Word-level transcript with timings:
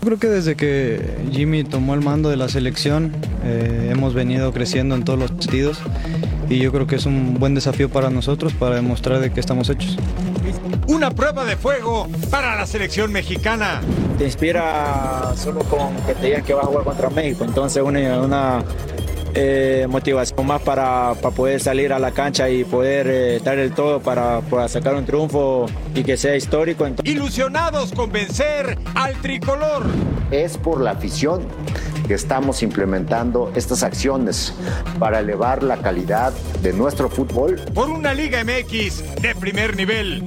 Creo 0.00 0.18
que 0.18 0.28
desde 0.28 0.56
que 0.56 1.16
Jimmy 1.32 1.64
tomó 1.64 1.94
el 1.94 2.00
mando 2.00 2.28
de 2.28 2.36
la 2.36 2.48
selección 2.48 3.12
eh, 3.44 3.88
hemos 3.90 4.14
venido 4.14 4.52
creciendo 4.52 4.94
en 4.94 5.04
todos 5.04 5.18
los 5.18 5.30
sentidos 5.30 5.78
y 6.48 6.58
yo 6.58 6.72
creo 6.72 6.86
que 6.86 6.96
es 6.96 7.06
un 7.06 7.38
buen 7.38 7.54
desafío 7.54 7.88
para 7.88 8.10
nosotros 8.10 8.52
para 8.52 8.76
demostrar 8.76 9.20
de 9.20 9.32
que 9.32 9.40
estamos 9.40 9.70
hechos. 9.70 9.96
Una 10.86 11.10
prueba 11.10 11.44
de 11.44 11.56
fuego 11.56 12.08
para 12.30 12.56
la 12.56 12.66
selección 12.66 13.12
mexicana. 13.12 13.80
Te 14.18 14.24
inspira 14.24 15.32
solo 15.36 15.60
con 15.60 15.94
que 16.06 16.14
te 16.14 16.26
digan 16.26 16.44
que 16.44 16.52
vas 16.54 16.64
a 16.64 16.66
jugar 16.66 16.84
contra 16.84 17.10
México, 17.10 17.44
entonces 17.44 17.82
una, 17.82 18.20
una 18.20 18.64
eh, 19.34 19.86
motivación 19.88 20.46
más 20.46 20.60
para, 20.62 21.14
para, 21.20 21.34
poder 21.34 21.60
salir 21.60 21.92
a 21.92 21.98
la 21.98 22.12
cancha 22.12 22.50
y 22.50 22.64
poder 22.64 23.06
eh, 23.08 23.40
dar 23.42 23.58
el 23.58 23.72
todo 23.72 24.00
para, 24.00 24.40
para, 24.42 24.68
sacar 24.68 24.94
un 24.94 25.06
triunfo 25.06 25.66
y 25.94 26.02
que 26.02 26.16
sea 26.16 26.36
histórico. 26.36 26.86
Ilusionados 27.04 27.92
con 27.92 28.12
vencer 28.12 28.78
al 28.94 29.14
tricolor. 29.22 29.84
Es 30.30 30.56
por 30.56 30.80
la 30.80 30.92
afición 30.92 31.46
que 32.06 32.14
estamos 32.14 32.62
implementando 32.62 33.52
estas 33.54 33.82
acciones 33.82 34.54
para 34.98 35.20
elevar 35.20 35.62
la 35.62 35.78
calidad 35.78 36.32
de 36.62 36.72
nuestro 36.72 37.08
fútbol. 37.08 37.60
Por 37.74 37.88
una 37.88 38.12
Liga 38.14 38.42
MX 38.44 39.22
de 39.22 39.34
primer 39.34 39.76
nivel. 39.76 40.24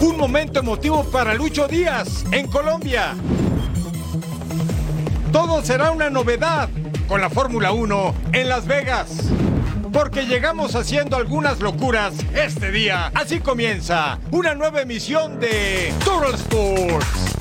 Un 0.00 0.16
momento 0.16 0.60
emotivo 0.60 1.04
para 1.04 1.34
Lucho 1.34 1.66
Díaz 1.66 2.24
en 2.30 2.46
Colombia. 2.46 3.14
Todo 5.34 5.64
será 5.64 5.90
una 5.90 6.10
novedad 6.10 6.68
con 7.08 7.20
la 7.20 7.28
Fórmula 7.28 7.72
1 7.72 8.14
en 8.34 8.48
Las 8.48 8.68
Vegas. 8.68 9.30
Porque 9.92 10.26
llegamos 10.26 10.76
haciendo 10.76 11.16
algunas 11.16 11.58
locuras 11.58 12.14
este 12.36 12.70
día. 12.70 13.10
Así 13.16 13.40
comienza 13.40 14.20
una 14.30 14.54
nueva 14.54 14.82
emisión 14.82 15.40
de 15.40 15.92
Total 16.04 16.34
Sports. 16.34 17.33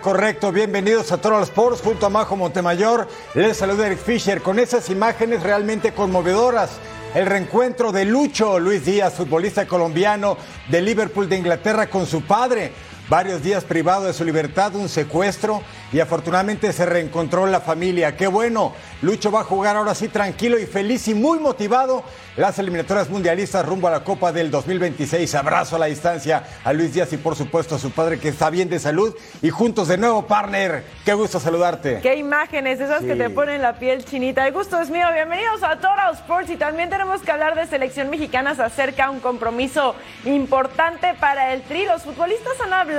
Correcto. 0.00 0.52
Bienvenidos 0.52 1.12
a 1.12 1.18
Total 1.18 1.42
Sports 1.42 1.80
junto 1.82 2.06
a 2.06 2.10
Majo 2.10 2.36
Montemayor. 2.36 3.08
Les 3.34 3.56
saluda 3.56 3.86
Eric 3.86 3.98
Fisher 3.98 4.42
con 4.42 4.58
esas 4.58 4.90
imágenes 4.90 5.42
realmente 5.42 5.92
conmovedoras. 5.92 6.70
El 7.14 7.26
reencuentro 7.26 7.90
de 7.92 8.04
Lucho 8.04 8.58
Luis 8.58 8.84
Díaz, 8.84 9.14
futbolista 9.14 9.66
colombiano 9.66 10.36
de 10.68 10.82
Liverpool 10.82 11.28
de 11.28 11.36
Inglaterra 11.36 11.88
con 11.88 12.06
su 12.06 12.22
padre. 12.22 12.72
Varios 13.08 13.42
días 13.42 13.64
privado 13.64 14.04
de 14.04 14.12
su 14.12 14.22
libertad, 14.22 14.74
un 14.74 14.86
secuestro 14.86 15.62
y 15.94 16.00
afortunadamente 16.00 16.70
se 16.74 16.84
reencontró 16.84 17.46
la 17.46 17.62
familia. 17.62 18.14
Qué 18.18 18.26
bueno, 18.26 18.74
Lucho 19.00 19.32
va 19.32 19.40
a 19.40 19.44
jugar 19.44 19.76
ahora 19.76 19.94
sí 19.94 20.08
tranquilo 20.08 20.58
y 20.58 20.66
feliz 20.66 21.08
y 21.08 21.14
muy 21.14 21.38
motivado 21.38 22.04
las 22.36 22.58
eliminatorias 22.58 23.08
mundialistas 23.08 23.64
rumbo 23.64 23.88
a 23.88 23.92
la 23.92 24.04
Copa 24.04 24.30
del 24.30 24.50
2026. 24.50 25.34
Abrazo 25.36 25.76
a 25.76 25.78
la 25.78 25.86
distancia 25.86 26.44
a 26.62 26.72
Luis 26.74 26.92
Díaz 26.92 27.10
y 27.14 27.16
por 27.16 27.34
supuesto 27.34 27.76
a 27.76 27.78
su 27.78 27.92
padre 27.92 28.20
que 28.20 28.28
está 28.28 28.50
bien 28.50 28.68
de 28.68 28.78
salud 28.78 29.16
y 29.40 29.48
juntos 29.48 29.88
de 29.88 29.96
nuevo, 29.96 30.26
partner. 30.26 30.84
Qué 31.06 31.14
gusto 31.14 31.40
saludarte. 31.40 32.00
Qué 32.02 32.16
imágenes, 32.16 32.78
esas 32.78 33.00
sí. 33.00 33.06
que 33.06 33.16
te 33.16 33.30
ponen 33.30 33.62
la 33.62 33.78
piel 33.78 34.04
chinita. 34.04 34.46
El 34.46 34.52
gusto 34.52 34.78
es 34.82 34.90
mío. 34.90 35.06
Bienvenidos 35.14 35.62
a 35.62 35.76
Toro 35.80 36.12
Sports 36.12 36.50
y 36.50 36.56
también 36.56 36.90
tenemos 36.90 37.22
que 37.22 37.32
hablar 37.32 37.54
de 37.54 37.66
selección 37.66 38.10
mexicana. 38.10 38.54
Se 38.54 38.62
acerca 38.62 39.08
un 39.08 39.20
compromiso 39.20 39.94
importante 40.26 41.14
para 41.18 41.54
el 41.54 41.62
Tri. 41.62 41.86
Los 41.86 42.02
futbolistas 42.02 42.60
han 42.60 42.74
hablado 42.74 42.97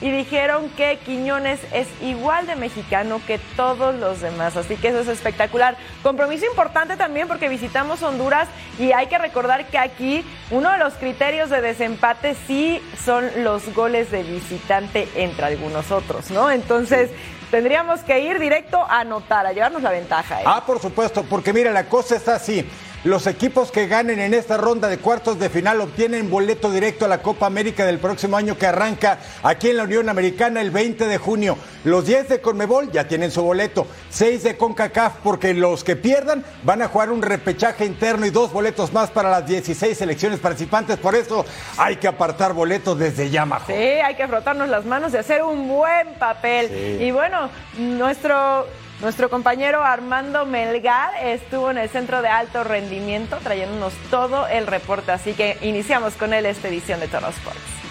y 0.00 0.10
dijeron 0.10 0.68
que 0.70 0.98
Quiñones 0.98 1.60
es 1.72 1.86
igual 2.02 2.46
de 2.46 2.56
mexicano 2.56 3.20
que 3.26 3.38
todos 3.56 3.94
los 3.94 4.20
demás. 4.20 4.56
Así 4.56 4.76
que 4.76 4.88
eso 4.88 5.00
es 5.00 5.08
espectacular. 5.08 5.76
Compromiso 6.02 6.44
importante 6.46 6.96
también 6.96 7.28
porque 7.28 7.48
visitamos 7.48 8.02
Honduras 8.02 8.48
y 8.78 8.92
hay 8.92 9.06
que 9.06 9.18
recordar 9.18 9.66
que 9.68 9.78
aquí 9.78 10.24
uno 10.50 10.70
de 10.70 10.78
los 10.78 10.94
criterios 10.94 11.50
de 11.50 11.60
desempate 11.60 12.36
sí 12.46 12.82
son 13.04 13.24
los 13.44 13.72
goles 13.74 14.10
de 14.10 14.22
visitante 14.24 15.08
entre 15.14 15.46
algunos 15.46 15.90
otros, 15.90 16.30
¿no? 16.30 16.50
Entonces... 16.50 17.10
Tendríamos 17.52 18.00
que 18.00 18.18
ir 18.18 18.38
directo 18.38 18.78
a 18.78 19.00
anotar, 19.00 19.44
a 19.44 19.52
llevarnos 19.52 19.82
la 19.82 19.90
ventaja. 19.90 20.40
¿eh? 20.40 20.44
Ah, 20.46 20.64
por 20.66 20.80
supuesto, 20.80 21.22
porque 21.22 21.52
mira, 21.52 21.70
la 21.70 21.84
cosa 21.84 22.16
está 22.16 22.36
así. 22.36 22.66
Los 23.04 23.26
equipos 23.26 23.72
que 23.72 23.88
ganen 23.88 24.20
en 24.20 24.32
esta 24.32 24.56
ronda 24.56 24.88
de 24.88 24.98
cuartos 24.98 25.36
de 25.40 25.50
final 25.50 25.80
obtienen 25.80 26.30
boleto 26.30 26.70
directo 26.70 27.04
a 27.04 27.08
la 27.08 27.20
Copa 27.20 27.46
América 27.46 27.84
del 27.84 27.98
próximo 27.98 28.36
año 28.36 28.56
que 28.56 28.66
arranca 28.66 29.18
aquí 29.42 29.70
en 29.70 29.78
la 29.78 29.82
Unión 29.82 30.08
Americana 30.08 30.60
el 30.60 30.70
20 30.70 31.06
de 31.06 31.18
junio. 31.18 31.58
Los 31.82 32.06
10 32.06 32.28
de 32.28 32.40
Conmebol 32.40 32.92
ya 32.92 33.08
tienen 33.08 33.32
su 33.32 33.42
boleto, 33.42 33.88
6 34.10 34.44
de 34.44 34.56
CONCACAF 34.56 35.14
porque 35.24 35.52
los 35.52 35.82
que 35.82 35.96
pierdan 35.96 36.44
van 36.62 36.80
a 36.80 36.86
jugar 36.86 37.10
un 37.10 37.22
repechaje 37.22 37.84
interno 37.84 38.24
y 38.24 38.30
dos 38.30 38.52
boletos 38.52 38.92
más 38.92 39.10
para 39.10 39.30
las 39.30 39.48
16 39.48 39.98
selecciones 39.98 40.38
participantes. 40.38 40.96
Por 40.96 41.16
eso 41.16 41.44
hay 41.78 41.96
que 41.96 42.06
apartar 42.06 42.52
boletos 42.52 42.96
desde 42.96 43.30
ya, 43.30 43.44
Majo. 43.44 43.66
Sí, 43.66 43.72
hay 43.72 44.14
que 44.14 44.28
frotarnos 44.28 44.68
las 44.68 44.84
manos 44.84 45.12
y 45.12 45.16
hacer 45.16 45.42
un 45.42 45.66
buen 45.66 46.14
papel. 46.20 46.68
Sí. 46.68 47.04
Y 47.06 47.10
bueno, 47.10 47.50
nuestro 47.76 48.64
nuestro 49.02 49.28
compañero 49.28 49.82
Armando 49.82 50.46
Melgar 50.46 51.10
estuvo 51.22 51.70
en 51.72 51.78
el 51.78 51.88
centro 51.88 52.22
de 52.22 52.28
alto 52.28 52.62
rendimiento 52.62 53.36
trayéndonos 53.42 53.92
todo 54.10 54.46
el 54.46 54.68
reporte, 54.68 55.10
así 55.10 55.34
que 55.34 55.58
iniciamos 55.60 56.14
con 56.14 56.32
él 56.32 56.46
esta 56.46 56.68
edición 56.68 57.00
de 57.00 57.08
Toro 57.08 57.28
Sports. 57.28 57.81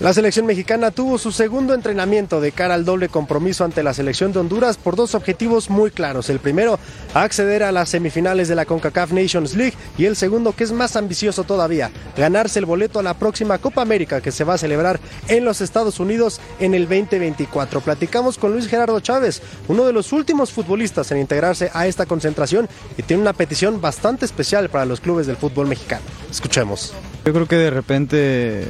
La 0.00 0.14
selección 0.14 0.46
mexicana 0.46 0.90
tuvo 0.90 1.18
su 1.18 1.30
segundo 1.30 1.74
entrenamiento 1.74 2.40
de 2.40 2.52
cara 2.52 2.72
al 2.72 2.86
doble 2.86 3.10
compromiso 3.10 3.66
ante 3.66 3.82
la 3.82 3.92
selección 3.92 4.32
de 4.32 4.38
Honduras 4.38 4.78
por 4.78 4.96
dos 4.96 5.14
objetivos 5.14 5.68
muy 5.68 5.90
claros. 5.90 6.30
El 6.30 6.38
primero, 6.38 6.78
acceder 7.12 7.62
a 7.62 7.70
las 7.70 7.90
semifinales 7.90 8.48
de 8.48 8.54
la 8.54 8.64
CONCACAF 8.64 9.12
Nations 9.12 9.54
League 9.54 9.74
y 9.98 10.06
el 10.06 10.16
segundo, 10.16 10.52
que 10.52 10.64
es 10.64 10.72
más 10.72 10.96
ambicioso 10.96 11.44
todavía, 11.44 11.90
ganarse 12.16 12.58
el 12.60 12.64
boleto 12.64 12.98
a 12.98 13.02
la 13.02 13.12
próxima 13.12 13.58
Copa 13.58 13.82
América 13.82 14.22
que 14.22 14.32
se 14.32 14.42
va 14.42 14.54
a 14.54 14.58
celebrar 14.58 14.98
en 15.28 15.44
los 15.44 15.60
Estados 15.60 16.00
Unidos 16.00 16.40
en 16.60 16.72
el 16.72 16.88
2024. 16.88 17.82
Platicamos 17.82 18.38
con 18.38 18.52
Luis 18.52 18.68
Gerardo 18.68 19.00
Chávez, 19.00 19.42
uno 19.68 19.84
de 19.84 19.92
los 19.92 20.14
últimos 20.14 20.50
futbolistas 20.50 21.12
en 21.12 21.18
integrarse 21.18 21.70
a 21.74 21.86
esta 21.86 22.06
concentración 22.06 22.70
y 22.96 23.02
tiene 23.02 23.20
una 23.20 23.34
petición 23.34 23.82
bastante 23.82 24.24
especial 24.24 24.70
para 24.70 24.86
los 24.86 25.02
clubes 25.02 25.26
del 25.26 25.36
fútbol 25.36 25.66
mexicano. 25.66 26.04
Escuchemos. 26.30 26.94
Yo 27.24 27.34
creo 27.34 27.46
que 27.46 27.56
de 27.56 27.70
repente 27.70 28.64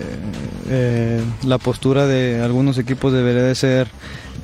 eh, 0.69 1.20
la 1.44 1.58
postura 1.58 2.06
de 2.06 2.43
algunos 2.43 2.79
equipos 2.79 3.12
debería 3.12 3.43
de 3.43 3.55
ser 3.55 3.88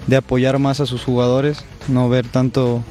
de 0.06 0.16
apoyar 0.16 0.58
más 0.58 0.80
a 0.80 0.86
sus 0.86 1.02
jugadores, 1.02 1.64
no 1.88 2.08
ver 2.08 2.26
tanto, 2.28 2.84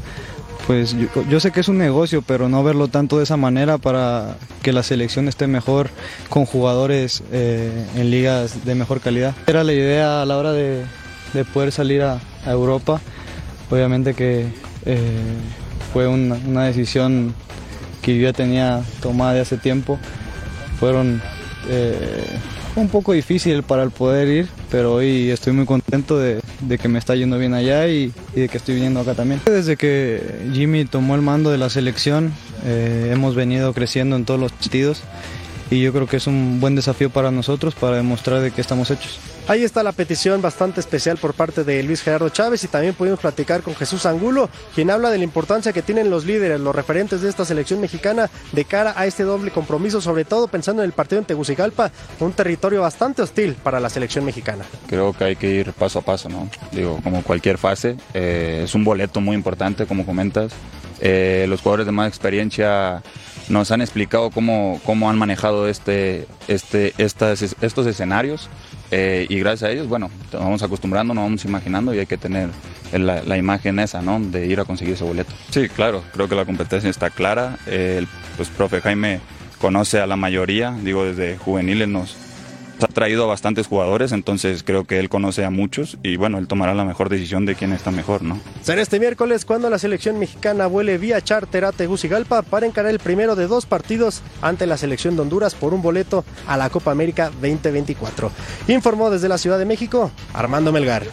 pues 0.67 0.95
yo, 1.29 1.39
sé 1.39 1.51
que 1.51 1.61
es 1.61 1.69
un 1.69 1.77
negocio, 1.77 2.21
pero 2.21 2.49
no 2.49 2.63
verlo 2.63 2.89
tanto 2.89 3.17
de 3.17 3.23
esa 3.23 3.37
manera 3.37 3.77
para 3.77 4.35
que 4.61 4.73
la 4.73 4.83
selección 4.83 5.29
esté 5.29 5.47
mejor 5.47 5.89
con 6.29 6.45
jugadores 6.45 7.23
eh, 7.31 7.85
en 7.95 8.11
ligas 8.11 8.65
de 8.65 8.75
mejor 8.75 8.99
calidad. 8.99 9.33
Era 9.47 9.63
la 9.63 9.71
idea 9.71 10.21
a 10.21 10.25
la 10.25 10.37
hora 10.37 10.51
de, 10.51 10.85
poder 11.53 11.71
salir 11.71 12.01
a, 12.01 12.19
Europa, 12.45 13.01
obviamente 13.71 14.13
que 14.13 14.47
eh, 14.85 14.99
fue 15.93 16.07
una, 16.07 16.35
una 16.35 16.65
decisión 16.65 17.33
que 18.01 18.15
yo 18.15 18.23
ya 18.23 18.33
tenía 18.33 18.83
tomada 19.01 19.33
de 19.33 19.39
hace 19.39 19.57
tiempo 19.57 19.97
fueron 20.79 21.21
eh, 21.69 22.39
un 22.75 22.89
poco 22.89 23.13
difícil 23.13 23.63
para 23.63 23.83
el 23.83 23.91
poder 23.91 24.27
ir, 24.27 24.47
pero 24.69 24.95
hoy 24.95 25.29
estoy 25.29 25.53
muy 25.53 25.65
contento 25.65 26.19
de, 26.19 26.41
que 26.77 26.87
me 26.87 26.99
está 26.99 27.15
yendo 27.15 27.37
bien 27.37 27.53
allá 27.53 27.87
y, 27.87 28.11
de 28.35 28.49
que 28.49 28.57
estoy 28.57 28.75
viniendo 28.75 28.99
acá 28.99 29.13
también. 29.13 29.41
Desde 29.45 29.77
que 29.77 30.49
Jimmy 30.53 30.85
tomó 30.85 31.15
el 31.15 31.21
mando 31.21 31.51
de 31.51 31.57
la 31.57 31.69
selección, 31.69 32.33
eh, 32.65 33.09
hemos 33.11 33.35
venido 33.35 33.73
creciendo 33.73 34.15
en 34.15 34.25
todos 34.25 34.39
los 34.39 34.51
sentidos 34.59 35.01
y 35.71 35.81
yo 35.81 35.93
creo 35.93 36.07
que 36.07 36.17
es 36.17 36.27
un 36.27 36.59
buen 36.59 36.75
desafío 36.75 37.09
para 37.09 37.31
nosotros 37.31 37.73
para 37.75 37.97
demostrar 37.97 38.41
de 38.41 38.51
qué 38.51 38.61
estamos 38.61 38.91
hechos. 38.91 39.19
Ahí 39.47 39.63
está 39.63 39.83
la 39.83 39.91
petición 39.91 40.41
bastante 40.41 40.79
especial 40.79 41.17
por 41.17 41.35
parte 41.35 41.63
de 41.63 41.83
Luis 41.83 42.01
Gerardo 42.01 42.29
Chávez 42.29 42.63
y 42.63 42.67
también 42.67 42.95
pudimos 42.95 43.19
platicar 43.19 43.61
con 43.61 43.75
Jesús 43.75 44.07
Angulo, 44.07 44.49
quien 44.73 44.89
habla 44.89 45.11
de 45.11 45.19
la 45.19 45.23
importancia 45.23 45.71
que 45.71 45.83
tienen 45.83 46.09
los 46.09 46.25
líderes, 46.25 46.59
los 46.59 46.75
referentes 46.75 47.21
de 47.21 47.29
esta 47.29 47.45
selección 47.45 47.79
mexicana 47.79 48.31
de 48.53 48.65
cara 48.65 48.95
a 48.97 49.05
este 49.05 49.21
doble 49.21 49.51
compromiso, 49.51 50.01
sobre 50.01 50.25
todo 50.25 50.47
pensando 50.47 50.81
en 50.81 50.87
el 50.87 50.93
partido 50.93 51.19
en 51.19 51.25
Tegucigalpa, 51.25 51.91
un 52.21 52.33
territorio 52.33 52.81
bastante 52.81 53.21
hostil 53.21 53.53
para 53.53 53.79
la 53.79 53.89
selección 53.89 54.25
mexicana. 54.25 54.65
Creo 54.87 55.13
que 55.13 55.25
hay 55.25 55.35
que 55.35 55.51
ir 55.51 55.73
paso 55.73 55.99
a 55.99 56.01
paso, 56.01 56.27
¿no? 56.27 56.49
Digo, 56.71 56.99
como 57.03 57.21
cualquier 57.21 57.59
fase, 57.59 57.97
eh, 58.15 58.61
es 58.63 58.73
un 58.73 58.83
boleto 58.83 59.21
muy 59.21 59.35
importante, 59.35 59.85
como 59.85 60.07
comentas. 60.07 60.53
Eh, 61.01 61.45
los 61.47 61.61
jugadores 61.61 61.85
de 61.85 61.91
más 61.91 62.07
experiencia 62.07 63.03
nos 63.49 63.69
han 63.69 63.81
explicado 63.81 64.31
cómo, 64.31 64.81
cómo 64.85 65.07
han 65.07 65.19
manejado 65.19 65.67
este, 65.67 66.25
este, 66.47 66.95
estos 66.97 67.85
escenarios 67.85 68.49
eh, 68.97 69.25
y 69.27 69.39
gracias 69.39 69.69
a 69.69 69.73
ellos, 69.73 69.89
bueno, 69.89 70.09
nos 70.31 70.41
vamos 70.41 70.63
acostumbrando, 70.63 71.13
nos 71.13 71.25
vamos 71.25 71.43
imaginando 71.43 71.93
y 71.93 71.99
hay 71.99 72.05
que 72.05 72.17
tener 72.17 72.47
la, 72.93 73.37
imagen 73.37 73.79
esa, 73.79 74.01
¿no? 74.01 74.21
De 74.21 74.45
ir 74.45 74.57
a 74.61 74.63
conseguir 74.63 74.93
ese 74.93 75.03
boleto. 75.03 75.33
Sí, 75.49 75.67
claro, 75.67 76.01
creo 76.13 76.29
que 76.29 76.35
la 76.35 76.45
competencia 76.45 76.89
está 76.89 77.09
clara. 77.09 77.57
el 77.67 78.07
pues, 78.37 78.47
profe 78.47 78.79
Jaime 78.79 79.19
conoce 79.59 79.99
a 79.99 80.07
la 80.07 80.15
mayoría, 80.15 80.73
digo, 80.81 81.03
desde 81.03 81.37
juveniles 81.37 81.89
nos, 81.89 82.15
ha 82.81 82.87
traído 82.87 83.23
a 83.23 83.27
bastantes 83.27 83.67
jugadores, 83.67 84.11
entonces 84.11 84.63
creo 84.63 84.85
que 84.85 84.99
él 84.99 85.09
conoce 85.09 85.45
a 85.45 85.49
muchos 85.49 85.97
y 86.03 86.17
bueno, 86.17 86.37
él 86.37 86.47
tomará 86.47 86.73
la 86.73 86.85
mejor 86.85 87.09
decisión 87.09 87.45
de 87.45 87.55
quién 87.55 87.73
está 87.73 87.91
mejor, 87.91 88.21
¿no? 88.21 88.39
Será 88.61 88.81
este 88.81 88.99
miércoles 88.99 89.45
cuando 89.45 89.69
la 89.69 89.79
selección 89.79 90.19
mexicana 90.19 90.67
vuele 90.67 90.97
vía 90.97 91.21
charter 91.21 91.65
a 91.65 91.71
Tegucigalpa 91.71 92.41
para 92.41 92.65
encarar 92.65 92.91
el 92.91 92.99
primero 92.99 93.35
de 93.35 93.47
dos 93.47 93.65
partidos 93.65 94.21
ante 94.41 94.65
la 94.65 94.77
selección 94.77 95.15
de 95.15 95.21
Honduras 95.21 95.55
por 95.55 95.73
un 95.73 95.81
boleto 95.81 96.25
a 96.47 96.57
la 96.57 96.69
Copa 96.69 96.91
América 96.91 97.31
2024. 97.41 98.31
Informó 98.67 99.09
desde 99.09 99.29
la 99.29 99.37
Ciudad 99.37 99.59
de 99.59 99.65
México 99.65 100.11
Armando 100.33 100.71
Melgar. 100.71 101.03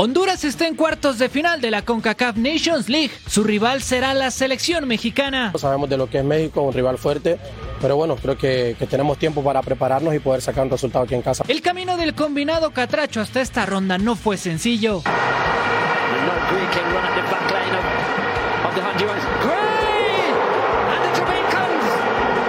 Honduras 0.00 0.44
está 0.44 0.68
en 0.68 0.76
cuartos 0.76 1.18
de 1.18 1.28
final 1.28 1.60
de 1.60 1.72
la 1.72 1.82
CONCACAF 1.82 2.36
Nations 2.36 2.88
League. 2.88 3.10
Su 3.26 3.42
rival 3.42 3.82
será 3.82 4.14
la 4.14 4.30
selección 4.30 4.86
mexicana. 4.86 5.52
Sabemos 5.58 5.90
de 5.90 5.96
lo 5.96 6.08
que 6.08 6.18
es 6.18 6.24
México, 6.24 6.62
un 6.62 6.72
rival 6.72 6.98
fuerte, 6.98 7.36
pero 7.80 7.96
bueno, 7.96 8.16
creo 8.16 8.36
que, 8.36 8.76
que, 8.78 8.86
tenemos 8.86 9.18
tiempo 9.18 9.42
para 9.42 9.62
prepararnos 9.62 10.14
y 10.14 10.18
poder 10.18 10.42
sacar 10.42 10.64
un 10.64 10.70
resultado 10.70 11.04
aquí 11.04 11.14
en 11.14 11.22
casa. 11.22 11.44
El 11.48 11.62
camino 11.62 11.96
del 11.96 12.14
combinado 12.14 12.70
Catracho 12.72 13.20
hasta 13.20 13.40
esta 13.40 13.66
ronda 13.66 13.98
no 13.98 14.16
fue 14.16 14.36
sencillo. 14.36 15.02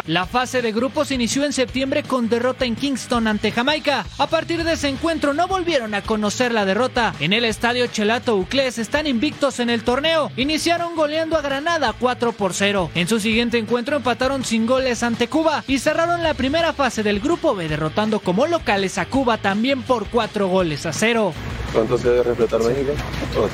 La 0.09 0.25
fase 0.25 0.63
de 0.63 0.71
grupos 0.71 1.11
inició 1.11 1.45
en 1.45 1.53
septiembre 1.53 2.01
con 2.01 2.29
derrota 2.29 2.65
en 2.65 2.75
Kingston 2.75 3.27
ante 3.27 3.51
Jamaica. 3.51 4.07
A 4.17 4.25
partir 4.25 4.63
de 4.63 4.73
ese 4.73 4.87
encuentro 4.87 5.35
no 5.35 5.47
volvieron 5.47 5.93
a 5.93 6.01
conocer 6.01 6.51
la 6.51 6.65
derrota. 6.65 7.13
En 7.19 7.31
el 7.31 7.45
estadio 7.45 7.85
Chelato 7.85 8.35
Uclés 8.35 8.79
están 8.79 9.05
invictos 9.05 9.59
en 9.59 9.69
el 9.69 9.83
torneo. 9.83 10.31
Iniciaron 10.35 10.95
goleando 10.95 11.37
a 11.37 11.41
Granada 11.41 11.93
4 11.93 12.31
por 12.31 12.55
0. 12.55 12.89
En 12.95 13.07
su 13.07 13.19
siguiente 13.19 13.59
encuentro 13.59 13.97
empataron 13.97 14.43
sin 14.43 14.65
goles 14.65 15.03
ante 15.03 15.27
Cuba 15.27 15.63
y 15.67 15.77
cerraron 15.77 16.23
la 16.23 16.33
primera 16.33 16.73
fase 16.73 17.03
del 17.03 17.19
grupo 17.19 17.53
B 17.53 17.67
derrotando 17.67 18.19
como 18.19 18.47
locales 18.47 18.97
a 18.97 19.05
Cuba 19.05 19.37
también 19.37 19.83
por 19.83 20.07
4 20.07 20.47
goles 20.47 20.87
a 20.87 20.91
0. 20.91 21.33
¿Cuánto 21.71 21.99
se 21.99 22.09
debe 22.09 22.23
respetar 22.23 22.63
México? 22.63 22.93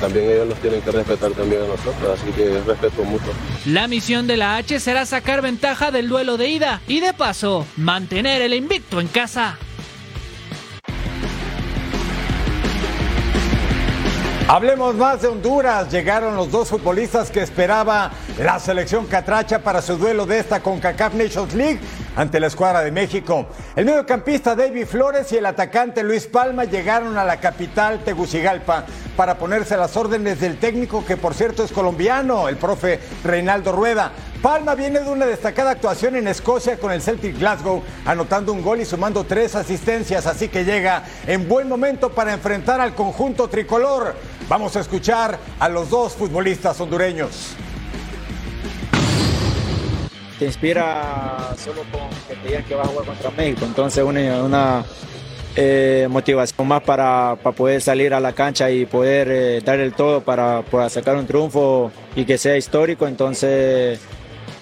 También 0.00 0.30
ellos 0.30 0.48
nos 0.48 0.58
tienen 0.58 0.80
que 0.82 0.90
respetar 0.90 1.30
también 1.32 1.62
a 1.62 1.66
nosotros, 1.66 2.20
así 2.20 2.30
que 2.32 2.60
respeto 2.66 3.04
mucho. 3.04 3.26
La 3.66 3.88
misión 3.88 4.26
de 4.26 4.36
la 4.36 4.56
H 4.56 4.80
será 4.80 5.06
sacar 5.06 5.42
ventaja 5.42 5.90
del 5.90 6.08
duelo 6.08 6.36
de 6.36 6.48
ida 6.48 6.80
y 6.86 7.00
de 7.00 7.12
paso 7.12 7.66
mantener 7.76 8.42
el 8.42 8.54
invicto 8.54 9.00
en 9.00 9.08
casa. 9.08 9.58
Hablemos 14.48 14.94
más 14.94 15.22
de 15.22 15.28
Honduras. 15.28 15.90
Llegaron 15.90 16.36
los 16.36 16.52
dos 16.52 16.68
futbolistas 16.68 17.32
que 17.32 17.42
esperaba 17.42 18.12
la 18.38 18.60
selección 18.60 19.06
catracha 19.06 19.58
para 19.58 19.82
su 19.82 19.96
duelo 19.96 20.24
de 20.24 20.38
esta 20.38 20.62
con 20.62 20.78
CACAF 20.78 21.14
Nations 21.14 21.52
League 21.54 21.80
ante 22.16 22.40
la 22.40 22.48
escuadra 22.48 22.82
de 22.82 22.90
México. 22.90 23.46
El 23.76 23.84
mediocampista 23.84 24.56
David 24.56 24.86
Flores 24.86 25.30
y 25.32 25.36
el 25.36 25.46
atacante 25.46 26.02
Luis 26.02 26.26
Palma 26.26 26.64
llegaron 26.64 27.16
a 27.16 27.24
la 27.24 27.38
capital 27.38 28.00
Tegucigalpa 28.00 28.84
para 29.16 29.38
ponerse 29.38 29.74
a 29.74 29.78
las 29.78 29.96
órdenes 29.96 30.40
del 30.40 30.58
técnico 30.58 31.04
que 31.04 31.16
por 31.16 31.34
cierto 31.34 31.62
es 31.62 31.72
colombiano, 31.72 32.48
el 32.48 32.56
profe 32.56 32.98
Reinaldo 33.22 33.72
Rueda. 33.72 34.10
Palma 34.42 34.74
viene 34.74 35.00
de 35.00 35.10
una 35.10 35.26
destacada 35.26 35.72
actuación 35.72 36.16
en 36.16 36.28
Escocia 36.28 36.78
con 36.78 36.92
el 36.92 37.02
Celtic 37.02 37.38
Glasgow, 37.38 37.82
anotando 38.04 38.52
un 38.52 38.62
gol 38.62 38.80
y 38.80 38.84
sumando 38.84 39.24
tres 39.24 39.54
asistencias, 39.54 40.26
así 40.26 40.48
que 40.48 40.64
llega 40.64 41.02
en 41.26 41.48
buen 41.48 41.68
momento 41.68 42.10
para 42.10 42.32
enfrentar 42.32 42.80
al 42.80 42.94
conjunto 42.94 43.48
tricolor. 43.48 44.14
Vamos 44.48 44.76
a 44.76 44.80
escuchar 44.80 45.38
a 45.58 45.68
los 45.68 45.90
dos 45.90 46.12
futbolistas 46.12 46.80
hondureños. 46.80 47.56
Te 50.38 50.44
inspira 50.44 51.54
solo 51.56 51.82
con 51.90 52.08
que 52.28 52.34
te 52.42 52.48
digan 52.48 52.64
que 52.64 52.74
vas 52.74 52.86
a 52.86 52.90
jugar 52.90 53.06
contra 53.06 53.30
México, 53.30 53.64
entonces 53.64 54.04
una, 54.04 54.42
una 54.42 54.84
eh, 55.56 56.06
motivación 56.10 56.68
más 56.68 56.82
para, 56.82 57.36
poder 57.56 57.80
salir 57.80 58.12
a 58.12 58.20
la 58.20 58.32
cancha 58.32 58.70
y 58.70 58.84
poder 58.84 59.28
eh, 59.30 59.60
dar 59.64 59.80
el 59.80 59.94
todo 59.94 60.20
para, 60.20 60.62
para 60.62 60.90
sacar 60.90 61.16
un 61.16 61.26
triunfo 61.26 61.90
y 62.14 62.26
que 62.26 62.36
sea 62.36 62.56
histórico, 62.56 63.08
entonces 63.08 64.00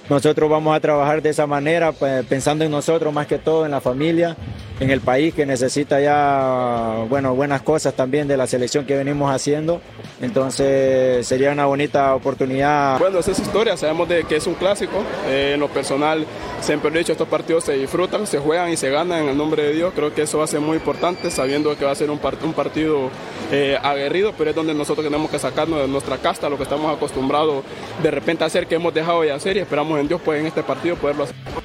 nosotros 0.08 0.50
vamos 0.50 0.76
a 0.76 0.80
trabajar 0.80 1.22
de 1.22 1.30
esa 1.30 1.46
manera, 1.46 1.92
pensando 2.28 2.64
en 2.64 2.70
nosotros 2.70 3.12
más 3.12 3.26
que 3.26 3.38
todo, 3.38 3.64
en 3.64 3.70
la 3.70 3.80
familia, 3.80 4.36
en 4.80 4.90
el 4.90 5.00
país 5.00 5.34
que 5.34 5.46
necesita 5.46 6.00
ya 6.00 7.04
bueno, 7.08 7.34
buenas 7.34 7.62
cosas 7.62 7.94
también 7.94 8.26
de 8.26 8.36
la 8.36 8.46
selección 8.46 8.84
que 8.84 8.96
venimos 8.96 9.32
haciendo. 9.32 9.80
Entonces 10.20 11.26
sería 11.26 11.52
una 11.52 11.66
bonita 11.66 12.14
oportunidad. 12.14 12.98
Bueno, 12.98 13.18
esa 13.18 13.32
es 13.32 13.38
historia, 13.38 13.76
sabemos 13.76 14.08
de 14.08 14.24
que 14.24 14.36
es 14.36 14.46
un 14.46 14.54
clásico. 14.54 15.04
Eh, 15.28 15.52
en 15.54 15.60
lo 15.60 15.68
personal, 15.68 16.26
siempre 16.60 16.90
he 16.90 16.98
dicho, 16.98 17.12
estos 17.12 17.28
partidos 17.28 17.64
se 17.64 17.74
disfrutan, 17.74 18.26
se 18.26 18.38
juegan 18.38 18.70
y 18.70 18.76
se 18.76 18.90
ganan 18.90 19.22
en 19.22 19.28
el 19.30 19.36
nombre 19.36 19.62
de 19.62 19.72
Dios. 19.72 19.92
Creo 19.94 20.14
que 20.14 20.22
eso 20.22 20.38
va 20.38 20.44
a 20.44 20.48
ser 20.48 20.60
muy 20.60 20.76
importante, 20.76 21.30
sabiendo 21.30 21.76
que 21.76 21.84
va 21.84 21.92
a 21.92 21.96
ser 21.96 22.10
un, 22.10 22.20
un 22.42 22.52
partido 22.52 23.10
eh, 23.52 23.78
aguerrido, 23.82 24.32
pero 24.36 24.50
es 24.50 24.56
donde 24.56 24.74
nosotros 24.74 25.04
tenemos 25.04 25.30
que 25.30 25.38
sacarnos 25.38 25.80
de 25.80 25.88
nuestra 25.88 26.18
casta 26.18 26.48
lo 26.48 26.56
que 26.56 26.64
estamos 26.64 26.94
acostumbrados 26.94 27.64
de 28.02 28.10
repente 28.10 28.44
a 28.44 28.48
hacer, 28.48 28.66
que 28.66 28.76
hemos 28.76 28.92
dejado 28.92 29.22
de 29.22 29.32
hacer 29.32 29.56
y 29.56 29.60
esperamos 29.60 30.00
en 30.00 30.08
Dios 30.08 30.20
pues 30.24 30.40
en 30.40 30.46
este 30.46 30.62
partido 30.62 30.96
poderlo 30.96 31.24
hacer. 31.24 31.63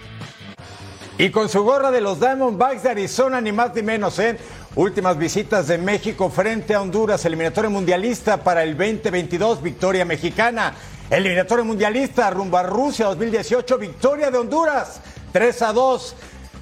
Y 1.19 1.31
con 1.31 1.49
su 1.49 1.63
gorra 1.65 1.91
de 1.91 1.99
los 1.99 2.21
Diamondbacks 2.21 2.83
de 2.83 2.91
Arizona, 2.91 3.41
ni 3.41 3.51
más 3.51 3.75
ni 3.75 3.81
menos, 3.81 4.17
¿eh? 4.19 4.37
Últimas 4.75 5.17
visitas 5.17 5.67
de 5.67 5.77
México 5.77 6.29
frente 6.29 6.73
a 6.73 6.81
Honduras, 6.81 7.25
eliminatorio 7.25 7.69
mundialista 7.69 8.41
para 8.41 8.63
el 8.63 8.77
2022, 8.77 9.61
victoria 9.61 10.05
mexicana. 10.05 10.75
Eliminatorio 11.09 11.65
mundialista 11.65 12.29
rumbo 12.29 12.57
a 12.57 12.63
Rusia 12.63 13.07
2018, 13.07 13.77
victoria 13.77 14.31
de 14.31 14.37
Honduras, 14.37 15.01
3 15.33 15.61
a 15.63 15.73
2. 15.73 16.15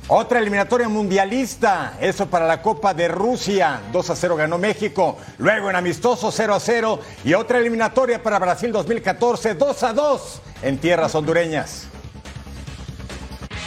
Otra 0.07 0.39
eliminatoria 0.39 0.89
mundialista, 0.89 1.93
eso 2.01 2.25
para 2.25 2.47
la 2.47 2.63
Copa 2.63 2.95
de 2.95 3.09
Rusia, 3.09 3.81
2 3.91 4.09
a 4.09 4.15
0 4.15 4.37
ganó 4.37 4.57
México, 4.57 5.19
luego 5.37 5.69
en 5.69 5.75
amistoso 5.75 6.31
0 6.31 6.55
a 6.55 6.59
0 6.59 6.99
y 7.25 7.35
otra 7.35 7.59
eliminatoria 7.59 8.23
para 8.23 8.39
Brasil 8.39 8.71
2014, 8.71 9.53
2 9.53 9.83
a 9.83 9.93
2 9.93 10.41
en 10.63 10.79
tierras 10.79 11.13
hondureñas. 11.13 11.89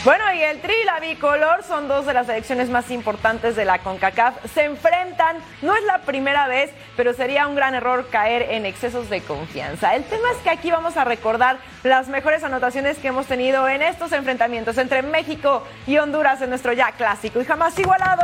Bueno, 0.03 0.33
y 0.33 0.41
el 0.41 0.59
Tri 0.61 0.73
y 0.81 0.83
la 0.83 0.99
Bicolor 0.99 1.61
son 1.61 1.87
dos 1.87 2.07
de 2.07 2.13
las 2.13 2.25
selecciones 2.25 2.71
más 2.71 2.89
importantes 2.89 3.55
de 3.55 3.65
la 3.65 3.77
CONCACAF. 3.83 4.33
Se 4.51 4.63
enfrentan, 4.63 5.37
no 5.61 5.75
es 5.75 5.83
la 5.83 5.99
primera 5.99 6.47
vez, 6.47 6.71
pero 6.97 7.13
sería 7.13 7.45
un 7.45 7.53
gran 7.53 7.75
error 7.75 8.07
caer 8.09 8.47
en 8.49 8.65
excesos 8.65 9.11
de 9.11 9.21
confianza. 9.21 9.93
El 9.93 10.03
tema 10.05 10.31
es 10.31 10.37
que 10.37 10.49
aquí 10.49 10.71
vamos 10.71 10.97
a 10.97 11.03
recordar 11.03 11.57
las 11.83 12.07
mejores 12.07 12.43
anotaciones 12.43 12.97
que 12.97 13.09
hemos 13.09 13.27
tenido 13.27 13.69
en 13.69 13.83
estos 13.83 14.11
enfrentamientos 14.11 14.79
entre 14.79 15.03
México 15.03 15.67
y 15.85 15.99
Honduras 15.99 16.41
en 16.41 16.49
nuestro 16.49 16.73
ya 16.73 16.93
clásico 16.93 17.39
y 17.39 17.45
jamás 17.45 17.77
igualado. 17.77 18.23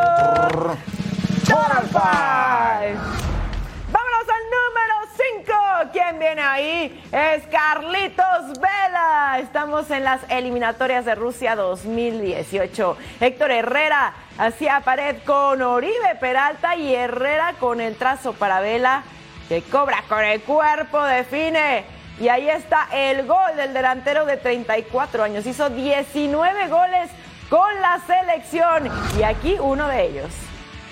Vámonos 3.91 4.29
al 4.29 4.49
5. 5.17 5.53
¿Quién 5.91 6.19
viene 6.19 6.41
ahí? 6.41 7.03
Es 7.11 7.43
Carlitos 7.47 8.59
Vela. 8.59 9.39
Estamos 9.39 9.89
en 9.89 10.03
las 10.03 10.21
eliminatorias 10.29 11.05
de 11.05 11.15
Rusia 11.15 11.55
2018. 11.55 12.97
Héctor 13.19 13.51
Herrera 13.51 14.13
hacía 14.37 14.81
pared 14.81 15.17
con 15.25 15.61
Oribe 15.61 16.15
Peralta 16.19 16.75
y 16.75 16.93
Herrera 16.93 17.55
con 17.59 17.81
el 17.81 17.95
trazo 17.95 18.33
para 18.33 18.59
Vela 18.59 19.03
que 19.49 19.61
cobra 19.63 20.03
con 20.07 20.23
el 20.23 20.41
cuerpo, 20.41 21.03
define. 21.03 21.85
Y 22.19 22.27
ahí 22.29 22.49
está 22.49 22.87
el 22.91 23.25
gol 23.25 23.55
del 23.55 23.73
delantero 23.73 24.25
de 24.25 24.37
34 24.37 25.23
años. 25.23 25.45
Hizo 25.45 25.69
19 25.69 26.67
goles 26.67 27.09
con 27.49 27.81
la 27.81 28.01
selección 28.05 28.89
y 29.17 29.23
aquí 29.23 29.55
uno 29.59 29.87
de 29.87 30.05
ellos. 30.05 30.31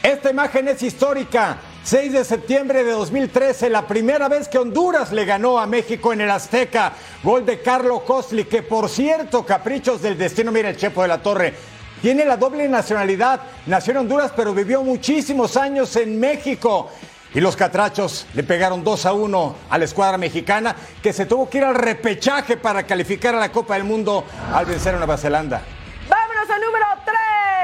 Esta 0.03 0.29
imagen 0.29 0.67
es 0.67 0.82
histórica. 0.84 1.58
6 1.86 2.13
de 2.13 2.25
septiembre 2.25 2.84
de 2.84 2.94
2013, 2.94 3.70
la 3.70 3.86
primera 3.86 4.27
vez 4.27 4.48
que 4.48 4.58
Honduras 4.58 5.12
le 5.12 5.24
ganó 5.24 5.60
a 5.60 5.68
México 5.68 6.12
en 6.12 6.22
el 6.22 6.32
Azteca. 6.32 6.94
Gol 7.22 7.46
de 7.46 7.62
Carlo 7.62 8.00
Costli, 8.00 8.46
que 8.46 8.63
por 8.63 8.89
cierto, 8.89 9.46
caprichos 9.46 10.01
del 10.01 10.18
destino, 10.18 10.51
mira 10.51 10.70
el 10.70 10.77
Chepo 10.77 11.04
de 11.04 11.10
la 11.10 11.22
Torre. 11.22 11.54
Tiene 12.01 12.25
la 12.25 12.38
doble 12.38 12.68
nacionalidad, 12.68 13.39
nació 13.68 13.92
en 13.92 13.98
Honduras, 13.98 14.34
pero 14.36 14.51
vivió 14.56 14.82
muchísimos 14.82 15.58
años 15.58 15.96
en 15.96 16.20
México. 16.20 16.89
Y 17.36 17.39
los 17.39 17.56
catrachos 17.56 18.25
le 18.34 18.42
pegaron 18.42 18.84
2 18.84 19.06
a 19.06 19.13
1 19.13 19.56
a 19.70 19.77
la 19.77 19.86
escuadra 19.86 20.18
mexicana, 20.18 20.75
que 21.04 21.13
se 21.13 21.27
tuvo 21.27 21.48
que 21.48 21.60
ir 21.60 21.65
al 21.65 21.75
repechaje 21.75 22.58
para 22.58 22.82
calificar 22.88 23.36
a 23.36 23.39
la 23.39 23.51
Copa 23.51 23.75
del 23.75 23.84
Mundo 23.84 24.24
al 24.51 24.65
vencer 24.65 24.96
a 24.96 24.98
Nueva 24.98 25.18
Zelanda. 25.18 25.62
Vámonos 26.10 26.50
al 26.50 26.62
número 26.62 26.94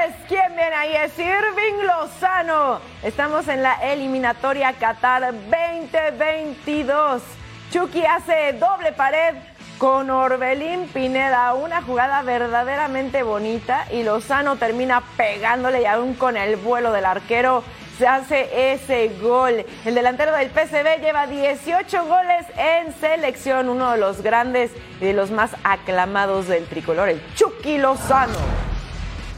3. 0.02 0.14
¿Quién 0.26 0.56
viene 0.56 0.74
ahí? 0.74 0.96
Es 0.96 1.16
Irving 1.18 1.86
Lozano. 1.86 2.80
Estamos 3.02 3.46
en 3.46 3.62
la 3.62 3.74
eliminatoria 3.74 4.72
Qatar 4.72 5.32
2022. 5.32 7.22
Chucky 7.70 8.04
hace 8.04 8.54
doble 8.54 8.92
pared 8.92 9.36
con 9.78 10.10
Orbelín 10.10 10.88
Pineda. 10.88 11.54
Una 11.54 11.82
jugada 11.82 12.22
verdaderamente 12.22 13.22
bonita 13.22 13.86
y 13.92 14.02
Lozano 14.02 14.56
termina 14.56 15.02
pegándole 15.16 15.82
y 15.82 15.86
aún 15.86 16.14
con 16.14 16.36
el 16.36 16.56
vuelo 16.56 16.90
del 16.92 17.04
arquero 17.04 17.62
se 17.98 18.08
hace 18.08 18.72
ese 18.72 19.08
gol. 19.20 19.64
El 19.84 19.94
delantero 19.94 20.32
del 20.32 20.50
PCB 20.50 21.00
lleva 21.00 21.26
18 21.28 22.04
goles 22.06 22.46
en 22.56 22.92
selección, 22.94 23.68
uno 23.68 23.92
de 23.92 23.98
los 23.98 24.22
grandes 24.22 24.72
y 25.00 25.04
de 25.04 25.12
los 25.12 25.30
más 25.30 25.54
aclamados 25.62 26.48
del 26.48 26.66
tricolor, 26.66 27.08
el 27.08 27.22
Chucky 27.34 27.78
Lozano. 27.78 28.71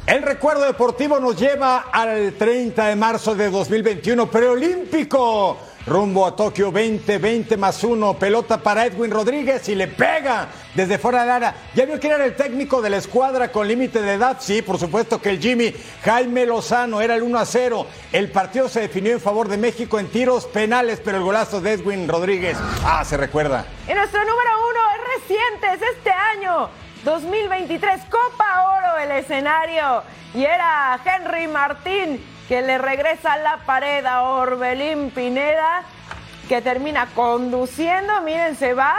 El 0.06 0.22
recuerdo 0.22 0.66
deportivo 0.66 1.18
nos 1.18 1.34
lleva 1.40 1.86
al 1.90 2.34
30 2.34 2.88
de 2.88 2.94
marzo 2.94 3.34
de 3.34 3.48
2021, 3.48 4.30
preolímpico. 4.30 5.56
Rumbo 5.86 6.26
a 6.26 6.36
Tokio 6.36 6.70
2020 6.70 7.56
más 7.56 7.82
uno. 7.84 8.12
Pelota 8.18 8.58
para 8.58 8.84
Edwin 8.84 9.10
Rodríguez 9.10 9.66
y 9.70 9.74
le 9.74 9.88
pega 9.88 10.48
desde 10.74 10.98
fuera 10.98 11.22
del 11.22 11.30
área. 11.30 11.54
¿Ya 11.74 11.86
vio 11.86 11.98
quién 11.98 12.12
era 12.12 12.26
el 12.26 12.36
técnico 12.36 12.82
de 12.82 12.90
la 12.90 12.98
escuadra 12.98 13.50
con 13.50 13.66
límite 13.66 14.02
de 14.02 14.14
edad? 14.14 14.36
Sí, 14.40 14.60
por 14.60 14.78
supuesto 14.78 15.22
que 15.22 15.30
el 15.30 15.40
Jimmy 15.40 15.74
Jaime 16.02 16.44
Lozano 16.44 17.00
era 17.00 17.14
el 17.14 17.22
1 17.22 17.38
a 17.38 17.46
0. 17.46 17.86
El 18.12 18.30
partido 18.30 18.68
se 18.68 18.80
definió 18.80 19.12
en 19.12 19.20
favor 19.20 19.48
de 19.48 19.56
México 19.56 19.98
en 19.98 20.08
tiros 20.08 20.44
penales, 20.46 21.00
pero 21.02 21.16
el 21.16 21.24
golazo 21.24 21.62
de 21.62 21.72
Edwin 21.72 22.08
Rodríguez, 22.08 22.58
ah, 22.84 23.02
se 23.06 23.16
recuerda. 23.16 23.64
Y 23.88 23.94
nuestro 23.94 24.20
número 24.20 24.50
uno 24.70 24.80
es 24.96 25.22
reciente, 25.22 25.66
es 25.74 25.96
este 25.96 26.10
año. 26.10 26.83
2023, 27.04 28.02
Copa 28.04 28.78
Oro 28.78 28.98
el 28.98 29.10
escenario. 29.12 30.02
Y 30.34 30.44
era 30.44 30.98
Henry 31.04 31.46
Martín 31.46 32.20
que 32.48 32.60
le 32.62 32.78
regresa 32.78 33.36
la 33.38 33.58
pared 33.58 34.04
a 34.04 34.22
Orbelín 34.22 35.10
Pineda, 35.10 35.82
que 36.48 36.60
termina 36.60 37.06
conduciendo. 37.14 38.20
Miren, 38.22 38.56
se 38.56 38.74
va 38.74 38.96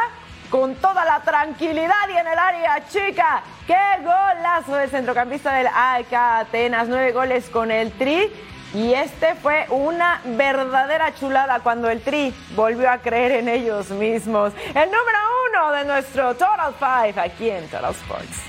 con 0.50 0.76
toda 0.76 1.06
la 1.06 1.22
tranquilidad 1.22 2.10
y 2.10 2.18
en 2.18 2.28
el 2.28 2.40
área 2.40 2.88
chica. 2.88 3.44
¡Qué 3.68 3.78
golazo 4.04 4.76
del 4.76 4.90
centrocampista 4.90 5.54
del 5.54 5.68
AK 5.68 6.14
Atenas! 6.14 6.88
Nueve 6.88 7.12
goles 7.12 7.50
con 7.50 7.72
el 7.72 7.92
Tri. 7.92 8.32
Y 8.76 8.94
este 8.94 9.36
fue 9.36 9.66
una 9.70 10.20
verdadera 10.26 11.16
chulada 11.16 11.62
cuando 11.62 11.90
el 11.90 12.02
Tri 12.02 12.34
volvió 12.58 12.92
a 12.92 12.98
creer 12.98 13.32
en 13.32 13.48
ellos 13.48 13.90
mismos. 13.90 14.52
El 14.68 14.92
número 14.92 15.18
uno 15.50 15.72
de 15.72 15.86
nuestro 15.86 16.34
Total 16.36 16.74
Five 16.78 17.22
aquí 17.22 17.50
en 17.50 17.66
Total 17.70 17.92
Sports. 17.92 18.42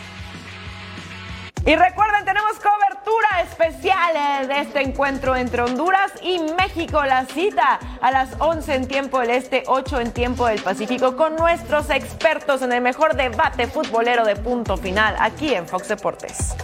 Y 1.64 1.76
recuerden, 1.76 2.24
tenemos 2.24 2.54
cobertura 2.54 3.40
especial 3.42 4.48
de 4.48 4.60
este 4.62 4.80
encuentro 4.80 5.36
entre 5.36 5.62
Honduras 5.62 6.10
y 6.22 6.40
México. 6.56 7.04
La 7.04 7.24
cita 7.26 7.78
a 8.00 8.10
las 8.10 8.30
11 8.40 8.74
en 8.74 8.88
tiempo 8.88 9.20
del 9.20 9.30
Este, 9.30 9.62
8 9.68 10.00
en 10.00 10.12
tiempo 10.12 10.48
del 10.48 10.60
Pacífico, 10.60 11.16
con 11.16 11.36
nuestros 11.36 11.88
expertos 11.90 12.62
en 12.62 12.72
el 12.72 12.80
mejor 12.80 13.14
debate 13.14 13.68
futbolero 13.68 14.24
de 14.24 14.34
punto 14.34 14.76
final, 14.76 15.14
aquí 15.20 15.54
en 15.54 15.68
Fox 15.68 15.86
Deportes. 15.86 16.56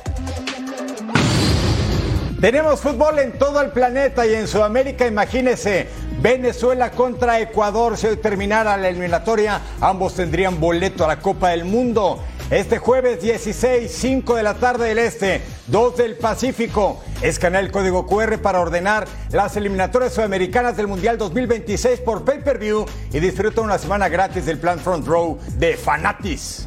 Tenemos 2.43 2.81
fútbol 2.81 3.21
en 3.21 3.39
todo 3.39 3.61
el 3.61 3.71
planeta 3.71 4.27
y 4.27 4.35
en 4.35 4.49
Sudamérica, 4.49 5.07
imagínense, 5.07 5.87
Venezuela 6.21 6.91
contra 6.91 7.39
Ecuador, 7.39 7.97
si 7.97 8.09
hoy 8.09 8.17
terminara 8.17 8.77
la 8.77 8.89
eliminatoria, 8.89 9.61
ambos 9.81 10.17
tendrían 10.17 10.59
boleto 10.59 11.05
a 11.05 11.07
la 11.07 11.21
Copa 11.21 11.51
del 11.51 11.65
Mundo. 11.65 12.21
Este 12.51 12.79
jueves 12.79 13.23
16, 13.23 13.89
5 13.89 14.35
de 14.35 14.43
la 14.43 14.55
tarde 14.55 14.89
del 14.89 14.99
Este, 14.99 15.41
2 15.69 15.97
del 15.97 16.17
Pacífico. 16.17 17.01
Escanea 17.23 17.61
el 17.61 17.71
código 17.71 18.09
QR 18.09 18.37
para 18.39 18.59
ordenar 18.59 19.07
las 19.31 19.57
eliminatorias 19.57 20.13
sudamericanas 20.13 20.77
del 20.77 20.89
Mundial 20.89 21.19
2026 21.19 22.01
por 22.01 22.25
pay-per-view 22.25 22.87
y 23.13 23.21
disfruta 23.21 23.61
una 23.61 23.79
semana 23.79 24.09
gratis 24.09 24.45
del 24.47 24.59
plan 24.59 24.81
Front 24.81 25.07
Row 25.07 25.39
de 25.59 25.77
Fanatis. 25.77 26.67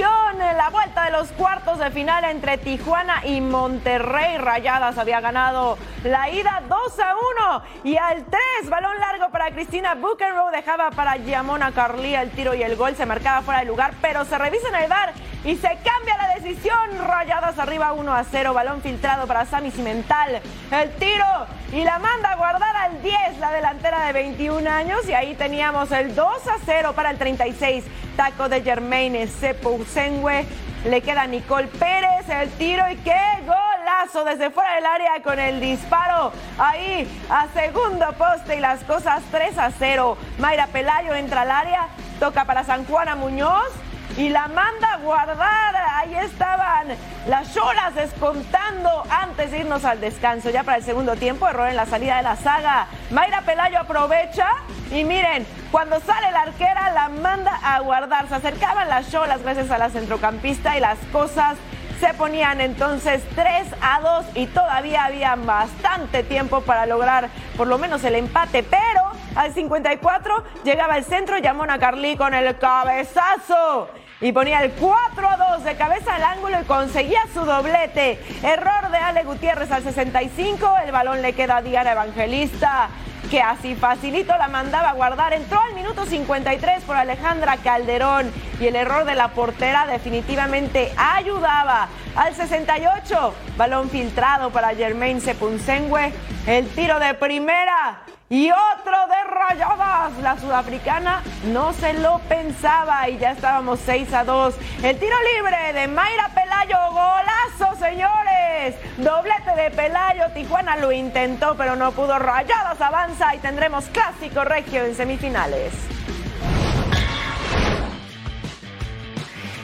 La 0.00 0.70
vuelta 0.70 1.04
de 1.04 1.10
los 1.10 1.28
cuartos 1.32 1.78
de 1.78 1.90
final 1.90 2.24
entre 2.24 2.56
Tijuana 2.56 3.26
y 3.26 3.40
Monterrey. 3.40 4.38
Rayadas 4.38 4.96
había 4.96 5.20
ganado 5.20 5.76
la 6.04 6.30
ida 6.30 6.62
2 6.66 6.98
a 6.98 7.14
1 7.14 7.62
y 7.84 7.96
al 7.96 8.24
3, 8.24 8.70
balón 8.70 8.98
largo 8.98 9.30
para 9.30 9.50
Cristina 9.50 9.94
Buchenroe, 9.94 10.50
dejaba 10.50 10.90
para 10.92 11.12
Giamona 11.18 11.72
Carlía 11.72 12.22
el 12.22 12.30
tiro 12.30 12.54
y 12.54 12.62
el 12.62 12.76
gol. 12.76 12.96
Se 12.96 13.04
marcaba 13.04 13.42
fuera 13.42 13.60
de 13.60 13.66
lugar, 13.66 13.92
pero 14.00 14.24
se 14.24 14.38
revisa 14.38 14.68
en 14.68 14.76
el 14.76 14.88
bar 14.88 15.12
y 15.44 15.56
se 15.56 15.68
cambia 15.68 16.16
la 16.16 16.34
decisión. 16.34 16.78
Rayadas 17.06 17.58
arriba 17.58 17.92
1 17.92 18.14
a 18.14 18.24
0, 18.24 18.54
balón 18.54 18.82
filtrado 18.82 19.26
para 19.26 19.44
Sami 19.44 19.70
Cimental. 19.70 20.40
El 20.70 20.90
tiro 20.96 21.46
y 21.72 21.84
la 21.84 21.98
manda 21.98 22.32
a 22.32 22.36
guardar 22.36 22.76
al 22.76 23.02
10, 23.02 23.38
la 23.38 23.50
delantera 23.50 24.06
de 24.06 24.12
21 24.12 24.68
años. 24.70 25.08
Y 25.08 25.14
ahí 25.14 25.34
teníamos 25.34 25.90
el 25.92 26.14
2 26.14 26.48
a 26.48 26.56
0 26.64 26.92
para 26.94 27.10
el 27.10 27.18
36. 27.18 27.84
Taco 28.16 28.48
de 28.48 28.62
Germain 28.62 29.28
Sepousengue. 29.28 30.46
Le 30.84 31.00
queda 31.00 31.26
Nicole 31.26 31.68
Pérez 31.68 32.28
el 32.28 32.50
tiro 32.50 32.82
y 32.90 32.96
qué 32.96 33.20
golazo 33.46 34.24
desde 34.24 34.50
fuera 34.50 34.74
del 34.74 34.86
área 34.86 35.22
con 35.22 35.38
el 35.38 35.60
disparo. 35.60 36.32
Ahí 36.58 37.08
a 37.30 37.46
segundo 37.54 38.12
poste 38.18 38.56
y 38.56 38.60
las 38.60 38.82
cosas 38.84 39.22
3 39.30 39.58
a 39.58 39.70
0. 39.70 40.16
Mayra 40.38 40.66
Pelayo 40.66 41.14
entra 41.14 41.42
al 41.42 41.52
área, 41.52 41.86
toca 42.18 42.44
para 42.44 42.64
San 42.64 42.84
Juana 42.84 43.14
Muñoz 43.14 43.70
y 44.16 44.28
la 44.28 44.48
manda 44.48 44.94
a 44.94 44.96
guardar. 44.98 45.76
Ahí 45.96 46.14
estaban 46.16 46.88
las 47.28 47.54
cholas 47.54 47.94
descontando 47.94 49.04
antes 49.08 49.50
de 49.50 49.60
irnos 49.60 49.84
al 49.84 50.00
descanso. 50.00 50.50
Ya 50.50 50.62
para 50.62 50.78
el 50.78 50.84
segundo 50.84 51.16
tiempo, 51.16 51.48
error 51.48 51.68
en 51.68 51.76
la 51.76 51.86
salida 51.86 52.16
de 52.16 52.22
la 52.22 52.36
saga. 52.36 52.86
Mayra 53.10 53.42
Pelayo 53.42 53.78
aprovecha 53.78 54.48
y 54.90 55.04
miren, 55.04 55.46
cuando 55.70 56.00
sale 56.00 56.30
la 56.32 56.42
arquera 56.42 56.92
la 56.92 57.08
manda 57.08 57.58
a 57.62 57.80
guardar. 57.80 58.28
Se 58.28 58.34
acercaban 58.34 58.88
las 58.88 59.10
cholas 59.10 59.42
gracias 59.42 59.70
a 59.70 59.78
la 59.78 59.90
centrocampista 59.90 60.76
y 60.76 60.80
las 60.80 60.98
cosas 61.12 61.56
se 62.00 62.14
ponían 62.14 62.60
entonces 62.60 63.22
3 63.36 63.68
a 63.80 64.00
2 64.00 64.24
y 64.34 64.46
todavía 64.46 65.04
había 65.04 65.36
bastante 65.36 66.24
tiempo 66.24 66.60
para 66.62 66.84
lograr 66.84 67.28
por 67.56 67.68
lo 67.68 67.78
menos 67.78 68.02
el 68.02 68.16
empate, 68.16 68.64
pero 68.64 69.11
al 69.34 69.54
54 69.54 70.44
llegaba 70.64 70.96
el 70.98 71.04
centro, 71.04 71.38
llamó 71.38 71.64
a 71.64 71.78
Carly 71.78 72.16
con 72.16 72.34
el 72.34 72.56
cabezazo 72.58 73.88
y 74.20 74.32
ponía 74.32 74.62
el 74.62 74.72
4 74.72 75.28
a 75.28 75.56
2 75.56 75.64
de 75.64 75.74
cabeza 75.74 76.14
al 76.14 76.22
ángulo 76.22 76.60
y 76.60 76.64
conseguía 76.64 77.22
su 77.32 77.44
doblete. 77.44 78.20
Error 78.42 78.90
de 78.90 78.98
Ale 78.98 79.24
Gutiérrez 79.24 79.70
al 79.72 79.82
65, 79.82 80.74
el 80.84 80.92
balón 80.92 81.22
le 81.22 81.32
queda 81.32 81.58
a 81.58 81.62
Diana 81.62 81.92
Evangelista 81.92 82.90
que 83.30 83.40
así 83.40 83.74
facilito 83.74 84.36
la 84.36 84.48
mandaba 84.48 84.90
a 84.90 84.92
guardar. 84.92 85.32
Entró 85.32 85.58
al 85.60 85.74
minuto 85.74 86.04
53 86.04 86.82
por 86.84 86.96
Alejandra 86.96 87.56
Calderón 87.56 88.30
y 88.60 88.66
el 88.66 88.76
error 88.76 89.06
de 89.06 89.14
la 89.14 89.28
portera 89.28 89.86
definitivamente 89.86 90.92
ayudaba. 90.96 91.88
Al 92.14 92.34
68, 92.34 93.34
balón 93.56 93.88
filtrado 93.88 94.50
para 94.50 94.74
Germain 94.74 95.18
Sepunsengue. 95.20 96.12
El 96.46 96.68
tiro 96.68 96.98
de 96.98 97.14
primera 97.14 98.02
y 98.28 98.50
otro 98.50 98.96
de 99.08 99.30
rayadas. 99.30 100.12
La 100.20 100.38
sudafricana 100.38 101.22
no 101.52 101.72
se 101.72 101.94
lo 101.94 102.18
pensaba 102.28 103.08
y 103.08 103.16
ya 103.16 103.30
estábamos 103.30 103.80
6 103.86 104.12
a 104.12 104.24
2. 104.24 104.54
El 104.82 104.98
tiro 104.98 105.16
libre 105.36 105.72
de 105.72 105.88
Mayra 105.88 106.28
Pelayo. 106.34 106.76
Golazo, 106.90 107.78
señores. 107.78 108.76
Doblete 108.98 109.54
de 109.56 109.70
Pelayo. 109.70 110.24
Tijuana 110.34 110.76
lo 110.76 110.92
intentó, 110.92 111.56
pero 111.56 111.76
no 111.76 111.92
pudo. 111.92 112.18
Rayadas 112.18 112.78
avanza 112.78 113.34
y 113.34 113.38
tendremos 113.38 113.86
clásico 113.86 114.44
regio 114.44 114.84
en 114.84 114.94
semifinales. 114.94 115.72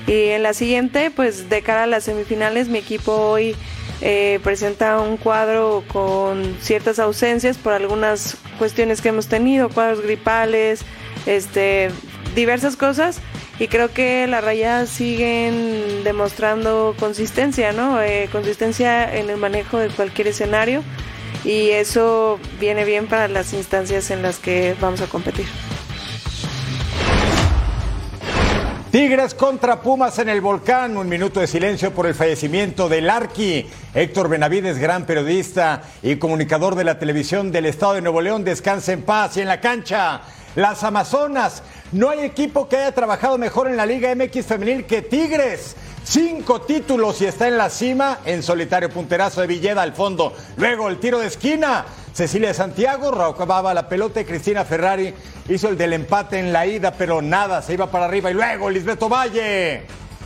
Y 0.08 0.30
en 0.30 0.42
la 0.42 0.54
siguiente, 0.54 1.10
pues 1.10 1.50
de 1.50 1.60
cara 1.60 1.82
a 1.82 1.86
las 1.86 2.04
semifinales, 2.04 2.68
mi 2.68 2.78
equipo 2.78 3.12
hoy 3.12 3.54
eh, 4.00 4.40
presenta 4.42 5.00
un 5.00 5.18
cuadro 5.18 5.84
con 5.86 6.56
ciertas 6.62 6.98
ausencias 6.98 7.58
por 7.58 7.74
algunas 7.74 8.38
cuestiones 8.58 9.02
que 9.02 9.10
hemos 9.10 9.26
tenido, 9.26 9.68
cuadros 9.68 10.00
gripales, 10.00 10.80
este, 11.26 11.90
diversas 12.34 12.74
cosas. 12.76 13.20
Y 13.58 13.68
creo 13.68 13.92
que 13.92 14.26
las 14.28 14.42
rayas 14.42 14.88
siguen 14.88 16.04
demostrando 16.04 16.94
consistencia, 16.98 17.72
¿no? 17.72 18.00
Eh, 18.00 18.30
consistencia 18.32 19.14
en 19.14 19.28
el 19.28 19.36
manejo 19.36 19.78
de 19.78 19.88
cualquier 19.88 20.28
escenario. 20.28 20.82
Y 21.44 21.70
eso 21.70 22.40
viene 22.58 22.86
bien 22.86 23.08
para 23.08 23.28
las 23.28 23.52
instancias 23.52 24.10
en 24.10 24.22
las 24.22 24.38
que 24.38 24.74
vamos 24.80 25.02
a 25.02 25.06
competir. 25.06 25.46
Tigres 28.90 29.35
contra 29.35 29.83
Pumas 29.83 30.18
en 30.18 30.30
el 30.30 30.40
volcán. 30.40 30.97
Un 30.97 31.11
minuto 31.11 31.40
de 31.40 31.47
silencio 31.47 31.92
por 31.92 32.07
el 32.07 32.14
fallecimiento 32.14 32.88
del 32.88 33.11
Arqui. 33.11 33.66
Héctor 33.92 34.30
Benavides, 34.30 34.78
gran 34.78 35.04
periodista 35.04 35.83
y 36.02 36.16
comunicador 36.16 36.75
de 36.75 36.85
la 36.85 36.99
televisión 36.99 37.52
del 37.52 37.66
Estado 37.66 37.95
de 37.95 38.00
Nuevo 38.00 38.23
León, 38.23 38.45
descansa 38.45 38.95
en 38.95 39.02
paz 39.02 39.37
y 39.37 39.42
en 39.42 39.49
la 39.49 39.61
cancha. 39.61 40.23
Las 40.57 40.85
Amazonas. 40.85 41.62
No 41.92 42.09
hay 42.09 42.21
equipo 42.21 42.66
que 42.66 42.78
haya 42.78 42.95
trabajado 42.95 43.37
mejor 43.37 43.68
en 43.68 43.76
la 43.76 43.85
Liga 43.85 44.14
MX 44.14 44.47
femenil 44.47 44.87
que 44.87 45.02
Tigres. 45.02 45.76
Cinco 46.10 46.62
títulos 46.62 47.20
y 47.20 47.26
está 47.26 47.48
en 47.48 47.58
la 47.58 47.68
cima 47.68 48.20
en 48.24 48.42
solitario 48.42 48.88
punterazo 48.88 49.42
de 49.42 49.46
Villeda 49.46 49.82
al 49.82 49.92
fondo. 49.92 50.32
Luego 50.56 50.88
el 50.88 50.98
tiro 50.98 51.18
de 51.18 51.26
esquina. 51.26 51.84
Cecilia 52.14 52.54
Santiago 52.54 53.10
robaba 53.10 53.74
la 53.74 53.90
pelota 53.90 54.22
y 54.22 54.24
Cristina 54.24 54.64
Ferrari 54.64 55.12
hizo 55.50 55.68
el 55.68 55.76
del 55.76 55.92
empate 55.92 56.38
en 56.38 56.50
la 56.50 56.66
ida, 56.66 56.92
pero 56.92 57.20
nada, 57.20 57.60
se 57.60 57.74
iba 57.74 57.90
para 57.90 58.06
arriba. 58.06 58.30
Y 58.30 58.34
luego 58.34 58.70
Lisbeto 58.70 59.11
Valle 59.11 59.83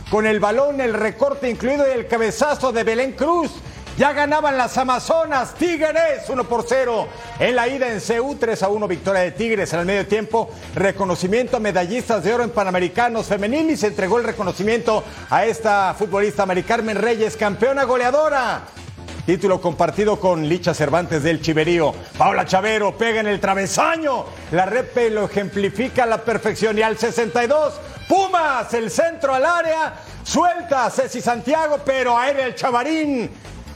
con 0.09 0.25
el 0.25 0.39
balón, 0.39 0.79
el 0.79 0.93
recorte 0.93 1.49
incluido 1.49 1.85
y 1.85 1.99
el 1.99 2.07
cabezazo 2.07 2.71
de 2.71 2.85
Belén 2.85 3.11
Cruz. 3.11 3.51
Ya 3.95 4.11
ganaban 4.11 4.57
las 4.57 4.75
Amazonas, 4.79 5.53
Tigres 5.53 6.27
1 6.27 6.43
por 6.45 6.65
0 6.67 7.07
en 7.39 7.55
la 7.55 7.67
ida 7.67 7.93
en 7.93 7.99
CU, 7.99 8.35
3 8.39 8.63
a 8.63 8.69
1 8.69 8.87
victoria 8.87 9.21
de 9.21 9.31
Tigres 9.31 9.71
en 9.71 9.81
el 9.81 9.85
medio 9.85 10.07
tiempo. 10.07 10.49
Reconocimiento 10.73 11.57
a 11.57 11.59
medallistas 11.59 12.23
de 12.23 12.33
oro 12.33 12.43
en 12.43 12.49
Panamericanos 12.49 13.27
femenil 13.27 13.69
y 13.69 13.77
se 13.77 13.87
entregó 13.87 14.17
el 14.17 14.23
reconocimiento 14.23 15.03
a 15.29 15.45
esta 15.45 15.93
futbolista 15.93 16.47
Mari 16.47 16.63
Carmen 16.63 16.97
Reyes, 16.97 17.37
campeona 17.37 17.83
goleadora. 17.83 18.63
Título 19.27 19.61
compartido 19.61 20.19
con 20.19 20.49
Licha 20.49 20.73
Cervantes 20.73 21.21
del 21.21 21.39
Chiverío. 21.39 21.93
Paula 22.17 22.45
Chavero 22.45 22.97
pega 22.97 23.19
en 23.19 23.27
el 23.27 23.39
travesaño. 23.39 24.25
La 24.51 24.65
repe 24.65 25.11
lo 25.11 25.25
ejemplifica 25.25 26.03
a 26.03 26.07
la 26.07 26.17
perfección. 26.17 26.77
Y 26.79 26.81
al 26.81 26.97
62, 26.97 27.75
Pumas, 28.09 28.73
el 28.73 28.89
centro 28.89 29.33
al 29.33 29.45
área. 29.45 29.93
Suelta 30.23 30.89
Ceci 30.89 31.21
Santiago, 31.21 31.79
pero 31.85 32.17
aire 32.17 32.43
el 32.43 32.55
Chavarín 32.55 33.29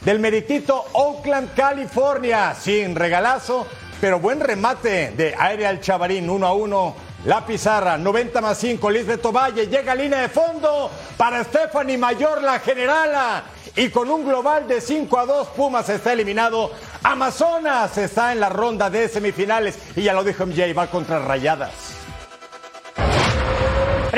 del 0.08 0.20
meritito 0.20 0.86
Oakland, 0.94 1.52
California. 1.52 2.54
Sin 2.54 2.94
regalazo, 2.94 3.66
pero 4.00 4.18
buen 4.18 4.40
remate 4.40 5.10
de 5.10 5.34
aire 5.38 5.66
al 5.66 5.82
Chavarín, 5.82 6.30
1 6.30 6.46
a 6.46 6.54
1. 6.54 6.96
La 7.26 7.44
pizarra, 7.44 7.98
90 7.98 8.40
más 8.40 8.56
5, 8.56 8.90
Lisbeth 8.90 9.26
Valle, 9.26 9.66
llega 9.66 9.92
a 9.92 9.94
línea 9.94 10.22
de 10.22 10.30
fondo 10.30 10.90
para 11.18 11.44
Stephanie 11.44 11.98
Mayor, 11.98 12.42
la 12.42 12.58
generala. 12.58 13.42
Y 13.76 13.90
con 13.90 14.10
un 14.10 14.24
global 14.24 14.66
de 14.66 14.80
5 14.80 15.18
a 15.18 15.26
2, 15.26 15.48
Pumas 15.48 15.86
está 15.90 16.14
eliminado. 16.14 16.70
Amazonas 17.02 17.98
está 17.98 18.32
en 18.32 18.40
la 18.40 18.48
ronda 18.48 18.88
de 18.88 19.10
semifinales. 19.10 19.78
Y 19.94 20.04
ya 20.04 20.14
lo 20.14 20.24
dijo 20.24 20.46
MJ, 20.46 20.72
va 20.74 20.86
contra 20.86 21.18
Rayadas. 21.18 21.87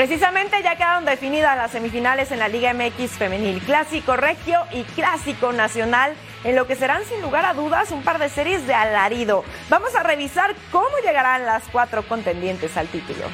Precisamente 0.01 0.63
ya 0.63 0.75
quedaron 0.77 1.05
definidas 1.05 1.55
las 1.55 1.69
semifinales 1.69 2.31
en 2.31 2.39
la 2.39 2.47
Liga 2.47 2.73
MX 2.73 3.11
femenil, 3.19 3.61
Clásico 3.61 4.15
Regio 4.15 4.59
y 4.71 4.81
Clásico 4.81 5.53
Nacional, 5.53 6.15
en 6.43 6.55
lo 6.55 6.65
que 6.65 6.75
serán 6.75 7.05
sin 7.05 7.21
lugar 7.21 7.45
a 7.45 7.53
dudas 7.53 7.91
un 7.91 8.01
par 8.01 8.17
de 8.17 8.27
series 8.27 8.65
de 8.65 8.73
alarido. 8.73 9.43
Vamos 9.69 9.93
a 9.93 10.01
revisar 10.01 10.55
cómo 10.71 10.89
llegarán 11.05 11.45
las 11.45 11.65
cuatro 11.71 12.01
contendientes 12.01 12.77
al 12.77 12.87
título. 12.87 13.25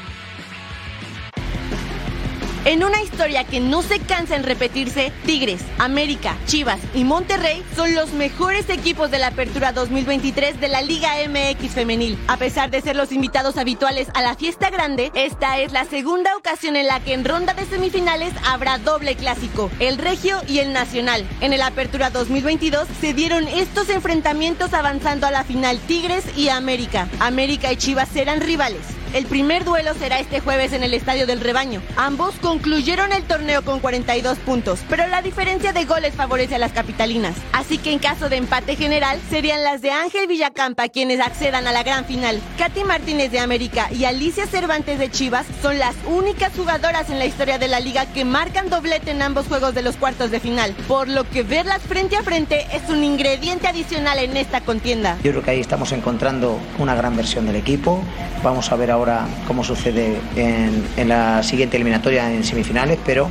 En 2.67 2.83
una 2.83 3.01
historia 3.01 3.45
que 3.45 3.61
no 3.61 3.81
se 3.81 4.01
cansa 4.01 4.35
en 4.35 4.43
repetirse, 4.43 5.13
Tigres, 5.25 5.61
América, 5.79 6.35
Chivas 6.47 6.81
y 6.93 7.05
Monterrey 7.05 7.63
son 7.77 7.95
los 7.95 8.11
mejores 8.11 8.69
equipos 8.69 9.09
de 9.09 9.19
la 9.19 9.27
Apertura 9.27 9.71
2023 9.71 10.59
de 10.59 10.67
la 10.67 10.81
Liga 10.81 11.11
MX 11.29 11.71
femenil. 11.71 12.19
A 12.27 12.35
pesar 12.35 12.69
de 12.69 12.81
ser 12.81 12.97
los 12.97 13.13
invitados 13.13 13.55
habituales 13.55 14.09
a 14.15 14.21
la 14.21 14.35
fiesta 14.35 14.69
grande, 14.69 15.13
esta 15.15 15.59
es 15.59 15.71
la 15.71 15.85
segunda 15.85 16.35
ocasión 16.35 16.75
en 16.75 16.87
la 16.87 16.99
que 16.99 17.13
en 17.13 17.23
ronda 17.23 17.53
de 17.53 17.65
semifinales 17.65 18.33
habrá 18.45 18.79
doble 18.79 19.15
clásico, 19.15 19.71
el 19.79 19.97
Regio 19.97 20.41
y 20.45 20.59
el 20.59 20.73
Nacional. 20.73 21.25
En 21.39 21.53
el 21.53 21.61
Apertura 21.61 22.09
2022 22.09 22.85
se 22.99 23.13
dieron 23.13 23.47
estos 23.47 23.87
enfrentamientos 23.87 24.73
avanzando 24.73 25.25
a 25.25 25.31
la 25.31 25.45
final 25.45 25.79
Tigres 25.87 26.25
y 26.35 26.49
América. 26.49 27.07
América 27.21 27.71
y 27.71 27.77
Chivas 27.77 28.09
serán 28.09 28.41
rivales. 28.41 28.81
El 29.17 29.25
primer 29.25 29.65
duelo 29.65 29.95
será 29.95 30.19
este 30.19 30.41
jueves 30.41 30.73
en 30.73 30.83
el 30.83 30.93
Estadio 30.93 31.25
del 31.25 31.39
Rebaño. 31.39 31.81
Ambos 31.95 32.35
concluyeron 32.39 33.11
el 33.11 33.23
torneo 33.23 33.63
con 33.63 33.79
42 33.79 34.37
puntos, 34.37 34.81
pero 34.91 35.07
la 35.07 35.23
diferencia 35.23 35.73
de 35.73 35.85
goles 35.85 36.13
favorece 36.13 36.53
a 36.53 36.59
las 36.59 36.71
capitalinas. 36.71 37.33
Así 37.51 37.79
que 37.79 37.91
en 37.91 37.97
caso 37.97 38.29
de 38.29 38.35
empate 38.35 38.75
general, 38.75 39.19
serían 39.27 39.63
las 39.63 39.81
de 39.81 39.89
Ángel 39.89 40.27
Villacampa 40.27 40.89
quienes 40.89 41.19
accedan 41.19 41.65
a 41.65 41.71
la 41.71 41.81
gran 41.81 42.05
final. 42.05 42.39
Katy 42.59 42.83
Martínez 42.83 43.31
de 43.31 43.39
América 43.39 43.89
y 43.91 44.05
Alicia 44.05 44.45
Cervantes 44.45 44.99
de 44.99 45.09
Chivas 45.09 45.47
son 45.63 45.79
las 45.79 45.95
únicas 46.05 46.53
jugadoras 46.55 47.09
en 47.09 47.17
la 47.17 47.25
historia 47.25 47.57
de 47.57 47.69
la 47.69 47.79
liga 47.79 48.05
que 48.13 48.23
marcan 48.23 48.69
doblete 48.69 49.09
en 49.09 49.23
ambos 49.23 49.47
juegos 49.47 49.73
de 49.73 49.81
los 49.81 49.97
cuartos 49.97 50.29
de 50.29 50.39
final, 50.39 50.75
por 50.87 51.07
lo 51.07 51.27
que 51.27 51.41
verlas 51.41 51.81
frente 51.81 52.17
a 52.17 52.21
frente 52.21 52.67
es 52.71 52.87
un 52.87 53.03
ingrediente 53.03 53.65
adicional 53.67 54.19
en 54.19 54.37
esta 54.37 54.61
contienda. 54.61 55.17
Yo 55.23 55.31
creo 55.31 55.41
que 55.41 55.49
ahí 55.49 55.59
estamos 55.59 55.91
encontrando 55.91 56.59
una 56.77 56.93
gran 56.93 57.15
versión 57.15 57.47
del 57.47 57.55
equipo. 57.55 58.03
Vamos 58.43 58.71
a 58.71 58.75
ver 58.75 58.91
ahora 58.91 59.06
cómo 59.47 59.63
sucede 59.63 60.17
en, 60.35 61.07
la 61.07 61.43
siguiente 61.43 61.77
eliminatoria 61.77 62.31
en 62.31 62.43
semifinales, 62.43 62.99
pero 63.05 63.29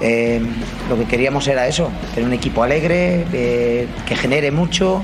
eh, 0.00 0.40
lo 0.88 0.96
que 0.96 1.04
queríamos 1.04 1.46
era 1.48 1.66
eso, 1.66 1.90
tener 2.14 2.28
un 2.28 2.34
equipo 2.34 2.62
alegre, 2.62 3.24
eh, 3.32 3.86
que 4.06 4.16
genere 4.16 4.50
mucho, 4.50 5.02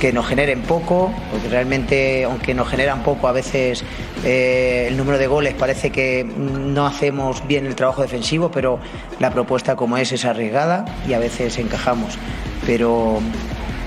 que 0.00 0.12
nos 0.12 0.26
generen 0.26 0.62
poco, 0.62 1.12
porque 1.30 1.48
realmente, 1.48 2.24
aunque 2.24 2.54
nos 2.54 2.68
generan 2.68 3.02
poco, 3.02 3.28
a 3.28 3.32
veces 3.32 3.84
eh, 4.24 4.86
el 4.88 4.96
número 4.96 5.18
de 5.18 5.26
goles 5.26 5.54
parece 5.54 5.90
que 5.90 6.24
no 6.24 6.86
hacemos 6.86 7.46
bien 7.46 7.66
el 7.66 7.74
trabajo 7.74 8.02
defensivo, 8.02 8.50
pero 8.50 8.78
la 9.20 9.30
propuesta 9.30 9.76
como 9.76 9.96
es 9.96 10.12
es 10.12 10.24
arriesgada 10.24 10.84
y 11.08 11.12
a 11.12 11.18
veces 11.18 11.58
encajamos. 11.58 12.18
Pero 12.66 13.20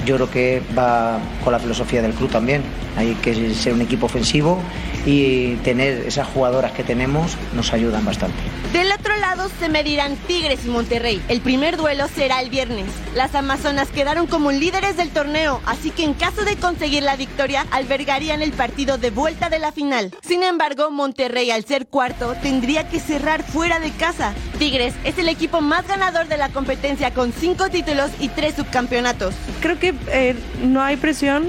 yo 0.07 0.15
creo 0.15 0.31
que 0.31 0.61
va 0.75 1.19
con 1.43 1.51
la 1.51 1.59
filosofía 1.59 2.01
del 2.01 2.13
club 2.13 2.31
también. 2.31 2.63
Hay 2.95 3.13
que 3.15 3.53
ser 3.53 3.73
un 3.73 3.81
equipo 3.81 4.05
ofensivo 4.07 4.59
y 5.05 5.55
tener 5.57 6.07
esas 6.07 6.27
jugadoras 6.27 6.71
que 6.71 6.83
tenemos 6.83 7.37
nos 7.53 7.73
ayudan 7.73 8.03
bastante. 8.05 8.37
Del 8.73 8.91
otro 8.91 9.15
lado 9.17 9.49
se 9.59 9.69
medirán 9.69 10.15
Tigres 10.27 10.65
y 10.65 10.69
Monterrey. 10.69 11.21
El 11.27 11.41
primer 11.41 11.77
duelo 11.77 12.07
será 12.07 12.41
el 12.41 12.49
viernes. 12.49 12.85
Las 13.15 13.35
Amazonas 13.35 13.89
quedaron 13.89 14.27
como 14.27 14.51
líderes 14.51 14.97
del 14.97 15.09
torneo, 15.09 15.61
así 15.65 15.91
que 15.91 16.03
en 16.03 16.13
caso 16.13 16.43
de 16.43 16.55
conseguir 16.55 17.03
la 17.03 17.15
victoria, 17.15 17.65
albergarían 17.71 18.41
el 18.41 18.51
partido 18.51 18.97
de 18.97 19.11
vuelta 19.11 19.49
de 19.49 19.59
la 19.59 19.71
final. 19.71 20.11
Sin 20.21 20.43
embargo, 20.43 20.89
Monterrey, 20.89 21.51
al 21.51 21.65
ser 21.65 21.87
cuarto, 21.87 22.35
tendría 22.41 22.89
que 22.89 22.99
cerrar 22.99 23.43
fuera 23.43 23.79
de 23.79 23.91
casa. 23.91 24.33
Tigres 24.57 24.93
es 25.03 25.17
el 25.17 25.29
equipo 25.29 25.61
más 25.61 25.87
ganador 25.87 26.27
de 26.27 26.37
la 26.37 26.49
competencia 26.49 27.13
con 27.13 27.31
cinco 27.31 27.69
títulos 27.69 28.11
y 28.19 28.29
tres 28.29 28.55
subcampeonatos. 28.55 29.35
Creo 29.61 29.79
que 29.79 29.93
eh, 30.11 30.35
no 30.63 30.81
hay 30.81 30.97
presión 30.97 31.45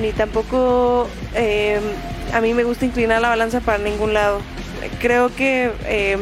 ni 0.00 0.12
tampoco 0.12 1.08
eh, 1.34 1.80
a 2.32 2.40
mí 2.40 2.54
me 2.54 2.64
gusta 2.64 2.84
inclinar 2.84 3.20
la 3.20 3.28
balanza 3.28 3.60
para 3.60 3.78
ningún 3.78 4.14
lado. 4.14 4.40
Creo 5.00 5.34
que 5.34 5.70
eh, 5.86 6.16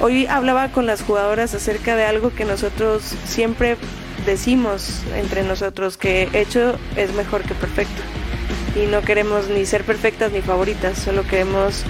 hoy 0.00 0.26
hablaba 0.26 0.68
con 0.68 0.86
las 0.86 1.02
jugadoras 1.02 1.54
acerca 1.54 1.96
de 1.96 2.04
algo 2.04 2.34
que 2.34 2.44
nosotros 2.44 3.02
siempre 3.24 3.76
decimos 4.26 5.02
entre 5.14 5.42
nosotros, 5.42 5.96
que 5.96 6.28
hecho 6.32 6.78
es 6.96 7.12
mejor 7.14 7.42
que 7.42 7.54
perfecto. 7.54 8.02
Y 8.76 8.86
no 8.86 9.02
queremos 9.02 9.48
ni 9.48 9.66
ser 9.66 9.84
perfectas 9.84 10.32
ni 10.32 10.40
favoritas, 10.40 10.98
solo 10.98 11.22
queremos 11.26 11.84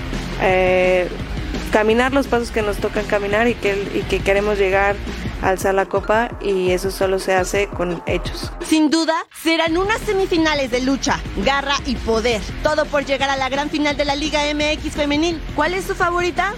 caminar 1.73 2.13
los 2.13 2.27
pasos 2.27 2.51
que 2.51 2.63
nos 2.63 2.79
tocan 2.79 3.05
caminar 3.05 3.47
y 3.47 3.55
que, 3.55 3.73
y 3.95 4.03
que 4.03 4.21
queremos 4.21 4.59
llegar 4.59 4.97
alzar 5.43 5.75
la 5.75 5.87
copa 5.87 6.31
y 6.41 6.71
eso 6.71 6.91
solo 6.91 7.19
se 7.19 7.35
hace 7.35 7.69
con 7.69 8.03
hechos. 8.07 8.53
Sin 8.65 8.91
duda, 8.91 9.15
serán 9.43 9.77
unas 9.77 10.01
semifinales 10.01 10.71
de 10.71 10.81
lucha, 10.81 11.21
garra 11.45 11.75
y 11.87 11.97
poder. 11.97 12.41
Todo 12.63 12.85
por 12.87 13.05
llegar 13.05 13.31
a 13.31 13.37
la 13.37 13.49
gran 13.49 13.71
final 13.71 13.97
de 13.97 14.05
la 14.05 14.17
Liga 14.17 14.41
MX 14.55 14.93
femenil. 14.95 15.41
¿Cuál 15.55 15.75
es 15.75 15.85
su 15.85 15.95
favorita? 15.95 16.55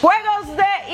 Juegos 0.00 0.33
de 0.33 0.33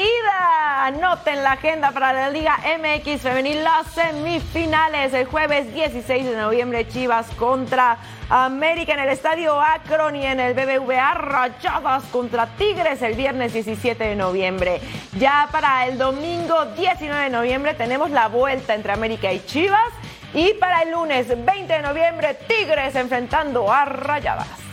ida. 0.00 0.86
Anoten 0.86 1.42
la 1.42 1.52
agenda 1.52 1.90
para 1.90 2.12
la 2.12 2.30
Liga 2.30 2.58
MX 2.78 3.20
femenil, 3.20 3.62
las 3.62 3.86
semifinales 3.88 5.12
el 5.12 5.26
jueves 5.26 5.72
16 5.74 6.24
de 6.24 6.36
noviembre 6.36 6.88
Chivas 6.88 7.26
contra 7.36 7.98
América 8.28 8.94
en 8.94 9.00
el 9.00 9.08
Estadio 9.10 9.60
Akron 9.60 10.16
y 10.16 10.24
en 10.24 10.40
el 10.40 10.54
BBVA 10.54 11.14
Rayadas 11.14 12.04
contra 12.04 12.46
Tigres 12.56 13.02
el 13.02 13.14
viernes 13.14 13.52
17 13.52 14.02
de 14.02 14.16
noviembre. 14.16 14.80
Ya 15.18 15.48
para 15.52 15.86
el 15.86 15.98
domingo 15.98 16.64
19 16.76 17.24
de 17.24 17.30
noviembre 17.30 17.74
tenemos 17.74 18.10
la 18.10 18.28
vuelta 18.28 18.74
entre 18.74 18.92
América 18.92 19.32
y 19.32 19.44
Chivas 19.44 19.92
y 20.32 20.54
para 20.54 20.82
el 20.82 20.92
lunes 20.92 21.28
20 21.28 21.72
de 21.72 21.82
noviembre 21.82 22.38
Tigres 22.46 22.94
enfrentando 22.94 23.70
a 23.72 23.84
Rayadas. 23.84 24.69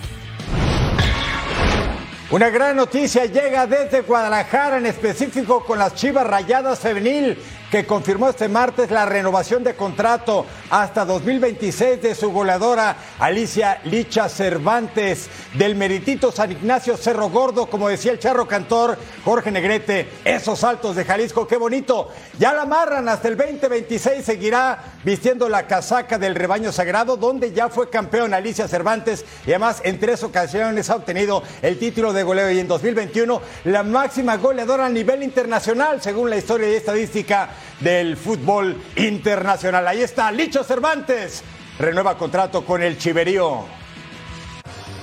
Una 2.30 2.50
gran 2.50 2.76
noticia 2.76 3.24
llega 3.24 3.66
desde 3.68 4.02
Guadalajara, 4.02 4.80
en 4.80 4.86
específico 4.86 5.64
con 5.64 5.80
las 5.80 5.96
Chivas 5.96 6.28
Rayadas 6.28 6.78
Femenil, 6.78 7.38
que 7.72 7.86
confirmó 7.86 8.30
este 8.30 8.48
martes 8.48 8.92
la 8.92 9.06
renovación 9.06 9.64
de 9.64 9.76
contrato 9.76 10.46
hasta 10.70 11.04
2026 11.04 12.02
de 12.02 12.16
su 12.16 12.32
goleadora 12.32 12.96
Alicia 13.20 13.82
Licha 13.84 14.30
Cervantes 14.30 15.30
del 15.54 15.76
Meritito 15.76 16.32
San 16.32 16.52
Ignacio 16.52 16.96
Cerro 16.96 17.30
Gordo, 17.30 17.66
como 17.66 17.90
decía 17.90 18.14
el 18.14 18.20
charro 18.20 18.48
cantor 18.48 18.98
Jorge 19.26 19.52
Negrete, 19.52 20.08
esos 20.24 20.60
saltos 20.60 20.96
de 20.96 21.04
Jalisco, 21.04 21.46
qué 21.46 21.58
bonito. 21.58 22.10
Ya 22.40 22.54
la 22.54 22.62
amarran 22.62 23.10
hasta 23.10 23.28
el 23.28 23.36
2026, 23.36 24.24
seguirá 24.24 24.84
vistiendo 25.04 25.50
la 25.50 25.68
casaca 25.68 26.18
del 26.18 26.36
rebaño 26.36 26.72
sagrado, 26.72 27.18
donde 27.18 27.52
ya 27.52 27.68
fue 27.68 27.90
campeón 27.90 28.34
Alicia 28.34 28.68
Cervantes 28.68 29.26
y 29.46 29.52
además 29.52 29.82
en 29.84 30.00
tres 30.00 30.24
ocasiones 30.24 30.90
ha 30.90 30.96
obtenido 30.96 31.44
el 31.62 31.78
título 31.78 32.14
de 32.14 32.24
goleo 32.24 32.50
y 32.50 32.60
en 32.60 32.68
2021 32.68 33.42
la 33.66 33.84
máxima 33.84 34.38
goleadora 34.38 34.86
a 34.86 34.90
nivel 34.90 35.22
internacional, 35.24 36.02
según 36.02 36.30
la 36.30 36.38
historia 36.38 36.72
y 36.72 36.76
estadística 36.76 37.57
del 37.80 38.18
fútbol 38.18 38.82
internacional. 38.96 39.88
Ahí 39.88 40.02
está, 40.02 40.32
Licho 40.32 40.64
Cervantes, 40.64 41.44
renueva 41.80 42.18
contrato 42.18 42.66
con 42.66 42.82
el 42.82 42.98
Chiverío. 42.98 43.78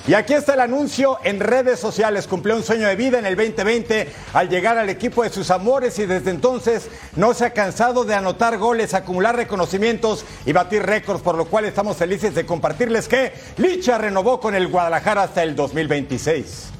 Y 0.06 0.12
aquí 0.12 0.34
está 0.34 0.52
el 0.52 0.60
anuncio 0.60 1.18
en 1.24 1.40
redes 1.40 1.80
sociales. 1.80 2.26
Cumplió 2.26 2.54
un 2.54 2.62
sueño 2.62 2.86
de 2.86 2.94
vida 2.94 3.18
en 3.18 3.24
el 3.24 3.36
2020 3.36 4.12
al 4.34 4.50
llegar 4.50 4.76
al 4.76 4.90
equipo 4.90 5.22
de 5.22 5.30
sus 5.30 5.50
amores 5.50 5.98
y 5.98 6.04
desde 6.04 6.30
entonces 6.30 6.90
no 7.16 7.32
se 7.32 7.46
ha 7.46 7.54
cansado 7.54 8.04
de 8.04 8.14
anotar 8.14 8.58
goles, 8.58 8.92
acumular 8.92 9.34
reconocimientos 9.34 10.26
y 10.44 10.52
batir 10.52 10.82
récords, 10.82 11.22
por 11.22 11.36
lo 11.36 11.46
cual 11.46 11.64
estamos 11.64 11.96
felices 11.96 12.34
de 12.34 12.44
compartirles 12.44 13.08
que 13.08 13.32
Licha 13.56 13.96
renovó 13.96 14.40
con 14.40 14.54
el 14.54 14.68
Guadalajara 14.68 15.22
hasta 15.22 15.42
el 15.42 15.56
2026. 15.56 16.73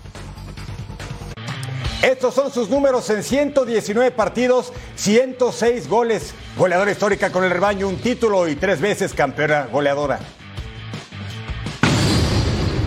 Estos 2.05 2.35
son 2.35 2.53
sus 2.53 2.69
números 2.69 3.09
en 3.09 3.23
119 3.23 4.11
partidos, 4.11 4.75
106 4.97 5.88
goles. 5.88 6.35
Goleadora 6.55 6.90
histórica 6.90 7.33
con 7.33 7.45
el 7.45 7.51
rebaño, 7.51 7.88
un 7.88 7.97
título 7.97 8.47
y 8.47 8.57
tres 8.57 8.79
veces 8.79 9.14
campeona 9.14 9.69
goleadora. 9.73 10.21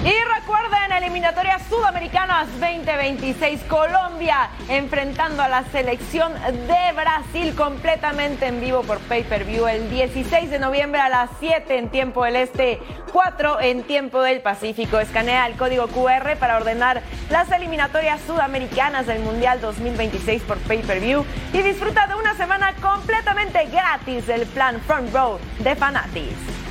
Y 0.07 0.13
recuerden, 0.39 0.93
eliminatorias 0.93 1.63
sudamericanas 1.67 2.47
2026, 2.61 3.61
Colombia 3.63 4.49
enfrentando 4.69 5.43
a 5.43 5.49
la 5.49 5.65
selección 5.65 6.33
de 6.33 6.93
Brasil 6.95 7.53
completamente 7.53 8.45
en 8.45 8.61
vivo 8.61 8.83
por 8.83 8.99
pay-per-view 8.99 9.67
el 9.67 9.89
16 9.89 10.49
de 10.49 10.59
noviembre 10.59 11.01
a 11.01 11.09
las 11.09 11.29
7 11.41 11.77
en 11.77 11.89
tiempo 11.89 12.23
del 12.23 12.37
Este, 12.37 12.79
4 13.11 13.59
en 13.59 13.83
tiempo 13.83 14.21
del 14.21 14.39
Pacífico. 14.39 14.97
Escanea 14.97 15.45
el 15.45 15.57
código 15.57 15.87
QR 15.87 16.37
para 16.39 16.55
ordenar 16.55 17.01
las 17.29 17.51
eliminatorias 17.51 18.21
sudamericanas 18.21 19.07
del 19.07 19.19
Mundial 19.19 19.59
2026 19.59 20.41
por 20.43 20.57
pay-per-view 20.59 21.25
y 21.51 21.61
disfruta 21.63 22.07
de 22.07 22.15
una 22.15 22.33
semana 22.35 22.73
completamente 22.81 23.65
gratis 23.65 24.25
del 24.25 24.45
plan 24.45 24.79
Front 24.87 25.13
Row 25.13 25.37
de 25.59 25.75
Fanatis. 25.75 26.66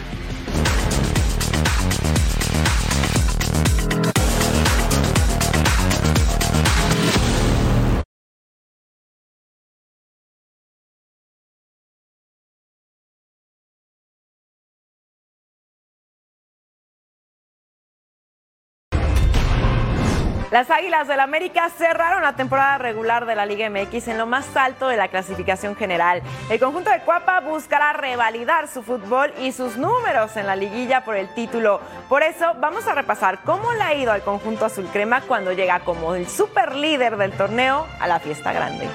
Las 20.57 20.71
Águilas 20.71 21.07
del 21.07 21.21
América 21.21 21.69
cerraron 21.69 22.23
la 22.23 22.33
temporada 22.33 22.79
regular 22.79 23.27
de 23.27 23.35
la 23.35 23.45
Liga 23.45 23.69
MX 23.69 24.09
en 24.09 24.17
lo 24.17 24.25
más 24.25 24.57
alto 24.57 24.89
de 24.89 24.97
la 24.97 25.09
clasificación 25.09 25.77
general. 25.77 26.23
El 26.49 26.59
conjunto 26.59 26.89
de 26.89 27.01
Cuapa 27.01 27.41
buscará 27.41 27.93
revalidar 27.93 28.67
su 28.67 28.83
fútbol 28.83 29.35
y 29.39 29.53
sus 29.53 29.77
números 29.77 30.35
en 30.39 30.47
la 30.47 30.57
liguilla 30.57 31.05
por 31.05 31.15
el 31.15 31.29
título. 31.35 31.83
Por 32.09 32.23
eso 32.23 32.55
vamos 32.59 32.87
a 32.89 32.95
repasar 32.95 33.41
cómo 33.45 33.75
le 33.75 33.83
ha 33.83 33.95
ido 33.97 34.13
al 34.13 34.23
conjunto 34.23 34.65
azul 34.65 34.89
crema 34.91 35.21
cuando 35.21 35.53
llega 35.53 35.81
como 35.81 36.15
el 36.15 36.27
super 36.27 36.75
líder 36.75 37.19
del 37.19 37.33
torneo 37.33 37.87
a 38.01 38.07
la 38.07 38.19
fiesta 38.19 38.51
grande. 38.55 38.89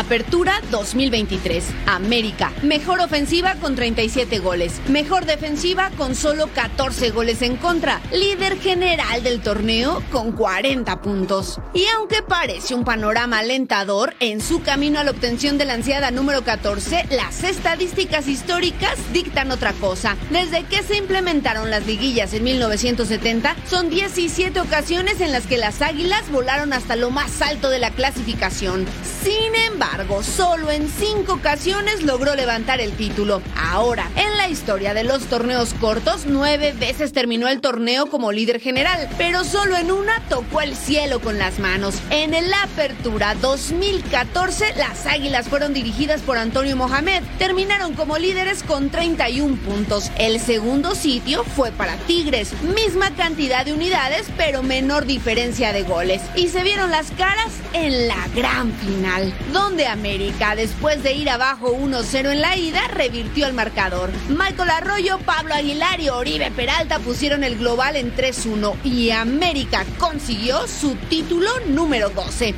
Apertura 0.00 0.62
2023. 0.70 1.62
América. 1.84 2.54
Mejor 2.62 3.00
ofensiva 3.00 3.56
con 3.56 3.76
37 3.76 4.38
goles. 4.38 4.80
Mejor 4.88 5.26
defensiva 5.26 5.90
con 5.98 6.14
solo 6.14 6.48
14 6.54 7.10
goles 7.10 7.42
en 7.42 7.58
contra. 7.58 8.00
Líder 8.10 8.58
general 8.58 9.22
del 9.22 9.42
torneo 9.42 10.02
con 10.10 10.32
40 10.32 11.02
puntos. 11.02 11.60
Y 11.74 11.84
aunque 11.94 12.22
parece 12.22 12.74
un 12.74 12.82
panorama 12.82 13.40
alentador, 13.40 14.14
en 14.20 14.40
su 14.40 14.62
camino 14.62 14.98
a 14.98 15.04
la 15.04 15.10
obtención 15.10 15.58
de 15.58 15.66
la 15.66 15.74
ansiada 15.74 16.10
número 16.10 16.44
14, 16.44 17.04
las 17.10 17.44
estadísticas 17.44 18.26
históricas 18.26 18.96
dictan 19.12 19.50
otra 19.50 19.74
cosa. 19.74 20.16
Desde 20.30 20.64
que 20.64 20.82
se 20.82 20.96
implementaron 20.96 21.70
las 21.70 21.86
liguillas 21.86 22.32
en 22.32 22.44
1970, 22.44 23.54
son 23.68 23.90
17 23.90 24.60
ocasiones 24.60 25.20
en 25.20 25.30
las 25.30 25.46
que 25.46 25.58
las 25.58 25.82
águilas 25.82 26.30
volaron 26.30 26.72
hasta 26.72 26.96
lo 26.96 27.10
más 27.10 27.42
alto 27.42 27.68
de 27.68 27.80
la 27.80 27.90
clasificación. 27.90 28.86
Sin 29.22 29.54
embargo, 29.54 29.89
solo 30.22 30.70
en 30.70 30.88
cinco 30.88 31.34
ocasiones 31.34 32.02
logró 32.02 32.34
levantar 32.34 32.80
el 32.80 32.92
título. 32.92 33.42
Ahora, 33.56 34.08
en 34.16 34.36
la 34.36 34.48
historia 34.48 34.94
de 34.94 35.04
los 35.04 35.24
torneos 35.24 35.74
cortos, 35.74 36.22
nueve 36.26 36.72
veces 36.78 37.12
terminó 37.12 37.48
el 37.48 37.60
torneo 37.60 38.06
como 38.06 38.32
líder 38.32 38.60
general, 38.60 39.08
pero 39.18 39.44
solo 39.44 39.76
en 39.76 39.90
una 39.90 40.20
tocó 40.28 40.60
el 40.60 40.76
cielo 40.76 41.20
con 41.20 41.38
las 41.38 41.58
manos. 41.58 41.96
En 42.10 42.34
el 42.34 42.52
Apertura 42.52 43.34
2014, 43.34 44.74
las 44.76 45.06
Águilas 45.06 45.48
fueron 45.48 45.74
dirigidas 45.74 46.22
por 46.22 46.38
Antonio 46.38 46.76
Mohamed. 46.76 47.22
Terminaron 47.38 47.94
como 47.94 48.16
líderes 48.16 48.62
con 48.62 48.90
31 48.90 49.56
puntos. 49.56 50.10
El 50.18 50.40
segundo 50.40 50.94
sitio 50.94 51.44
fue 51.44 51.72
para 51.72 51.96
Tigres, 52.06 52.52
misma 52.74 53.10
cantidad 53.16 53.64
de 53.64 53.72
unidades, 53.72 54.26
pero 54.36 54.62
menor 54.62 55.04
diferencia 55.04 55.72
de 55.72 55.82
goles. 55.82 56.22
Y 56.36 56.48
se 56.48 56.62
vieron 56.62 56.90
las 56.90 57.10
caras 57.12 57.52
en 57.72 58.08
la 58.08 58.28
gran 58.34 58.72
final, 58.72 59.32
donde 59.70 59.86
América, 59.86 60.56
después 60.56 61.00
de 61.04 61.12
ir 61.12 61.30
abajo 61.30 61.68
1-0 61.72 62.32
en 62.32 62.40
la 62.40 62.56
ida, 62.56 62.80
revirtió 62.92 63.46
el 63.46 63.52
marcador. 63.52 64.10
Michael 64.28 64.68
Arroyo, 64.68 65.18
Pablo 65.24 65.54
Aguilar 65.54 66.00
y 66.00 66.08
Oribe 66.08 66.50
Peralta 66.50 66.98
pusieron 66.98 67.44
el 67.44 67.56
global 67.56 67.94
en 67.94 68.12
3-1 68.12 68.72
y 68.82 69.10
América 69.10 69.84
consiguió 70.00 70.66
su 70.66 70.96
título 71.08 71.46
número 71.68 72.08
12. 72.08 72.54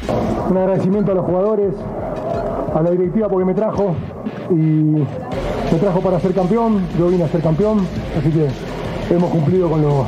Un 0.48 0.56
agradecimiento 0.56 1.12
a 1.12 1.16
los 1.16 1.26
jugadores, 1.26 1.74
a 2.74 2.80
la 2.80 2.90
directiva 2.90 3.28
porque 3.28 3.44
me 3.44 3.54
trajo 3.54 3.94
y 4.48 4.54
me 4.54 5.78
trajo 5.78 6.00
para 6.00 6.18
ser 6.18 6.32
campeón, 6.32 6.80
yo 6.98 7.08
vine 7.08 7.24
a 7.24 7.28
ser 7.28 7.42
campeón, 7.42 7.86
así 8.18 8.30
que 8.30 9.14
hemos 9.14 9.30
cumplido 9.30 9.68
con 9.68 9.82
lo, 9.82 10.06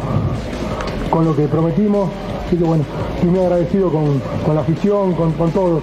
con 1.11 1.27
lo 1.27 1.37
que 1.37 1.49
prometimos, 1.49 2.09
así 2.47 2.57
que 2.57 2.65
bueno, 2.65 2.85
estoy 3.17 3.29
muy 3.29 3.41
agradecido 3.41 3.91
con, 3.91 4.23
con 4.47 4.55
la 4.55 4.63
afición, 4.63 5.13
con, 5.13 5.33
con 5.33 5.51
todos 5.51 5.83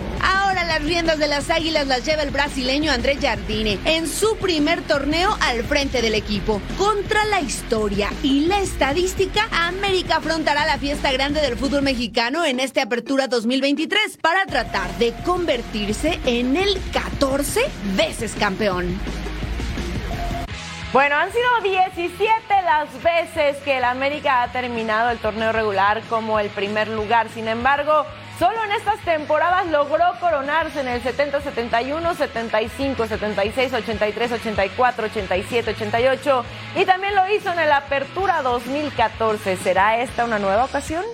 las 0.82 0.90
riendas 0.90 1.20
de 1.20 1.28
las 1.28 1.50
Águilas 1.52 1.86
las 1.86 2.04
lleva 2.06 2.24
el 2.24 2.32
brasileño 2.32 2.92
André 2.92 3.16
Jardine 3.18 3.78
en 3.86 4.08
su 4.08 4.36
primer 4.38 4.82
torneo 4.82 5.38
al 5.42 5.64
frente 5.64 6.02
del 6.02 6.16
equipo. 6.16 6.60
Contra 6.76 7.24
la 7.26 7.40
historia 7.40 8.10
y 8.24 8.48
la 8.48 8.60
estadística, 8.62 9.48
América 9.52 10.16
afrontará 10.16 10.66
la 10.66 10.80
fiesta 10.80 11.12
grande 11.12 11.40
del 11.40 11.56
fútbol 11.56 11.84
mexicano 11.84 12.46
en 12.46 12.60
esta 12.60 12.82
apertura 12.82 13.28
2023 13.28 14.18
para 14.18 14.46
tratar 14.48 14.90
de 14.98 15.14
convertirse 15.24 16.20
en 16.26 16.58
el 16.58 16.80
14 16.92 17.62
veces 17.96 18.34
campeón. 18.40 19.00
Bueno, 20.94 21.16
han 21.16 21.32
sido 21.32 21.62
17 21.62 22.26
las 22.66 23.04
veces 23.04 23.56
que 23.64 23.78
el 23.78 23.84
América 23.84 24.42
ha 24.42 24.52
terminado 24.52 25.12
el 25.12 25.20
torneo 25.20 25.52
regular 25.52 26.02
como 26.10 26.40
el 26.40 26.50
primer 26.50 26.88
lugar. 26.88 27.30
Sin 27.30 27.48
embargo, 27.48 28.06
Solo 28.42 28.58
en 28.64 28.72
estas 28.72 29.00
temporadas 29.02 29.68
logró 29.68 30.04
coronarse 30.20 30.80
en 30.80 30.88
el 30.88 31.04
70, 31.04 31.42
71, 31.42 32.16
75, 32.16 33.06
76, 33.06 33.72
83, 33.72 34.32
84, 34.32 35.06
87, 35.06 35.70
88 35.70 36.46
y 36.76 36.86
también 36.86 37.14
lo 37.14 37.32
hizo 37.32 37.54
en 37.54 37.60
el 37.60 37.72
Apertura 37.72 38.42
2014. 38.42 39.58
¿Será 39.58 40.02
esta 40.02 40.26
una 40.26 40.40
nueva 40.40 40.66
ocasión? 40.66 41.06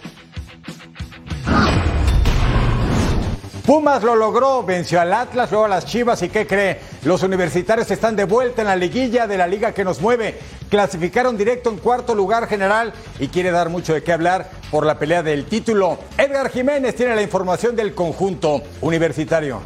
Pumas 3.66 4.02
lo 4.02 4.16
logró, 4.16 4.64
venció 4.64 5.02
al 5.02 5.12
Atlas, 5.12 5.52
luego 5.52 5.66
a 5.66 5.68
las 5.68 5.86
Chivas 5.86 6.24
y 6.24 6.30
¿qué 6.30 6.48
cree? 6.48 6.80
Los 7.04 7.24
universitarios 7.24 7.92
están 7.92 8.16
de 8.16 8.24
vuelta 8.24 8.62
en 8.62 8.70
la 8.70 8.78
liguilla 8.78 9.28
de 9.28 9.38
la 9.38 9.48
liga 9.48 9.74
que 9.74 9.84
nos 9.84 10.00
mueve. 10.00 10.40
Clasificaron 10.70 11.38
directo 11.38 11.70
en 11.70 11.78
cuarto 11.78 12.14
lugar 12.14 12.48
general 12.48 12.94
y 13.20 13.28
quiere 13.28 13.52
dar 13.52 13.70
mucho 13.70 13.94
de 13.94 14.04
qué 14.04 14.12
hablar 14.12 14.50
por 14.70 14.86
la 14.86 15.00
pelea 15.00 15.24
del 15.24 15.46
título. 15.46 15.98
Edgar 16.18 16.50
Jiménez 16.50 16.96
tiene 16.96 17.16
la 17.16 17.22
información 17.22 17.76
del 17.76 17.94
conjunto 17.94 18.62
universitario. 18.82 19.62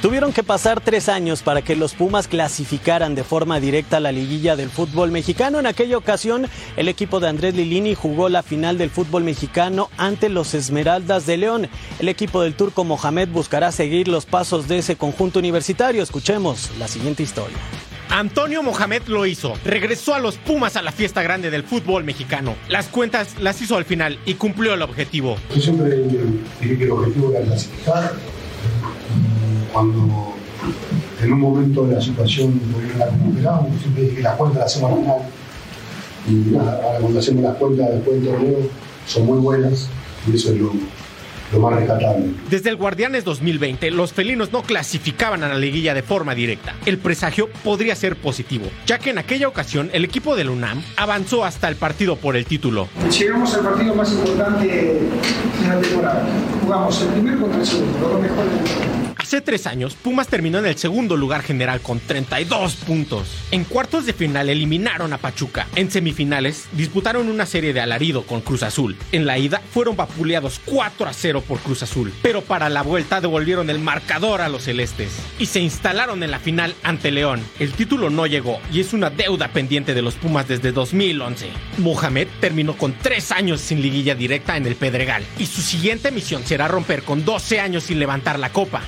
Tuvieron 0.00 0.32
que 0.32 0.44
pasar 0.44 0.80
tres 0.80 1.08
años 1.08 1.42
para 1.42 1.62
que 1.62 1.74
los 1.74 1.94
Pumas 1.94 2.28
clasificaran 2.28 3.14
de 3.14 3.24
forma 3.24 3.58
directa 3.58 3.96
a 3.96 4.00
la 4.00 4.12
liguilla 4.12 4.54
del 4.54 4.70
fútbol 4.70 5.10
mexicano. 5.10 5.58
En 5.58 5.66
aquella 5.66 5.96
ocasión, 5.96 6.46
el 6.76 6.88
equipo 6.88 7.18
de 7.18 7.28
Andrés 7.28 7.54
Lilini 7.54 7.94
jugó 7.94 8.28
la 8.28 8.42
final 8.42 8.78
del 8.78 8.90
fútbol 8.90 9.24
mexicano 9.24 9.90
ante 9.96 10.28
los 10.28 10.54
Esmeraldas 10.54 11.26
de 11.26 11.38
León. 11.38 11.68
El 11.98 12.08
equipo 12.08 12.42
del 12.42 12.54
turco 12.54 12.84
Mohamed 12.84 13.30
buscará 13.30 13.72
seguir 13.72 14.06
los 14.06 14.26
pasos 14.26 14.68
de 14.68 14.78
ese 14.78 14.96
conjunto 14.96 15.40
universitario. 15.40 16.02
Escuchemos 16.02 16.70
la 16.78 16.86
siguiente 16.86 17.24
historia. 17.24 17.56
Antonio 18.10 18.62
Mohamed 18.62 19.02
lo 19.08 19.26
hizo. 19.26 19.54
Regresó 19.64 20.14
a 20.14 20.18
los 20.18 20.36
Pumas 20.36 20.76
a 20.76 20.82
la 20.82 20.92
fiesta 20.92 21.22
grande 21.22 21.50
del 21.50 21.64
fútbol 21.64 22.04
mexicano. 22.04 22.54
Las 22.68 22.86
cuentas 22.86 23.36
las 23.40 23.60
hizo 23.60 23.76
al 23.76 23.84
final 23.84 24.18
y 24.24 24.34
cumplió 24.34 24.74
el 24.74 24.82
objetivo. 24.82 25.36
Yo 25.54 25.60
siempre 25.60 25.96
dije 26.60 26.78
que 26.78 26.84
el 26.84 26.90
objetivo 26.90 27.32
era 27.32 27.44
clasificar 27.44 28.14
cuando 29.72 30.34
en 31.22 31.32
un 31.32 31.40
momento 31.40 31.86
de 31.86 31.94
la 31.94 32.00
situación 32.00 32.60
la 32.98 33.06
recuperamos, 33.06 33.80
siempre 33.80 34.02
dije 34.04 34.16
que 34.16 34.22
las 34.22 34.36
cuentas 34.36 34.60
las 34.60 34.72
hacemos 34.72 34.92
al 34.92 34.98
final. 34.98 35.18
Y 36.28 36.32
nada, 36.50 36.82
ahora 36.82 36.98
cuando 37.00 37.18
hacemos 37.18 37.42
las 37.42 37.56
cuentas 37.56 37.90
después 37.90 38.22
del 38.22 38.32
torneo 38.32 38.58
son 39.06 39.26
muy 39.26 39.38
buenas 39.38 39.88
y 40.26 40.34
eso 40.34 40.52
es 40.52 40.60
lo, 40.60 40.72
lo 41.52 41.60
más 41.60 41.74
rescatable. 41.74 42.26
Desde 42.50 42.70
el 42.70 42.76
Guardianes 42.76 43.24
2020, 43.24 43.90
los 43.90 44.12
felinos 44.12 44.52
no 44.52 44.62
clasificaban 44.62 45.42
a 45.42 45.48
la 45.48 45.56
liguilla 45.56 45.94
de 45.94 46.02
forma 46.02 46.34
directa. 46.34 46.74
El 46.86 46.98
presagio 46.98 47.48
podría 47.64 47.94
ser 47.94 48.16
positivo, 48.16 48.66
ya 48.86 48.98
que 48.98 49.10
en 49.10 49.18
aquella 49.18 49.48
ocasión 49.48 49.90
el 49.92 50.04
equipo 50.04 50.36
del 50.36 50.50
UNAM 50.50 50.82
avanzó 50.96 51.44
hasta 51.44 51.68
el 51.68 51.76
partido 51.76 52.16
por 52.16 52.36
el 52.36 52.46
título. 52.46 52.88
Llegamos 53.18 53.54
al 53.54 53.62
partido 53.62 53.94
más 53.94 54.12
importante 54.12 54.66
de 54.66 55.00
la 55.68 55.80
temporada. 55.80 56.26
Jugamos 56.62 57.02
el 57.02 57.08
primer 57.08 57.38
contra 57.38 57.60
el 57.60 57.66
segundo, 57.66 58.08
los 58.08 58.20
mejores 58.20 59.05
Hace 59.26 59.40
tres 59.40 59.66
años, 59.66 59.96
Pumas 59.96 60.28
terminó 60.28 60.60
en 60.60 60.66
el 60.66 60.78
segundo 60.78 61.16
lugar 61.16 61.42
general 61.42 61.80
con 61.80 61.98
32 61.98 62.76
puntos. 62.76 63.26
En 63.50 63.64
cuartos 63.64 64.06
de 64.06 64.12
final 64.12 64.48
eliminaron 64.48 65.12
a 65.12 65.18
Pachuca. 65.18 65.66
En 65.74 65.90
semifinales 65.90 66.68
disputaron 66.70 67.28
una 67.28 67.44
serie 67.44 67.72
de 67.72 67.80
alarido 67.80 68.22
con 68.22 68.40
Cruz 68.40 68.62
Azul. 68.62 68.96
En 69.10 69.26
la 69.26 69.36
ida 69.36 69.60
fueron 69.72 69.96
vapuleados 69.96 70.60
4 70.64 71.08
a 71.08 71.12
0 71.12 71.42
por 71.42 71.58
Cruz 71.58 71.82
Azul. 71.82 72.12
Pero 72.22 72.42
para 72.42 72.68
la 72.68 72.82
vuelta 72.82 73.20
devolvieron 73.20 73.68
el 73.68 73.80
marcador 73.80 74.42
a 74.42 74.48
los 74.48 74.62
celestes 74.62 75.10
y 75.40 75.46
se 75.46 75.58
instalaron 75.58 76.22
en 76.22 76.30
la 76.30 76.38
final 76.38 76.76
ante 76.84 77.10
León. 77.10 77.42
El 77.58 77.72
título 77.72 78.10
no 78.10 78.28
llegó 78.28 78.60
y 78.72 78.78
es 78.78 78.92
una 78.92 79.10
deuda 79.10 79.48
pendiente 79.48 79.92
de 79.92 80.02
los 80.02 80.14
Pumas 80.14 80.46
desde 80.46 80.70
2011. 80.70 81.48
Mohamed 81.78 82.28
terminó 82.40 82.76
con 82.78 82.92
tres 82.96 83.32
años 83.32 83.60
sin 83.60 83.82
liguilla 83.82 84.14
directa 84.14 84.56
en 84.56 84.66
el 84.66 84.76
Pedregal 84.76 85.24
y 85.36 85.46
su 85.46 85.62
siguiente 85.62 86.12
misión 86.12 86.44
será 86.44 86.68
romper 86.68 87.02
con 87.02 87.24
12 87.24 87.58
años 87.58 87.82
sin 87.82 87.98
levantar 87.98 88.38
la 88.38 88.52
copa. 88.52 88.84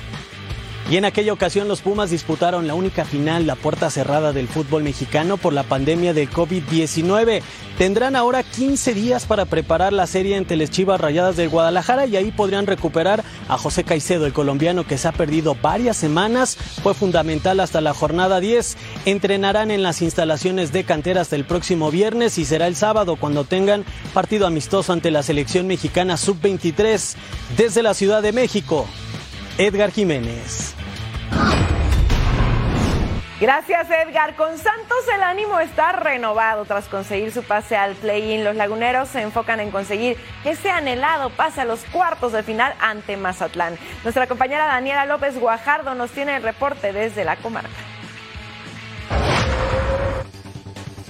Y 0.89 0.97
en 0.97 1.05
aquella 1.05 1.33
ocasión 1.33 1.67
los 1.67 1.81
Pumas 1.81 2.09
disputaron 2.09 2.65
la 2.65 2.73
única 2.73 3.05
final, 3.05 3.45
la 3.45 3.55
puerta 3.55 3.91
cerrada 3.91 4.33
del 4.33 4.47
fútbol 4.47 4.81
mexicano 4.81 5.37
por 5.37 5.53
la 5.53 5.61
pandemia 5.61 6.15
del 6.15 6.31
COVID-19. 6.31 7.43
Tendrán 7.77 8.15
ahora 8.15 8.41
15 8.41 8.95
días 8.95 9.27
para 9.27 9.45
preparar 9.45 9.93
la 9.93 10.07
serie 10.07 10.35
entre 10.35 10.57
las 10.57 10.71
Chivas 10.71 10.99
Rayadas 10.99 11.37
del 11.37 11.49
Guadalajara 11.49 12.07
y 12.07 12.17
ahí 12.17 12.31
podrían 12.31 12.65
recuperar 12.65 13.23
a 13.47 13.59
José 13.59 13.83
Caicedo, 13.83 14.25
el 14.25 14.33
colombiano 14.33 14.83
que 14.83 14.97
se 14.97 15.07
ha 15.07 15.11
perdido 15.11 15.55
varias 15.61 15.95
semanas, 15.95 16.57
fue 16.81 16.95
fundamental 16.95 17.59
hasta 17.59 17.81
la 17.81 17.93
jornada 17.93 18.39
10. 18.39 18.75
Entrenarán 19.05 19.69
en 19.69 19.83
las 19.83 20.01
instalaciones 20.01 20.71
de 20.71 20.85
cantera 20.85 21.21
hasta 21.21 21.35
el 21.35 21.45
próximo 21.45 21.91
viernes 21.91 22.39
y 22.39 22.45
será 22.45 22.65
el 22.65 22.75
sábado 22.75 23.15
cuando 23.15 23.43
tengan 23.43 23.85
partido 24.15 24.47
amistoso 24.47 24.91
ante 24.91 25.11
la 25.11 25.21
selección 25.21 25.67
mexicana 25.67 26.17
sub-23 26.17 27.15
desde 27.55 27.83
la 27.83 27.93
Ciudad 27.93 28.23
de 28.23 28.31
México. 28.33 28.87
Edgar 29.59 29.91
Jiménez. 29.91 30.78
Gracias 33.39 33.89
Edgar. 33.89 34.35
Con 34.35 34.57
Santos 34.57 34.97
el 35.15 35.23
ánimo 35.23 35.61
está 35.61 35.93
renovado 35.93 36.65
tras 36.65 36.89
conseguir 36.89 37.31
su 37.31 37.41
pase 37.41 37.77
al 37.77 37.95
play-in. 37.95 38.43
Los 38.43 38.57
laguneros 38.57 39.07
se 39.07 39.21
enfocan 39.21 39.61
en 39.61 39.71
conseguir 39.71 40.17
ese 40.43 40.69
anhelado 40.69 41.29
pase 41.29 41.61
a 41.61 41.65
los 41.65 41.79
cuartos 41.85 42.33
de 42.33 42.43
final 42.43 42.73
ante 42.81 43.15
Mazatlán. 43.15 43.77
Nuestra 44.03 44.27
compañera 44.27 44.65
Daniela 44.65 45.05
López 45.05 45.39
Guajardo 45.39 45.95
nos 45.95 46.11
tiene 46.11 46.35
el 46.35 46.43
reporte 46.43 46.91
desde 46.91 47.23
la 47.23 47.37
comarca. 47.37 47.88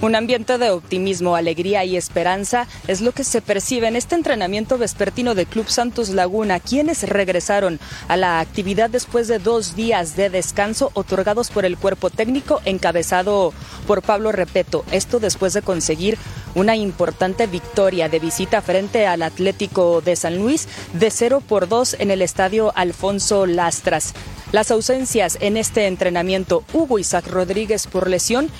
Un 0.02 0.14
ambiente 0.14 0.56
de 0.56 0.70
optimismo, 0.70 1.36
alegría 1.36 1.84
y 1.84 1.94
esperanza 1.94 2.66
es 2.88 3.02
lo 3.02 3.12
que 3.12 3.22
se 3.22 3.42
percibe 3.42 3.86
en 3.86 3.96
este 3.96 4.14
entrenamiento 4.14 4.78
vespertino 4.78 5.34
de 5.34 5.44
Club 5.44 5.68
Santos 5.68 6.08
Laguna, 6.08 6.58
quienes 6.58 7.02
regresaron 7.02 7.78
a 8.08 8.16
la 8.16 8.40
actividad 8.40 8.88
después 8.88 9.28
de 9.28 9.38
dos 9.38 9.76
días 9.76 10.16
de 10.16 10.30
descanso 10.30 10.90
otorgados 10.94 11.50
por 11.50 11.66
el 11.66 11.76
cuerpo 11.76 12.08
técnico 12.08 12.62
encabezado 12.64 13.52
por 13.86 14.00
Pablo 14.00 14.32
Repeto. 14.32 14.86
Esto 14.90 15.20
después 15.20 15.52
de 15.52 15.60
conseguir 15.60 16.16
una 16.54 16.76
importante 16.76 17.46
victoria 17.46 18.08
de 18.08 18.20
visita 18.20 18.62
frente 18.62 19.06
al 19.06 19.20
Atlético 19.20 20.00
de 20.00 20.16
San 20.16 20.38
Luis 20.38 20.66
de 20.94 21.10
0 21.10 21.42
por 21.46 21.68
2 21.68 21.96
en 21.98 22.10
el 22.10 22.22
estadio 22.22 22.72
Alfonso 22.74 23.44
Lastras. 23.44 24.14
Las 24.50 24.70
ausencias 24.70 25.36
en 25.42 25.58
este 25.58 25.86
entrenamiento, 25.86 26.64
Hugo 26.72 26.98
Isaac 26.98 27.26
Rodríguez 27.28 27.86
por 27.86 28.08
lesión 28.08 28.50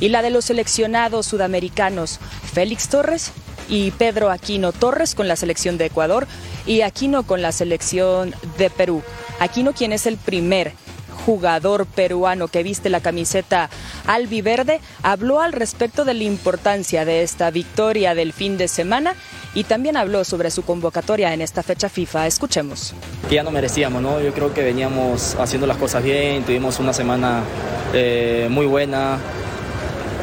y 0.00 0.08
la 0.08 0.22
de 0.22 0.30
los 0.30 0.46
seleccionados 0.46 1.26
sudamericanos 1.26 2.20
Félix 2.52 2.88
Torres 2.88 3.32
y 3.68 3.90
Pedro 3.92 4.30
Aquino 4.30 4.72
Torres 4.72 5.14
con 5.14 5.28
la 5.28 5.36
selección 5.36 5.78
de 5.78 5.86
Ecuador 5.86 6.26
y 6.66 6.82
Aquino 6.82 7.24
con 7.24 7.42
la 7.42 7.52
selección 7.52 8.34
de 8.56 8.70
Perú. 8.70 9.02
Aquino 9.40 9.72
quien 9.72 9.92
es 9.92 10.06
el 10.06 10.16
primer 10.16 10.72
jugador 11.28 11.84
peruano 11.84 12.48
que 12.48 12.62
viste 12.62 12.88
la 12.88 13.00
camiseta 13.00 13.68
albiverde, 14.06 14.80
habló 15.02 15.42
al 15.42 15.52
respecto 15.52 16.06
de 16.06 16.14
la 16.14 16.24
importancia 16.24 17.04
de 17.04 17.22
esta 17.22 17.50
victoria 17.50 18.14
del 18.14 18.32
fin 18.32 18.56
de 18.56 18.66
semana 18.66 19.14
y 19.54 19.64
también 19.64 19.98
habló 19.98 20.24
sobre 20.24 20.50
su 20.50 20.62
convocatoria 20.62 21.34
en 21.34 21.42
esta 21.42 21.62
fecha 21.62 21.90
FIFA. 21.90 22.26
Escuchemos. 22.26 22.94
Ya 23.30 23.42
no 23.42 23.50
merecíamos, 23.50 24.00
¿no? 24.00 24.22
Yo 24.22 24.32
creo 24.32 24.54
que 24.54 24.62
veníamos 24.62 25.34
haciendo 25.38 25.66
las 25.66 25.76
cosas 25.76 26.02
bien, 26.02 26.44
tuvimos 26.44 26.78
una 26.78 26.94
semana 26.94 27.42
eh, 27.92 28.48
muy 28.50 28.64
buena. 28.64 29.18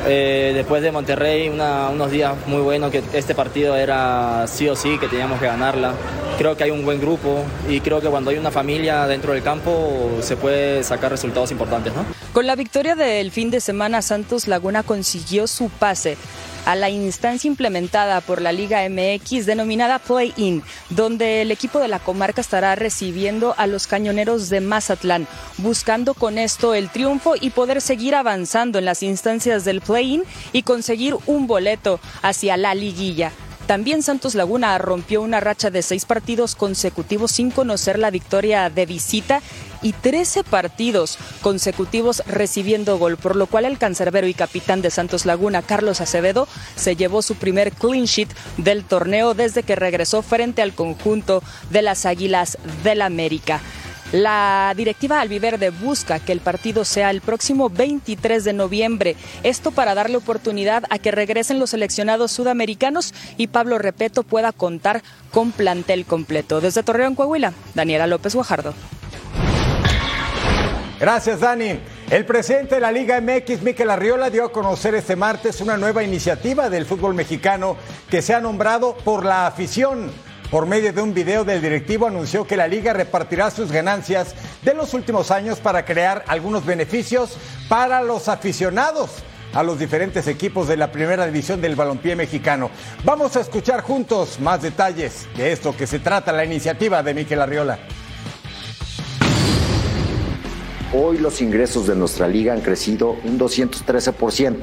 Eh, 0.08 0.52
después 0.54 0.84
de 0.84 0.92
Monterrey, 0.92 1.50
unos 1.50 2.12
días 2.12 2.36
muy 2.46 2.62
buenos, 2.62 2.92
que 2.92 3.02
este 3.14 3.34
partido 3.34 3.76
era 3.76 4.46
sí 4.48 4.68
o 4.70 4.76
sí, 4.76 5.00
que 5.00 5.08
teníamos 5.08 5.40
que 5.40 5.48
ganarla. 5.48 5.94
Creo 6.38 6.56
que 6.56 6.66
hay 6.66 6.72
un 6.72 6.86
buen 6.86 7.00
grupo 7.00 7.44
y 7.68 7.80
creo 7.80 8.02
que 8.02 8.08
cuando 8.08 8.30
hay 8.30 8.38
una 8.38 8.52
familia 8.52 9.08
dentro 9.08 9.34
del 9.34 9.42
campo 9.42 10.18
se 10.22 10.38
puede 10.38 10.84
sacar 10.84 11.12
resultados 11.12 11.52
importantes. 11.52 11.94
Con 12.34 12.46
la 12.46 12.56
victoria 12.56 12.96
del 12.96 13.32
fin 13.32 13.50
de 13.50 13.62
semana, 13.62 14.02
Santos 14.02 14.48
Laguna 14.48 14.84
consiguió 14.84 15.48
su 15.48 15.70
pase 15.70 16.18
a 16.66 16.76
la 16.76 16.90
instancia 16.90 17.48
implementada 17.48 18.22
por 18.22 18.42
la 18.42 18.52
Liga 18.52 18.88
MX 18.90 19.46
denominada 19.46 20.00
Play-In, 20.00 20.64
donde 20.90 21.42
el 21.42 21.52
equipo 21.52 21.80
de 21.80 21.88
la 21.88 22.00
comarca 22.00 22.42
estará 22.42 22.76
recibiendo 22.76 23.56
a 23.58 23.68
los 23.68 23.88
cañoneros 23.88 24.50
de 24.50 24.62
Mazatlán, 24.62 25.28
buscando 25.58 26.14
con 26.14 26.38
esto 26.38 26.74
el 26.74 26.90
triunfo 26.90 27.36
y 27.40 27.52
poder 27.52 27.82
seguir 27.82 28.16
avanzando 28.16 28.80
en 28.80 28.86
las 28.86 29.04
instancias 29.04 29.66
del 29.66 29.82
Play-In 29.82 30.24
y 30.52 30.64
conseguir 30.64 31.16
un 31.26 31.48
boleto 31.48 32.00
hacia 32.22 32.58
la 32.58 32.76
liguilla. 32.76 33.32
También 33.68 34.04
Santos 34.04 34.36
Laguna 34.36 34.78
rompió 34.78 35.24
una 35.24 35.40
racha 35.40 35.72
de 35.72 35.82
seis 35.82 36.06
partidos 36.06 36.56
consecutivos 36.56 37.32
sin 37.32 37.50
conocer 37.50 37.98
la 37.98 38.12
victoria 38.12 38.70
de 38.70 38.86
visita 38.86 39.42
y 39.86 39.94
13 39.94 40.44
partidos 40.44 41.20
consecutivos 41.44 42.24
recibiendo 42.26 42.98
gol, 42.98 43.18
por 43.18 43.36
lo 43.36 43.46
cual 43.46 43.66
el 43.66 43.78
cancerbero 43.78 44.26
y 44.26 44.34
capitán 44.34 44.82
de 44.82 44.90
Santos 44.90 45.28
Laguna, 45.28 45.62
Carlos 45.62 46.02
Acevedo, 46.02 46.48
se 46.76 46.96
llevó 46.96 47.22
su 47.22 47.36
primer 47.36 47.72
clean 47.72 48.06
sheet 48.06 48.30
del 48.58 48.84
torneo 48.84 49.36
desde 49.36 49.62
que 49.62 49.76
regresó 49.76 50.24
frente 50.24 50.64
al 50.64 50.74
conjunto 50.74 51.44
de 51.70 51.84
las 51.84 52.08
Águilas 52.08 52.58
del 52.84 53.04
América. 53.04 53.62
La 54.12 54.74
directiva 54.76 55.22
albiverde 55.22 55.70
busca 55.70 56.20
que 56.20 56.32
el 56.32 56.40
partido 56.40 56.84
sea 56.84 57.12
el 57.12 57.22
próximo 57.22 57.70
23 57.70 58.44
de 58.44 58.54
noviembre. 58.54 59.16
Esto 59.44 59.70
para 59.70 59.94
darle 59.94 60.18
oportunidad 60.18 60.84
a 60.90 60.98
que 60.98 61.12
regresen 61.12 61.60
los 61.60 61.72
seleccionados 61.72 62.32
sudamericanos 62.32 63.14
y 63.38 63.48
Pablo 63.48 63.78
Repeto 63.78 64.24
pueda 64.24 64.52
contar 64.52 65.04
con 65.30 65.52
plantel 65.52 66.06
completo. 66.06 66.60
Desde 66.60 66.82
Torreón, 66.82 67.14
Coahuila, 67.14 67.54
Daniela 67.76 68.08
López 68.08 68.34
Guajardo. 68.34 68.74
Gracias, 71.06 71.40
Dani. 71.40 71.80
El 72.10 72.26
presidente 72.26 72.74
de 72.74 72.82
la 72.82 72.92
Liga 72.92 73.22
MX, 73.22 73.62
Miquel 73.62 73.92
Arriola, 73.92 74.32
dio 74.32 74.44
a 74.44 74.52
conocer 74.52 74.96
este 74.96 75.16
martes 75.16 75.62
una 75.62 75.78
nueva 75.78 76.02
iniciativa 76.02 76.68
del 76.68 76.88
fútbol 76.88 77.14
mexicano 77.14 77.78
que 78.10 78.24
se 78.24 78.34
ha 78.34 78.42
nombrado 78.42 78.98
por 78.98 79.24
la 79.24 79.46
afición. 79.46 80.10
Por 80.50 80.66
medio 80.66 80.92
de 80.92 81.04
un 81.04 81.14
video 81.14 81.44
del 81.44 81.62
directivo 81.62 82.08
anunció 82.08 82.48
que 82.48 82.58
la 82.58 82.68
liga 82.68 82.92
repartirá 82.92 83.52
sus 83.52 83.72
ganancias 83.72 84.34
de 84.64 84.74
los 84.74 84.96
últimos 84.96 85.30
años 85.30 85.60
para 85.60 85.86
crear 85.86 86.26
algunos 86.26 86.66
beneficios 86.66 87.38
para 87.70 88.02
los 88.02 88.28
aficionados 88.28 89.12
a 89.54 89.62
los 89.62 89.78
diferentes 89.78 90.28
equipos 90.28 90.68
de 90.68 90.78
la 90.78 90.92
primera 90.92 91.28
división 91.28 91.62
del 91.62 91.76
balompié 91.76 92.16
mexicano. 92.16 92.72
Vamos 93.04 93.36
a 93.36 93.42
escuchar 93.42 93.82
juntos 93.82 94.40
más 94.40 94.64
detalles 94.64 95.28
de 95.38 95.52
esto 95.52 95.78
que 95.78 95.86
se 95.86 96.00
trata 96.00 96.32
la 96.32 96.46
iniciativa 96.46 97.04
de 97.04 97.14
Miquel 97.14 97.44
Arriola. 97.44 97.78
Hoy 100.98 101.18
los 101.18 101.42
ingresos 101.42 101.88
de 101.88 101.96
nuestra 101.96 102.26
liga 102.26 102.54
han 102.54 102.62
crecido 102.62 103.18
un 103.26 103.38
213%, 103.38 104.60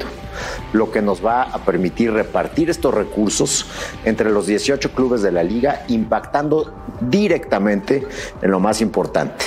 lo 0.72 0.90
que 0.90 1.02
nos 1.02 1.22
va 1.22 1.42
a 1.42 1.58
permitir 1.58 2.10
repartir 2.10 2.70
estos 2.70 2.94
recursos 2.94 3.66
entre 4.06 4.30
los 4.30 4.46
18 4.46 4.92
clubes 4.92 5.20
de 5.20 5.30
la 5.30 5.42
liga, 5.42 5.84
impactando 5.88 6.72
directamente 7.02 8.06
en 8.40 8.50
lo 8.50 8.60
más 8.60 8.80
importante, 8.80 9.44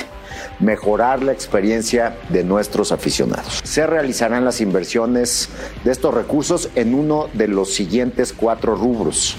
mejorar 0.59 1.23
la 1.23 1.31
experiencia 1.31 2.17
de 2.29 2.43
nuestros 2.43 2.91
aficionados. 2.91 3.61
Se 3.63 3.87
realizarán 3.87 4.45
las 4.45 4.61
inversiones 4.61 5.49
de 5.83 5.91
estos 5.91 6.13
recursos 6.13 6.69
en 6.75 6.93
uno 6.93 7.29
de 7.33 7.47
los 7.47 7.73
siguientes 7.73 8.31
cuatro 8.31 8.75
rubros. 8.75 9.37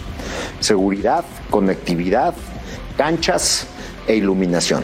Seguridad, 0.59 1.25
conectividad, 1.51 2.35
canchas 2.97 3.69
e 4.09 4.17
iluminación. 4.17 4.83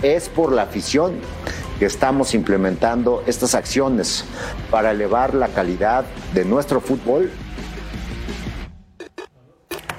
Es 0.00 0.30
por 0.30 0.52
la 0.52 0.62
afición 0.62 1.20
que 1.78 1.86
estamos 1.86 2.34
implementando 2.34 3.22
estas 3.26 3.54
acciones 3.54 4.24
para 4.70 4.90
elevar 4.90 5.34
la 5.34 5.48
calidad 5.48 6.04
de 6.34 6.44
nuestro 6.44 6.80
fútbol. 6.80 7.30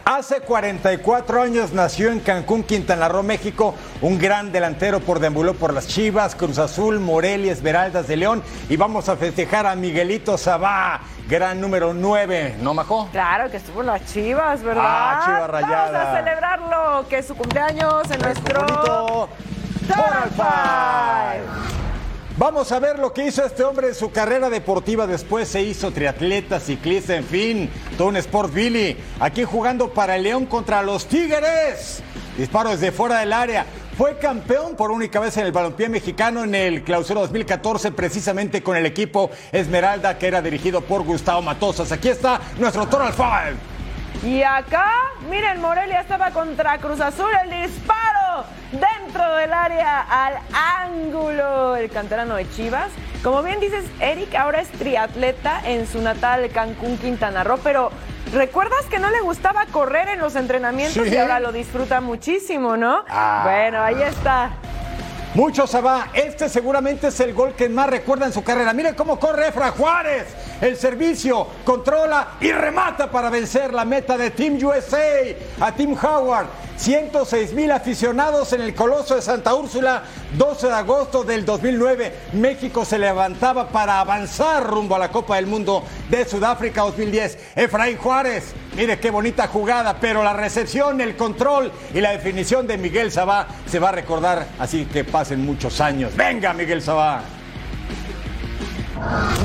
Hace 0.03 0.41
44 0.41 1.41
años 1.41 1.71
nació 1.71 2.11
en 2.11 2.19
Cancún, 2.19 2.63
Quintana 2.63 3.07
Roo, 3.07 3.21
México, 3.21 3.75
un 4.01 4.17
gran 4.17 4.51
delantero 4.51 4.99
por 4.99 5.19
deambuló 5.19 5.53
por 5.53 5.71
las 5.71 5.87
Chivas, 5.87 6.35
Cruz 6.35 6.57
Azul, 6.57 6.99
Morelia, 6.99 7.51
Esmeraldas 7.53 8.07
de 8.07 8.17
León 8.17 8.41
y 8.69 8.75
vamos 8.75 9.07
a 9.07 9.15
festejar 9.15 9.67
a 9.67 9.75
Miguelito 9.75 10.35
Sabá, 10.37 11.01
gran 11.29 11.61
número 11.61 11.93
9, 11.93 12.57
¿no, 12.59 12.73
Majo? 12.73 13.07
Claro, 13.11 13.51
que 13.51 13.57
estuvo 13.57 13.81
en 13.81 13.87
las 13.87 14.03
Chivas, 14.11 14.63
¿verdad? 14.63 14.83
Ah, 14.85 15.21
Chivas 15.25 15.49
rayada. 15.51 15.91
Vamos 15.91 16.07
a 16.07 16.17
celebrarlo, 16.17 17.07
que 17.07 17.17
es 17.19 17.27
su 17.27 17.35
cumpleaños 17.35 18.09
en 18.09 18.19
nuestro... 18.19 18.61
Bonito. 18.65 19.29
Total 19.89 20.29
Five. 20.35 21.43
Vamos 22.37 22.71
a 22.71 22.79
ver 22.79 22.99
lo 22.99 23.11
que 23.11 23.25
hizo 23.25 23.43
este 23.43 23.63
hombre 23.63 23.87
en 23.87 23.95
su 23.95 24.11
carrera 24.11 24.49
deportiva. 24.49 25.07
Después 25.07 25.47
se 25.47 25.63
hizo 25.63 25.91
triatleta, 25.91 26.59
ciclista, 26.59 27.15
en 27.15 27.25
fin, 27.25 27.69
todo 27.97 28.09
un 28.09 28.17
Sport 28.17 28.53
Billy. 28.53 28.95
Aquí 29.19 29.43
jugando 29.43 29.91
para 29.91 30.15
el 30.15 30.23
León 30.23 30.45
contra 30.45 30.83
los 30.83 31.07
Tigres. 31.07 32.03
Disparo 32.37 32.69
desde 32.69 32.91
fuera 32.91 33.19
del 33.19 33.33
área. 33.33 33.65
Fue 33.97 34.17
campeón 34.17 34.75
por 34.75 34.91
única 34.91 35.19
vez 35.19 35.35
en 35.37 35.47
el 35.47 35.51
balompié 35.51 35.89
mexicano 35.89 36.43
en 36.43 36.55
el 36.55 36.83
clausura 36.83 37.21
2014, 37.21 37.91
precisamente 37.91 38.63
con 38.63 38.77
el 38.77 38.85
equipo 38.85 39.31
Esmeralda, 39.51 40.17
que 40.17 40.27
era 40.27 40.41
dirigido 40.41 40.81
por 40.81 41.03
Gustavo 41.03 41.41
Matosas. 41.41 41.91
Aquí 41.91 42.09
está 42.09 42.39
nuestro 42.57 42.87
Total 42.87 43.11
Five. 43.11 44.31
Y 44.31 44.43
acá, 44.43 44.91
miren, 45.29 45.59
Morelia 45.59 45.99
estaba 45.99 46.31
contra 46.31 46.77
Cruz 46.77 47.01
Azul, 47.01 47.29
el 47.43 47.67
disparo 47.67 48.18
dentro 49.19 49.35
del 49.35 49.53
área 49.53 50.01
al 50.01 50.33
ángulo, 50.53 51.75
el 51.75 51.89
canterano 51.89 52.35
de 52.35 52.49
Chivas. 52.51 52.89
Como 53.21 53.43
bien 53.43 53.59
dices, 53.59 53.83
Eric 53.99 54.33
ahora 54.35 54.61
es 54.61 54.69
triatleta 54.69 55.61
en 55.65 55.87
su 55.87 56.01
natal 56.01 56.49
Cancún, 56.53 56.97
Quintana 56.97 57.43
Roo, 57.43 57.59
pero 57.61 57.91
¿recuerdas 58.31 58.85
que 58.89 58.97
no 58.97 59.09
le 59.09 59.19
gustaba 59.19 59.65
correr 59.71 60.07
en 60.09 60.19
los 60.19 60.37
entrenamientos 60.37 61.05
Sí. 61.05 61.13
y 61.13 61.17
ahora 61.17 61.41
lo 61.41 61.51
disfruta 61.51 61.99
muchísimo, 61.99 62.77
no? 62.77 63.03
Ah. 63.09 63.41
Bueno, 63.43 63.83
ahí 63.83 64.01
está. 64.01 64.51
Mucho 65.33 65.67
se 65.67 65.81
va. 65.81 66.07
Este 66.13 66.47
seguramente 66.47 67.07
es 67.07 67.19
el 67.19 67.33
gol 67.33 67.53
que 67.53 67.67
más 67.67 67.89
recuerda 67.89 68.25
en 68.25 68.33
su 68.33 68.43
carrera. 68.43 68.73
Miren 68.73 68.95
cómo 68.95 69.19
corre 69.19 69.49
Efra 69.49 69.71
Juárez. 69.71 70.25
El 70.61 70.75
servicio 70.77 71.45
controla 71.65 72.29
y 72.39 72.51
remata 72.51 73.11
para 73.11 73.29
vencer 73.29 73.73
la 73.73 73.85
meta 73.85 74.17
de 74.17 74.31
Team 74.31 74.57
USA 74.63 74.97
a 75.59 75.71
Team 75.73 75.95
Howard. 76.01 76.47
106 76.79 77.53
mil 77.53 77.71
aficionados 77.71 78.53
en 78.53 78.61
el 78.61 78.73
Coloso 78.73 79.15
de 79.15 79.21
Santa 79.21 79.53
Úrsula, 79.53 80.03
12 80.37 80.67
de 80.67 80.73
agosto 80.73 81.25
del 81.25 81.43
2009. 81.43 82.13
México 82.33 82.85
se 82.85 82.97
levantaba 82.97 83.67
para 83.67 83.99
avanzar 83.99 84.65
rumbo 84.65 84.95
a 84.95 84.99
la 84.99 85.11
Copa 85.11 85.35
del 85.35 85.45
Mundo 85.45 85.83
de 86.09 86.23
Sudáfrica 86.23 86.83
2010. 86.83 87.37
Efraín 87.57 87.97
Juárez, 87.97 88.53
mire 88.77 88.97
qué 88.97 89.11
bonita 89.11 89.47
jugada, 89.47 89.97
pero 89.99 90.23
la 90.23 90.31
recepción, 90.31 91.01
el 91.01 91.17
control 91.17 91.69
y 91.93 91.99
la 91.99 92.11
definición 92.11 92.65
de 92.65 92.77
Miguel 92.77 93.11
Sabá 93.11 93.47
se 93.65 93.79
va 93.79 93.89
a 93.89 93.93
recordar, 93.93 94.47
así 94.57 94.85
que 94.85 95.03
pasen 95.03 95.45
muchos 95.45 95.81
años. 95.81 96.15
Venga, 96.15 96.53
Miguel 96.53 96.81
Sabá. 96.81 97.23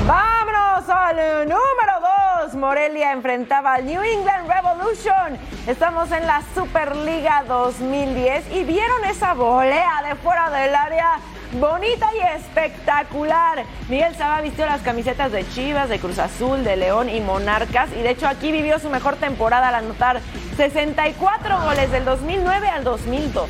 Vámonos 0.07 0.54
al 0.75 1.47
número 1.47 2.43
2. 2.43 2.55
Morelia 2.55 3.13
enfrentaba 3.13 3.75
al 3.75 3.85
New 3.85 4.01
England 4.01 4.49
Revolution. 4.49 5.39
Estamos 5.67 6.11
en 6.11 6.27
la 6.27 6.41
Superliga 6.53 7.45
2010 7.47 8.51
y 8.51 8.65
vieron 8.65 9.05
esa 9.05 9.33
volea 9.35 10.03
de 10.05 10.15
fuera 10.15 10.49
del 10.49 10.75
área. 10.75 11.19
Bonita 11.53 12.09
y 12.13 12.37
espectacular. 12.37 13.63
Miguel 13.87 14.17
Saba 14.17 14.41
vistió 14.41 14.65
las 14.65 14.81
camisetas 14.81 15.31
de 15.31 15.47
Chivas, 15.47 15.87
de 15.87 15.97
Cruz 15.97 16.19
Azul, 16.19 16.65
de 16.65 16.75
León 16.75 17.07
y 17.07 17.21
Monarcas. 17.21 17.89
Y 17.97 18.01
de 18.01 18.09
hecho 18.09 18.27
aquí 18.27 18.51
vivió 18.51 18.77
su 18.77 18.89
mejor 18.89 19.15
temporada 19.15 19.69
al 19.69 19.75
anotar 19.75 20.19
64 20.57 21.61
goles 21.61 21.89
del 21.89 22.03
2009 22.03 22.67
al 22.67 22.83
2002. 22.83 23.49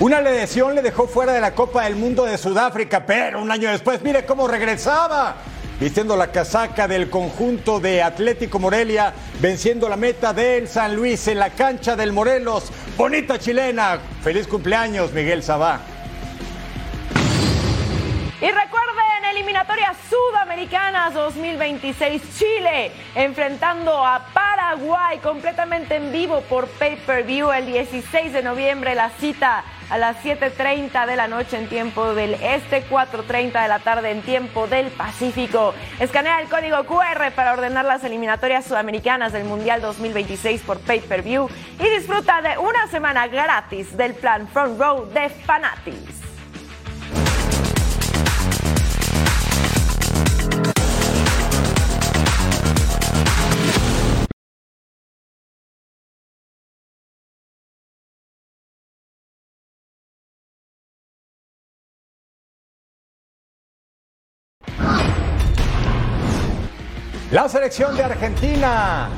Una 0.00 0.20
lesión 0.20 0.74
le 0.74 0.82
dejó 0.82 1.08
fuera 1.08 1.32
de 1.32 1.40
la 1.40 1.54
Copa 1.54 1.84
del 1.84 1.96
Mundo 1.96 2.26
de 2.26 2.36
Sudáfrica, 2.36 3.06
pero 3.06 3.40
un 3.40 3.50
año 3.50 3.70
después, 3.70 4.02
mire 4.02 4.26
cómo 4.26 4.46
regresaba. 4.46 5.36
Vistiendo 5.80 6.16
la 6.16 6.32
casaca 6.32 6.88
del 6.88 7.08
conjunto 7.08 7.78
de 7.78 8.02
Atlético 8.02 8.58
Morelia, 8.58 9.14
venciendo 9.40 9.88
la 9.88 9.96
meta 9.96 10.32
del 10.32 10.66
San 10.66 10.96
Luis 10.96 11.28
en 11.28 11.38
la 11.38 11.50
cancha 11.50 11.94
del 11.94 12.12
Morelos. 12.12 12.72
Bonita 12.96 13.38
chilena. 13.38 14.00
Feliz 14.22 14.48
cumpleaños, 14.48 15.12
Miguel 15.12 15.42
Sabá. 15.42 15.80
Y 18.40 18.46
eliminatorias 19.30 19.96
sudamericanas 20.08 21.14
2026, 21.14 22.22
Chile 22.36 22.90
enfrentando 23.14 24.04
a 24.04 24.26
Paraguay 24.32 25.18
completamente 25.18 25.96
en 25.96 26.10
vivo 26.10 26.40
por 26.42 26.66
pay-per-view 26.66 27.52
el 27.52 27.66
16 27.66 28.32
de 28.32 28.42
noviembre. 28.42 28.94
La 28.94 29.10
cita 29.10 29.64
a 29.90 29.98
las 29.98 30.16
7.30 30.24 31.06
de 31.06 31.16
la 31.16 31.28
noche 31.28 31.56
en 31.56 31.68
tiempo 31.68 32.14
del 32.14 32.34
este, 32.34 32.86
4.30 32.88 33.62
de 33.62 33.68
la 33.68 33.78
tarde 33.78 34.10
en 34.10 34.22
tiempo 34.22 34.66
del 34.66 34.88
Pacífico. 34.88 35.74
Escanea 35.98 36.40
el 36.40 36.48
código 36.48 36.84
QR 36.84 37.32
para 37.34 37.52
ordenar 37.52 37.84
las 37.84 38.04
eliminatorias 38.04 38.66
sudamericanas 38.66 39.32
del 39.32 39.44
Mundial 39.44 39.80
2026 39.80 40.62
por 40.62 40.78
pay-per-view 40.80 41.48
y 41.78 41.88
disfruta 41.96 42.42
de 42.42 42.58
una 42.58 42.86
semana 42.88 43.26
gratis 43.28 43.96
del 43.96 44.14
plan 44.14 44.48
Front 44.48 44.80
Row 44.80 45.06
de 45.12 45.28
Fanatis. 45.28 46.17
La 67.30 67.46
selección 67.46 67.94
de 67.94 68.02
Argentina 68.02 69.10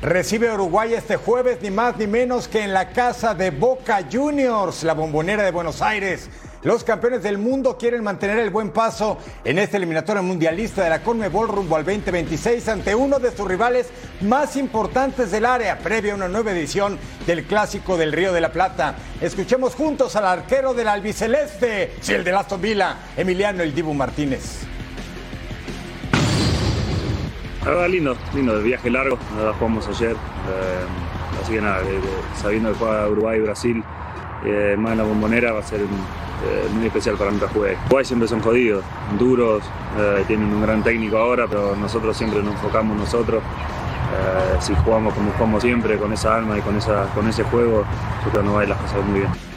recibe 0.00 0.48
a 0.48 0.54
Uruguay 0.54 0.94
este 0.94 1.16
jueves, 1.16 1.58
ni 1.60 1.72
más 1.72 1.96
ni 1.96 2.06
menos 2.06 2.46
que 2.46 2.62
en 2.62 2.72
la 2.72 2.90
casa 2.90 3.34
de 3.34 3.50
Boca 3.50 4.04
Juniors, 4.08 4.84
la 4.84 4.94
bombonera 4.94 5.42
de 5.42 5.50
Buenos 5.50 5.82
Aires. 5.82 6.30
Los 6.62 6.84
campeones 6.84 7.24
del 7.24 7.36
mundo 7.36 7.76
quieren 7.76 8.04
mantener 8.04 8.38
el 8.38 8.50
buen 8.50 8.70
paso 8.70 9.18
en 9.42 9.58
esta 9.58 9.76
eliminatoria 9.76 10.22
mundialista 10.22 10.84
de 10.84 10.90
la 10.90 11.02
Conmebol 11.02 11.48
rumbo 11.48 11.74
al 11.74 11.84
2026 11.84 12.68
ante 12.68 12.94
uno 12.94 13.18
de 13.18 13.36
sus 13.36 13.48
rivales 13.48 13.88
más 14.20 14.54
importantes 14.56 15.32
del 15.32 15.44
área, 15.44 15.80
previa 15.80 16.12
a 16.12 16.16
una 16.16 16.28
nueva 16.28 16.52
edición 16.52 16.96
del 17.26 17.42
Clásico 17.42 17.96
del 17.96 18.12
Río 18.12 18.32
de 18.32 18.40
la 18.40 18.52
Plata. 18.52 18.94
Escuchemos 19.20 19.74
juntos 19.74 20.14
al 20.14 20.26
arquero 20.26 20.74
del 20.74 20.86
albiceleste, 20.86 21.96
sí, 22.00 22.12
el 22.12 22.22
de 22.22 22.36
Aston 22.36 22.62
Villa, 22.62 22.98
Emiliano 23.16 23.64
El 23.64 23.74
Dibu 23.74 23.94
Martínez. 23.94 24.67
Lindo, 27.68 28.16
lindo, 28.34 28.56
el 28.56 28.62
viaje 28.64 28.88
largo, 28.88 29.18
nada, 29.36 29.52
jugamos 29.52 29.86
ayer, 29.88 30.12
eh, 30.12 31.38
así 31.42 31.52
que 31.52 31.60
nada, 31.60 31.80
sabiendo 32.34 32.72
que 32.72 32.78
juega 32.78 33.08
Uruguay 33.08 33.38
y 33.38 33.42
Brasil, 33.42 33.84
eh, 34.46 34.74
más 34.78 34.92
en 34.92 34.98
la 34.98 35.04
bombonera 35.04 35.52
va 35.52 35.60
a 35.60 35.62
ser 35.62 35.80
eh, 35.82 35.86
muy 36.72 36.86
especial 36.86 37.16
para 37.16 37.30
nuestra 37.30 37.50
juega. 37.50 37.78
Uruguay 37.84 38.04
siempre 38.06 38.26
son 38.26 38.40
jodidos, 38.40 38.82
duros, 39.18 39.62
tienen 40.26 40.52
un 40.52 40.62
gran 40.62 40.82
técnico 40.82 41.18
ahora, 41.18 41.46
pero 41.46 41.76
nosotros 41.76 42.16
siempre 42.16 42.42
nos 42.42 42.54
enfocamos 42.54 42.96
nosotros. 42.96 43.42
Si 44.60 44.74
jugamos 44.74 45.12
como 45.12 45.30
jugamos 45.32 45.62
siempre, 45.62 45.98
con 45.98 46.12
esa 46.12 46.36
alma 46.36 46.56
y 46.56 46.62
con, 46.62 46.74
esa, 46.76 47.04
con 47.14 47.28
ese 47.28 47.44
juego, 47.44 47.84
yo 48.24 48.30
creo 48.30 48.42
que 48.42 48.46
nos 48.48 48.56
va 48.56 48.60
a 48.60 48.62
ir 48.62 48.68
las 48.70 48.78
cosas 48.78 49.04
muy 49.04 49.20
bien. 49.20 49.47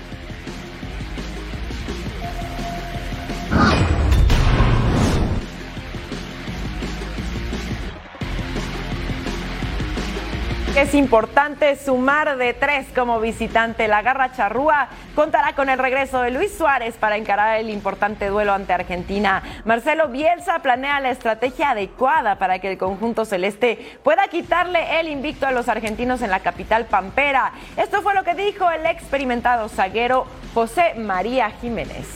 Es 10.81 10.95
importante 10.95 11.75
sumar 11.75 12.39
de 12.39 12.55
tres 12.55 12.87
como 12.95 13.19
visitante. 13.19 13.87
La 13.87 14.01
Garra 14.01 14.31
Charrúa 14.31 14.89
contará 15.13 15.53
con 15.53 15.69
el 15.69 15.77
regreso 15.77 16.21
de 16.21 16.31
Luis 16.31 16.57
Suárez 16.57 16.95
para 16.95 17.17
encarar 17.17 17.59
el 17.59 17.69
importante 17.69 18.29
duelo 18.29 18.51
ante 18.51 18.73
Argentina. 18.73 19.43
Marcelo 19.63 20.07
Bielsa 20.07 20.57
planea 20.63 20.99
la 20.99 21.11
estrategia 21.11 21.69
adecuada 21.69 22.39
para 22.39 22.57
que 22.57 22.71
el 22.71 22.79
conjunto 22.79 23.25
celeste 23.25 23.99
pueda 24.03 24.27
quitarle 24.29 24.99
el 24.99 25.07
invicto 25.07 25.45
a 25.45 25.51
los 25.51 25.69
argentinos 25.69 26.23
en 26.23 26.31
la 26.31 26.39
capital 26.39 26.85
pampera. 26.85 27.51
Esto 27.77 28.01
fue 28.01 28.15
lo 28.15 28.23
que 28.23 28.33
dijo 28.33 28.67
el 28.71 28.87
experimentado 28.87 29.69
zaguero 29.69 30.25
José 30.55 30.95
María 30.95 31.51
Jiménez. 31.61 32.07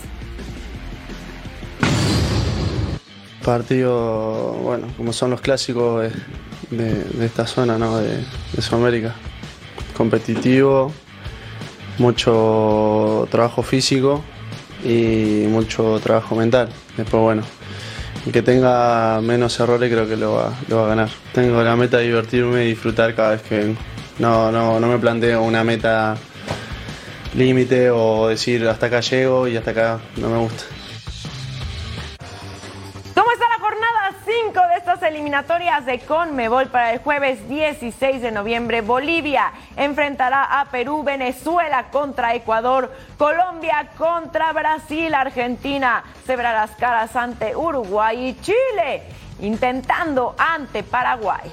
Partido, 3.43 4.53
bueno, 4.53 4.87
como 4.97 5.13
son 5.13 5.29
los 5.29 5.39
clásicos 5.39 6.11
de- 6.69 7.25
esta 7.25 7.45
zona, 7.47 7.77
¿no? 7.77 7.97
De, 7.97 8.23
Sudamérica. 8.61 9.13
Competitivo, 9.95 10.91
mucho 11.97 13.27
trabajo 13.31 13.63
físico 13.63 14.23
y 14.83 15.45
mucho 15.47 15.99
trabajo 16.03 16.35
mental. 16.35 16.69
Después, 16.97 17.21
bueno, 17.21 17.43
el 18.25 18.31
que 18.31 18.41
tenga 18.41 19.21
menos 19.21 19.59
errores 19.59 19.91
creo 19.91 20.07
que 20.07 20.17
lo 20.17 20.33
va, 20.33 20.53
lo 20.67 20.77
va 20.77 20.85
a 20.85 20.87
ganar. 20.89 21.09
Tengo 21.33 21.61
la 21.63 21.75
meta 21.75 21.97
de 21.97 22.05
divertirme 22.05 22.65
y 22.65 22.69
disfrutar 22.69 23.15
cada 23.15 23.31
vez 23.31 23.41
que 23.41 23.57
vengo. 23.59 23.79
No, 24.19 24.51
no, 24.51 24.79
no 24.79 24.87
me 24.87 24.97
planteo 24.97 25.43
una 25.43 25.63
meta 25.63 26.15
límite 27.35 27.89
o 27.91 28.27
decir 28.29 28.67
hasta 28.67 28.85
acá 28.85 29.01
llego 29.01 29.47
y 29.47 29.57
hasta 29.57 29.71
acá 29.71 29.99
no 30.17 30.29
me 30.29 30.37
gusta. 30.37 30.63
Eliminatorias 35.35 35.85
de 35.85 35.99
Conmebol 35.99 36.67
para 36.67 36.93
el 36.93 36.99
jueves 36.99 37.49
16 37.49 38.21
de 38.21 38.31
noviembre? 38.31 38.79
Bolivia 38.79 39.51
enfrentará 39.75 40.61
a 40.61 40.65
Perú, 40.65 41.03
Venezuela 41.03 41.87
contra 41.91 42.33
Ecuador, 42.35 42.89
Colombia 43.17 43.89
contra 43.97 44.53
Brasil, 44.53 45.13
Argentina 45.13 46.05
se 46.25 46.37
verá 46.37 46.53
las 46.53 46.71
caras 46.77 47.13
ante 47.17 47.53
Uruguay 47.53 48.29
y 48.29 48.41
Chile 48.41 49.03
intentando 49.41 50.35
ante 50.37 50.83
Paraguay. 50.83 51.51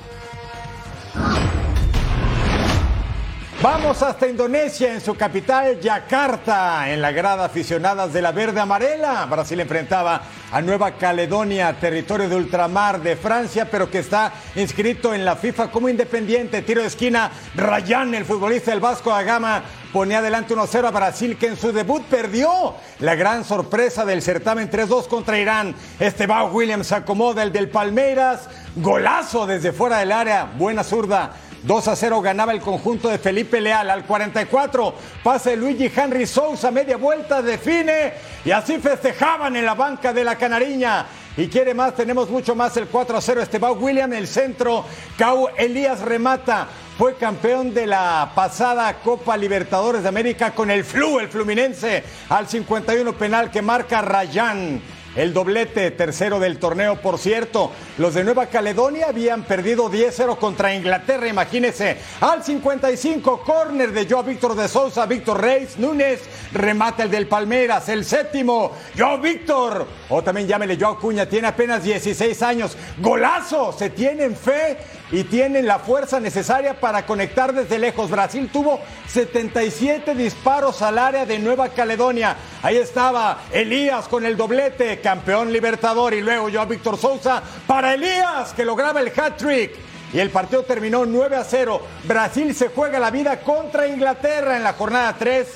Vamos 3.62 4.02
hasta 4.02 4.26
Indonesia, 4.26 4.92
en 4.92 5.00
su 5.00 5.14
capital, 5.14 5.78
Yakarta, 5.78 6.90
en 6.90 7.00
la 7.00 7.12
grada 7.12 7.44
aficionadas 7.44 8.12
de 8.12 8.20
la 8.20 8.32
verde 8.32 8.58
amarela. 8.58 9.24
Brasil 9.26 9.60
enfrentaba 9.60 10.20
a 10.50 10.60
Nueva 10.60 10.96
Caledonia, 10.96 11.72
territorio 11.78 12.28
de 12.28 12.34
ultramar 12.34 13.00
de 13.00 13.14
Francia, 13.14 13.68
pero 13.70 13.88
que 13.88 14.00
está 14.00 14.32
inscrito 14.56 15.14
en 15.14 15.24
la 15.24 15.36
FIFA 15.36 15.70
como 15.70 15.88
independiente. 15.88 16.62
Tiro 16.62 16.80
de 16.80 16.88
esquina, 16.88 17.30
Rayán, 17.54 18.16
el 18.16 18.24
futbolista 18.24 18.72
del 18.72 18.80
Vasco 18.80 19.10
da 19.10 19.22
Gama, 19.22 19.62
ponía 19.92 20.18
adelante 20.18 20.56
1-0 20.56 20.88
a 20.88 20.90
Brasil, 20.90 21.36
que 21.38 21.46
en 21.46 21.56
su 21.56 21.72
debut 21.72 22.02
perdió. 22.06 22.74
La 22.98 23.14
gran 23.14 23.44
sorpresa 23.44 24.04
del 24.04 24.22
certamen 24.22 24.72
3-2 24.72 25.06
contra 25.06 25.38
Irán. 25.38 25.76
Esteban 26.00 26.52
Williams 26.52 26.90
acomoda 26.90 27.44
el 27.44 27.52
del 27.52 27.70
Palmeiras. 27.70 28.48
Golazo 28.74 29.46
desde 29.46 29.70
fuera 29.70 29.98
del 29.98 30.10
área. 30.10 30.50
Buena 30.58 30.82
zurda. 30.82 31.30
2 31.62 31.88
a 31.88 31.96
0 31.96 32.20
ganaba 32.20 32.52
el 32.52 32.60
conjunto 32.60 33.08
de 33.08 33.18
Felipe 33.18 33.60
Leal 33.60 33.88
al 33.88 34.04
44. 34.04 34.94
Pase 35.22 35.56
Luigi 35.56 35.90
Henry 35.94 36.26
Sousa, 36.26 36.70
media 36.72 36.96
vuelta, 36.96 37.40
define 37.40 38.14
y 38.44 38.50
así 38.50 38.78
festejaban 38.78 39.54
en 39.54 39.64
la 39.64 39.74
banca 39.74 40.12
de 40.12 40.24
la 40.24 40.36
Canariña. 40.36 41.06
Y 41.36 41.46
quiere 41.46 41.72
más, 41.72 41.94
tenemos 41.94 42.28
mucho 42.28 42.54
más 42.54 42.76
el 42.76 42.88
4 42.88 43.16
a 43.16 43.20
0. 43.20 43.42
Esteban 43.42 43.74
William, 43.80 44.12
el 44.12 44.26
centro. 44.26 44.84
Cau 45.16 45.48
Elías 45.56 46.00
remata. 46.00 46.66
Fue 46.98 47.14
campeón 47.14 47.72
de 47.72 47.86
la 47.86 48.32
pasada 48.34 48.92
Copa 49.02 49.36
Libertadores 49.36 50.02
de 50.02 50.08
América 50.08 50.50
con 50.50 50.70
el 50.70 50.84
Flu, 50.84 51.20
el 51.20 51.28
Fluminense, 51.28 52.04
al 52.28 52.48
51 52.48 53.12
penal 53.14 53.50
que 53.50 53.62
marca 53.62 54.02
Rayán. 54.02 54.82
El 55.14 55.34
doblete 55.34 55.90
tercero 55.90 56.40
del 56.40 56.58
torneo, 56.58 56.96
por 57.02 57.18
cierto. 57.18 57.70
Los 57.98 58.14
de 58.14 58.24
Nueva 58.24 58.46
Caledonia 58.46 59.08
habían 59.10 59.44
perdido 59.44 59.90
10-0 59.90 60.38
contra 60.38 60.74
Inglaterra, 60.74 61.28
imagínense. 61.28 61.98
Al 62.20 62.42
55, 62.42 63.42
córner 63.42 63.92
de 63.92 64.08
Joao 64.08 64.22
Víctor 64.22 64.54
de 64.54 64.68
Sousa, 64.68 65.04
Víctor 65.04 65.42
Reis, 65.42 65.78
Núñez, 65.78 66.22
remata 66.52 67.02
el 67.02 67.10
del 67.10 67.28
Palmeras, 67.28 67.90
el 67.90 68.06
séptimo, 68.06 68.72
Joao 68.96 69.18
Víctor. 69.18 69.86
O 70.08 70.22
también 70.22 70.48
llámele 70.48 70.78
Joao 70.80 70.98
Cuña, 70.98 71.26
tiene 71.26 71.48
apenas 71.48 71.84
16 71.84 72.42
años. 72.42 72.78
Golazo, 72.98 73.72
se 73.72 73.90
tienen 73.90 74.34
fe 74.34 74.78
y 75.12 75.24
tienen 75.24 75.66
la 75.66 75.78
fuerza 75.78 76.18
necesaria 76.18 76.80
para 76.80 77.04
conectar 77.04 77.52
desde 77.52 77.78
lejos. 77.78 78.10
Brasil 78.10 78.48
tuvo 78.50 78.80
77 79.06 80.14
disparos 80.14 80.80
al 80.80 80.98
área 80.98 81.26
de 81.26 81.38
Nueva 81.38 81.68
Caledonia. 81.68 82.34
Ahí 82.62 82.78
estaba 82.78 83.42
Elías 83.52 84.08
con 84.08 84.24
el 84.24 84.38
doblete, 84.38 85.00
campeón 85.00 85.52
libertador, 85.52 86.14
y 86.14 86.22
luego 86.22 86.48
yo 86.48 86.62
a 86.62 86.64
Víctor 86.64 86.96
Sousa 86.96 87.42
para 87.66 87.92
Elías, 87.92 88.54
que 88.54 88.64
lograba 88.64 89.00
el 89.00 89.12
hat-trick. 89.14 89.72
Y 90.14 90.18
el 90.18 90.30
partido 90.30 90.62
terminó 90.62 91.04
9 91.04 91.36
a 91.36 91.44
0. 91.44 91.80
Brasil 92.04 92.54
se 92.54 92.68
juega 92.68 92.98
la 92.98 93.10
vida 93.10 93.40
contra 93.40 93.86
Inglaterra 93.86 94.56
en 94.56 94.62
la 94.62 94.72
jornada 94.72 95.14
3. 95.18 95.46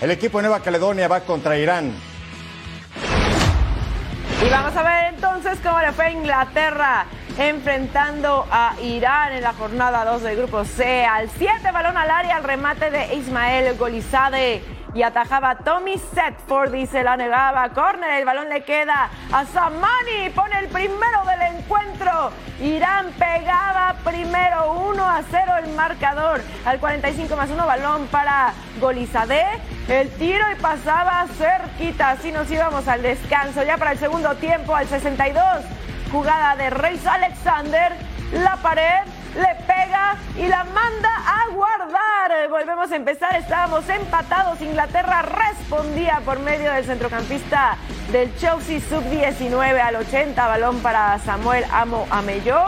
El 0.00 0.10
equipo 0.10 0.38
de 0.38 0.42
Nueva 0.42 0.60
Caledonia 0.60 1.06
va 1.06 1.20
contra 1.20 1.56
Irán. 1.56 1.92
Y 4.44 4.50
vamos 4.50 4.76
a 4.76 4.82
ver 4.82 5.14
entonces 5.14 5.58
cómo 5.62 5.80
le 5.80 5.92
fue 5.92 6.06
a 6.06 6.10
Inglaterra 6.10 7.06
enfrentando 7.38 8.46
a 8.50 8.74
Irán 8.82 9.32
en 9.32 9.42
la 9.42 9.52
jornada 9.52 10.04
2 10.04 10.22
del 10.22 10.36
grupo 10.36 10.64
C. 10.64 11.04
Al 11.04 11.28
7 11.30 11.72
balón 11.72 11.96
al 11.96 12.10
área, 12.10 12.36
al 12.36 12.44
remate 12.44 12.90
de 12.90 13.14
Ismael 13.14 13.76
Golizade. 13.76 14.62
y 14.94 15.02
atajaba 15.02 15.56
Tommy 15.56 15.98
Setford 15.98 16.72
y 16.74 16.86
se 16.86 17.02
la 17.02 17.16
negaba. 17.16 17.68
Corner, 17.70 18.12
el 18.12 18.24
balón 18.24 18.48
le 18.48 18.62
queda 18.62 19.10
a 19.32 19.44
Samani, 19.44 20.30
pone 20.32 20.56
el 20.60 20.68
primero 20.68 21.24
del 21.26 21.56
encuentro. 21.56 22.30
Irán 22.60 23.10
pegaba 23.18 23.96
primero 24.04 24.70
1 24.72 25.04
a 25.04 25.22
0 25.28 25.52
el 25.64 25.74
marcador. 25.74 26.40
Al 26.64 26.78
45 26.78 27.34
más 27.34 27.50
1 27.50 27.66
balón 27.66 28.06
para 28.06 28.52
Golizadeh. 28.80 29.60
El 29.88 30.10
tiro 30.10 30.44
y 30.52 30.60
pasaba 30.62 31.26
cerquita. 31.36 32.10
Así 32.10 32.30
nos 32.30 32.48
íbamos 32.48 32.86
al 32.86 33.02
descanso. 33.02 33.64
Ya 33.64 33.76
para 33.76 33.92
el 33.92 33.98
segundo 33.98 34.36
tiempo, 34.36 34.76
al 34.76 34.86
62. 34.86 35.42
Jugada 36.14 36.54
de 36.54 36.70
Reis 36.70 37.04
Alexander. 37.04 37.92
La 38.34 38.54
pared 38.58 39.02
le 39.34 39.64
pega 39.66 40.14
y 40.36 40.46
la 40.46 40.62
manda 40.62 41.10
a 41.10 41.52
guardar. 41.52 42.48
Volvemos 42.50 42.92
a 42.92 42.94
empezar, 42.94 43.34
estábamos 43.34 43.88
empatados. 43.88 44.60
Inglaterra 44.60 45.22
respondía 45.22 46.22
por 46.24 46.38
medio 46.38 46.70
del 46.70 46.84
centrocampista 46.84 47.76
del 48.12 48.32
Chelsea 48.36 48.78
sub-19 48.88 49.80
al 49.80 49.96
80. 49.96 50.46
Balón 50.46 50.78
para 50.82 51.18
Samuel 51.18 51.64
Amo 51.72 52.06
Amelló. 52.10 52.66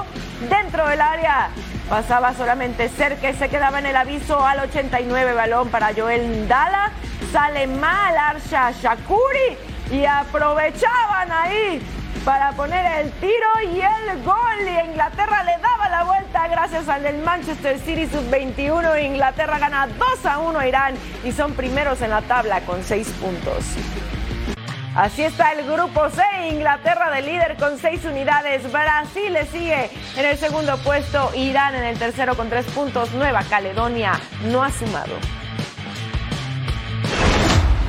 Dentro 0.50 0.88
del 0.88 1.00
área 1.00 1.50
pasaba 1.88 2.34
solamente 2.34 2.88
cerca 2.88 3.30
y 3.30 3.34
se 3.34 3.48
quedaba 3.48 3.78
en 3.78 3.86
el 3.86 3.96
aviso 3.96 4.44
al 4.44 4.58
89. 4.58 5.34
Balón 5.34 5.68
para 5.68 5.94
Joel 5.94 6.48
Dala. 6.48 6.90
Sale 7.30 7.68
mal 7.68 8.18
Arsha 8.18 8.72
Shakuri 8.72 9.56
y 9.92 10.04
aprovechaban 10.04 11.30
ahí 11.30 11.80
para 12.26 12.50
poner 12.52 12.84
el 13.00 13.12
tiro 13.12 13.72
y 13.72 13.80
el 13.80 14.22
gol. 14.24 14.34
Y 14.66 14.90
Inglaterra 14.90 15.44
le 15.44 15.56
daba 15.62 15.88
la 15.88 16.02
vuelta 16.02 16.48
gracias 16.48 16.88
al 16.88 17.04
del 17.04 17.18
Manchester 17.18 17.78
City 17.78 18.06
Sub-21. 18.08 19.04
Inglaterra 19.04 19.58
gana 19.60 19.86
2 19.86 20.26
a 20.26 20.38
1 20.40 20.58
a 20.58 20.66
Irán 20.66 20.94
y 21.24 21.30
son 21.30 21.54
primeros 21.54 22.02
en 22.02 22.10
la 22.10 22.22
tabla 22.22 22.62
con 22.62 22.82
6 22.82 23.08
puntos. 23.20 23.64
Así 24.96 25.22
está 25.22 25.52
el 25.52 25.70
grupo 25.70 26.08
C, 26.10 26.22
Inglaterra 26.48 27.10
de 27.10 27.22
líder 27.22 27.56
con 27.58 27.78
6 27.78 28.06
unidades, 28.06 28.72
Brasil 28.72 29.30
le 29.30 29.44
sigue 29.44 29.90
en 30.16 30.24
el 30.24 30.38
segundo 30.38 30.78
puesto, 30.78 31.32
Irán 31.34 31.74
en 31.74 31.84
el 31.84 31.98
tercero 31.98 32.34
con 32.34 32.48
3 32.48 32.64
puntos, 32.68 33.12
Nueva 33.12 33.42
Caledonia 33.42 34.18
no 34.46 34.64
ha 34.64 34.70
sumado. 34.72 35.12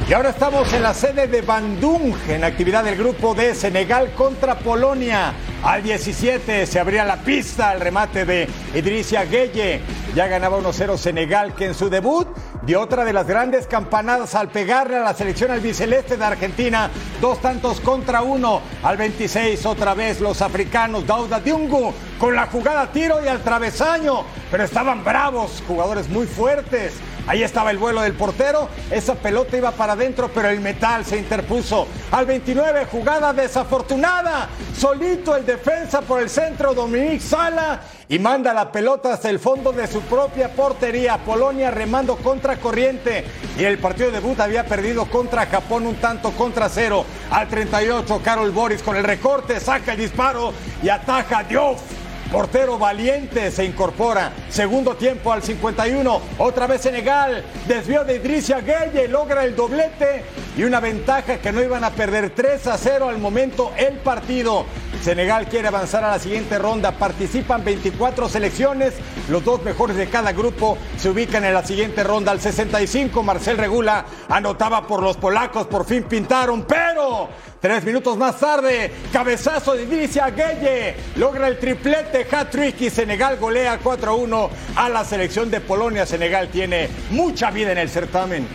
Y 0.09 0.13
ahora 0.13 0.29
estamos 0.29 0.71
en 0.71 0.83
la 0.83 0.93
sede 0.93 1.27
de 1.27 1.41
Bandung, 1.41 2.13
en 2.29 2.45
actividad 2.45 2.85
del 2.85 2.95
grupo 2.95 3.35
de 3.35 3.53
Senegal 3.53 4.13
contra 4.13 4.57
Polonia. 4.57 5.33
Al 5.61 5.83
17 5.83 6.65
se 6.65 6.79
abría 6.79 7.03
la 7.03 7.17
pista 7.17 7.71
al 7.71 7.81
remate 7.81 8.23
de 8.23 8.47
Idrissa 8.73 9.25
Gueye. 9.25 9.81
Ya 10.15 10.27
ganaba 10.27 10.59
1-0 10.59 10.97
Senegal, 10.97 11.55
que 11.55 11.65
en 11.65 11.73
su 11.73 11.89
debut 11.89 12.25
dio 12.61 12.79
otra 12.79 13.03
de 13.03 13.11
las 13.11 13.27
grandes 13.27 13.67
campanadas 13.67 14.33
al 14.33 14.47
pegarle 14.47 14.95
a 14.95 15.01
la 15.01 15.13
selección 15.13 15.51
albiceleste 15.51 16.15
de 16.15 16.23
Argentina. 16.23 16.89
Dos 17.19 17.41
tantos 17.41 17.81
contra 17.81 18.21
uno. 18.21 18.61
Al 18.83 18.95
26 18.95 19.65
otra 19.65 19.93
vez 19.93 20.21
los 20.21 20.41
africanos, 20.41 21.05
Dauda 21.05 21.41
Diungu, 21.41 21.93
con 22.17 22.33
la 22.33 22.47
jugada 22.47 22.89
tiro 22.93 23.21
y 23.21 23.27
al 23.27 23.43
travesaño. 23.43 24.23
Pero 24.49 24.63
estaban 24.63 25.03
bravos, 25.03 25.61
jugadores 25.67 26.07
muy 26.07 26.27
fuertes. 26.27 26.93
Ahí 27.27 27.43
estaba 27.43 27.71
el 27.71 27.77
vuelo 27.77 28.01
del 28.01 28.13
portero. 28.13 28.69
Esa 28.89 29.15
pelota 29.15 29.57
iba 29.57 29.71
para 29.71 29.93
adentro, 29.93 30.31
pero 30.33 30.47
el 30.47 30.61
metal 30.61 31.03
se 31.05 31.17
interpuso. 31.17 31.85
Al 32.11 32.25
29, 32.25 32.85
jugada 32.89 33.33
desafortunada. 33.33 34.47
Solito 34.77 35.35
el 35.35 35.45
defensa 35.45 36.01
por 36.01 36.21
el 36.21 36.29
centro, 36.29 36.73
Dominique 36.73 37.19
Sala. 37.19 37.81
Y 38.07 38.17
manda 38.19 38.53
la 38.53 38.71
pelota 38.71 39.13
hasta 39.13 39.29
el 39.29 39.39
fondo 39.39 39.73
de 39.73 39.87
su 39.87 39.99
propia 40.03 40.53
portería. 40.53 41.17
Polonia 41.17 41.69
remando 41.69 42.15
contra 42.15 42.55
corriente. 42.55 43.25
Y 43.57 43.65
el 43.65 43.77
partido 43.77 44.09
de 44.09 44.21
debut 44.21 44.39
había 44.39 44.65
perdido 44.65 45.05
contra 45.05 45.45
Japón 45.47 45.85
un 45.85 45.95
tanto 45.95 46.31
contra 46.31 46.69
cero. 46.69 47.05
Al 47.29 47.49
38, 47.49 48.21
Carol 48.23 48.51
Boris 48.51 48.81
con 48.81 48.95
el 48.95 49.03
recorte, 49.03 49.59
saca 49.59 49.91
el 49.91 49.99
disparo 49.99 50.53
y 50.81 50.87
ataja 50.87 51.43
Diouf. 51.43 51.96
Portero 52.31 52.77
valiente 52.77 53.51
se 53.51 53.63
incorpora. 53.63 54.33
Segundo 54.49 54.95
tiempo 54.95 55.31
al 55.31 55.41
51. 55.41 56.21
Otra 56.39 56.67
vez 56.67 56.81
Senegal. 56.81 57.43
Desvió 57.67 58.03
de 58.03 58.17
Idrissa 58.17 58.59
Gueye. 58.59 59.07
Logra 59.07 59.45
el 59.45 59.55
doblete. 59.55 60.25
Y 60.57 60.63
una 60.63 60.81
ventaja 60.81 61.37
que 61.37 61.51
no 61.53 61.61
iban 61.61 61.85
a 61.85 61.91
perder 61.91 62.31
3 62.31 62.67
a 62.67 62.77
0 62.77 63.09
al 63.09 63.19
momento 63.19 63.71
el 63.77 63.99
partido. 63.99 64.65
Senegal 65.01 65.47
quiere 65.47 65.69
avanzar 65.69 66.03
a 66.03 66.11
la 66.11 66.19
siguiente 66.19 66.59
ronda. 66.59 66.91
Participan 66.91 67.63
24 67.63 68.27
selecciones. 68.27 68.95
Los 69.29 69.45
dos 69.45 69.63
mejores 69.63 69.95
de 69.95 70.09
cada 70.09 70.33
grupo 70.33 70.77
se 70.97 71.09
ubican 71.09 71.45
en 71.45 71.53
la 71.53 71.63
siguiente 71.63 72.03
ronda. 72.03 72.33
Al 72.33 72.41
65, 72.41 73.23
Marcel 73.23 73.57
Regula 73.57 74.05
anotaba 74.27 74.85
por 74.85 75.01
los 75.01 75.15
polacos. 75.15 75.67
Por 75.67 75.85
fin 75.85 76.03
pintaron, 76.03 76.63
pero 76.63 77.29
tres 77.67 77.83
minutos 77.83 78.15
más 78.15 78.39
tarde, 78.39 78.89
cabezazo 79.11 79.75
de 79.75 79.83
Idrissa 79.83 80.29
Gueye. 80.29 80.95
Logra 81.17 81.49
el 81.49 81.59
triplete, 81.59 82.25
hat-trick 82.31 82.79
y 82.79 82.89
Senegal 82.89 83.35
golea 83.35 83.77
4 83.83 84.09
a 84.09 84.15
1 84.15 84.49
a 84.77 84.87
la 84.87 85.03
selección 85.03 85.51
de 85.51 85.59
Polonia. 85.59 86.05
Senegal 86.05 86.47
tiene 86.47 86.87
mucha 87.09 87.51
vida 87.51 87.73
en 87.73 87.79
el 87.79 87.89
certamen. 87.89 88.47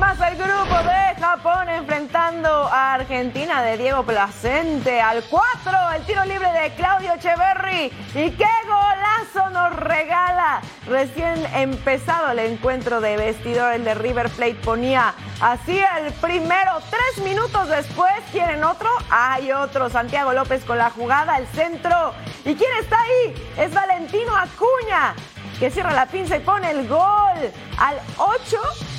Más 0.00 0.18
el 0.20 0.36
grupo 0.36 0.78
de 0.78 1.20
Japón 1.20 1.68
enfrentando 1.68 2.48
a 2.48 2.94
Argentina 2.94 3.62
de 3.62 3.76
Diego 3.76 4.02
Placente 4.02 4.98
al 4.98 5.22
4. 5.24 5.72
El 5.94 6.02
tiro 6.06 6.24
libre 6.24 6.50
de 6.52 6.72
Claudio 6.74 7.12
Echeverry. 7.12 7.92
Y 8.14 8.30
qué 8.30 8.48
golazo 8.66 9.50
nos 9.50 9.76
regala. 9.76 10.62
Recién 10.86 11.44
empezado 11.54 12.30
el 12.30 12.38
encuentro 12.38 13.02
de 13.02 13.18
vestidor, 13.18 13.74
el 13.74 13.84
de 13.84 13.92
River 13.92 14.30
Plate 14.30 14.54
ponía 14.54 15.12
así 15.38 15.78
el 15.98 16.10
primero. 16.14 16.80
Tres 16.88 17.22
minutos 17.22 17.68
después, 17.68 18.10
¿quieren 18.32 18.64
otro? 18.64 18.88
Hay 19.10 19.52
otro. 19.52 19.90
Santiago 19.90 20.32
López 20.32 20.64
con 20.64 20.78
la 20.78 20.88
jugada, 20.88 21.36
el 21.36 21.46
centro. 21.48 22.14
¿Y 22.46 22.54
quién 22.54 22.70
está 22.80 22.98
ahí? 23.02 23.52
Es 23.58 23.74
Valentino 23.74 24.34
Acuña 24.34 25.14
que 25.60 25.70
cierra 25.70 25.92
la 25.92 26.06
pinza 26.06 26.38
y 26.38 26.40
pone 26.40 26.70
el 26.70 26.88
gol. 26.88 27.52
Al 27.76 28.00
8, 28.16 28.56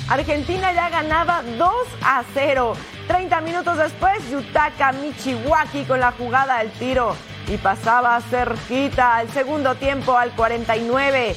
Argentina 0.08 0.72
ya 0.72 0.88
ganaba 0.90 1.42
2 1.42 1.70
a 2.04 2.22
0. 2.34 2.74
30 3.08 3.40
minutos 3.40 3.78
después, 3.78 4.30
Yutaka 4.30 4.92
Michiwaki 4.92 5.84
con 5.84 6.00
la 6.00 6.12
jugada 6.12 6.58
del 6.58 6.70
tiro 6.72 7.16
y 7.48 7.56
pasaba 7.56 8.20
cerquita 8.20 9.16
al 9.16 9.28
segundo 9.30 9.74
tiempo 9.74 10.16
al 10.16 10.30
49. 10.32 11.36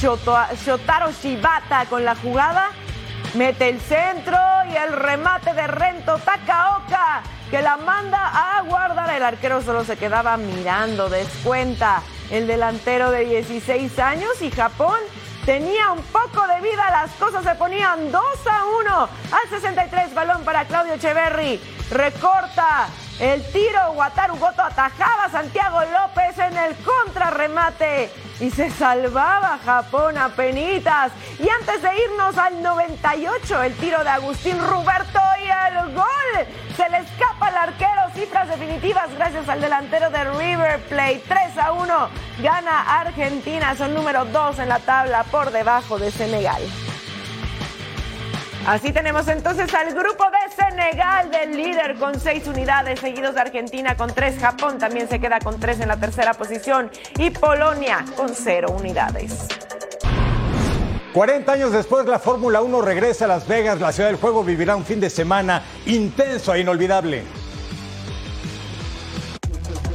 Shotaro 0.00 1.10
Shibata 1.10 1.86
con 1.86 2.04
la 2.04 2.14
jugada. 2.16 2.70
Mete 3.34 3.68
el 3.68 3.80
centro 3.80 4.38
y 4.70 4.76
el 4.76 4.92
remate 4.92 5.52
de 5.52 5.66
Rento 5.66 6.18
Takaoka 6.18 7.22
que 7.50 7.62
la 7.62 7.76
manda 7.76 8.58
a 8.58 8.62
guardar. 8.62 9.10
El 9.14 9.22
arquero 9.22 9.62
solo 9.62 9.84
se 9.84 9.96
quedaba 9.96 10.36
mirando, 10.36 11.08
descuenta 11.08 12.02
el 12.30 12.46
delantero 12.46 13.10
de 13.10 13.24
16 13.24 13.98
años 13.98 14.42
y 14.42 14.50
Japón 14.50 14.98
tenía 15.46 15.92
un 15.92 16.02
poco 16.02 16.44
de 16.48 16.60
vida, 16.60 16.90
las 16.90 17.12
cosas 17.12 17.44
se 17.44 17.54
ponían 17.54 18.10
2 18.10 18.22
a 18.50 18.64
1 18.80 19.08
al 19.30 19.48
63, 19.48 20.12
balón 20.12 20.42
para 20.44 20.64
Claudio 20.64 20.94
Echeverry, 20.94 21.60
recorta 21.88 22.88
el 23.20 23.42
tiro, 23.52 23.92
Wataru 23.92 24.36
Goto 24.36 24.62
atajaba 24.62 25.24
a 25.24 25.30
Santiago 25.30 25.80
López 25.80 26.36
en 26.38 26.56
el 26.56 26.76
contrarremate 26.76 28.10
y 28.40 28.50
se 28.50 28.70
salvaba 28.70 29.58
Japón 29.64 30.18
a 30.18 30.28
penitas. 30.30 31.12
Y 31.38 31.48
antes 31.48 31.80
de 31.80 31.88
irnos 32.04 32.36
al 32.36 32.62
98, 32.62 33.62
el 33.62 33.74
tiro 33.76 34.02
de 34.04 34.10
Agustín 34.10 34.58
Ruberto 34.58 35.20
y 35.42 35.48
el 35.48 35.94
gol. 35.94 36.65
Se 36.76 36.88
le 36.90 36.98
escapa 36.98 37.46
al 37.46 37.56
arquero, 37.56 38.02
cifras 38.14 38.48
definitivas 38.48 39.08
gracias 39.16 39.48
al 39.48 39.60
delantero 39.62 40.10
de 40.10 40.24
River 40.24 40.78
Plate. 40.88 41.22
3 41.26 41.58
a 41.58 41.72
1 41.72 42.08
gana 42.42 43.00
Argentina, 43.00 43.74
son 43.74 43.94
número 43.94 44.26
2 44.26 44.58
en 44.58 44.68
la 44.68 44.78
tabla 44.80 45.24
por 45.24 45.50
debajo 45.52 45.98
de 45.98 46.10
Senegal. 46.10 46.62
Así 48.66 48.92
tenemos 48.92 49.26
entonces 49.28 49.72
al 49.74 49.94
grupo 49.94 50.24
de 50.24 50.54
Senegal 50.54 51.30
del 51.30 51.56
líder 51.56 51.94
con 51.96 52.18
seis 52.18 52.48
unidades, 52.48 52.98
seguidos 52.98 53.36
de 53.36 53.40
Argentina 53.40 53.96
con 53.96 54.12
tres, 54.12 54.40
Japón 54.40 54.78
también 54.78 55.08
se 55.08 55.20
queda 55.20 55.38
con 55.38 55.60
tres 55.60 55.78
en 55.80 55.88
la 55.88 55.96
tercera 55.96 56.34
posición 56.34 56.90
y 57.16 57.30
Polonia 57.30 58.04
con 58.16 58.34
cero 58.34 58.74
unidades. 58.76 59.46
40 61.16 61.50
años 61.50 61.72
después, 61.72 62.04
la 62.04 62.18
Fórmula 62.18 62.60
1 62.60 62.82
regresa 62.82 63.24
a 63.24 63.28
Las 63.28 63.48
Vegas. 63.48 63.80
La 63.80 63.90
ciudad 63.90 64.10
del 64.10 64.18
juego 64.18 64.44
vivirá 64.44 64.76
un 64.76 64.84
fin 64.84 65.00
de 65.00 65.08
semana 65.08 65.62
intenso 65.86 66.52
e 66.52 66.60
inolvidable. 66.60 67.22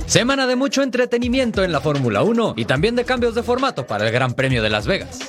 Semana 0.07 0.47
de 0.47 0.55
mucho 0.55 0.81
entretenimiento 0.81 1.63
en 1.63 1.71
la 1.71 1.79
Fórmula 1.79 2.23
1 2.23 2.55
y 2.57 2.65
también 2.65 2.95
de 2.95 3.05
cambios 3.05 3.35
de 3.35 3.43
formato 3.43 3.85
para 3.85 4.07
el 4.07 4.11
Gran 4.11 4.33
Premio 4.33 4.63
de 4.63 4.71
Las 4.71 4.87
Vegas. 4.87 5.19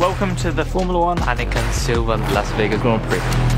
Welcome 0.00 0.34
to 0.42 0.52
the 0.52 0.64
Formula 0.64 0.98
One 0.98 1.22
Anakin 1.24 1.62
Silver 1.72 2.18
Las 2.32 2.50
Vegas 2.58 2.82
Grand 2.82 3.00
Prix. 3.02 3.53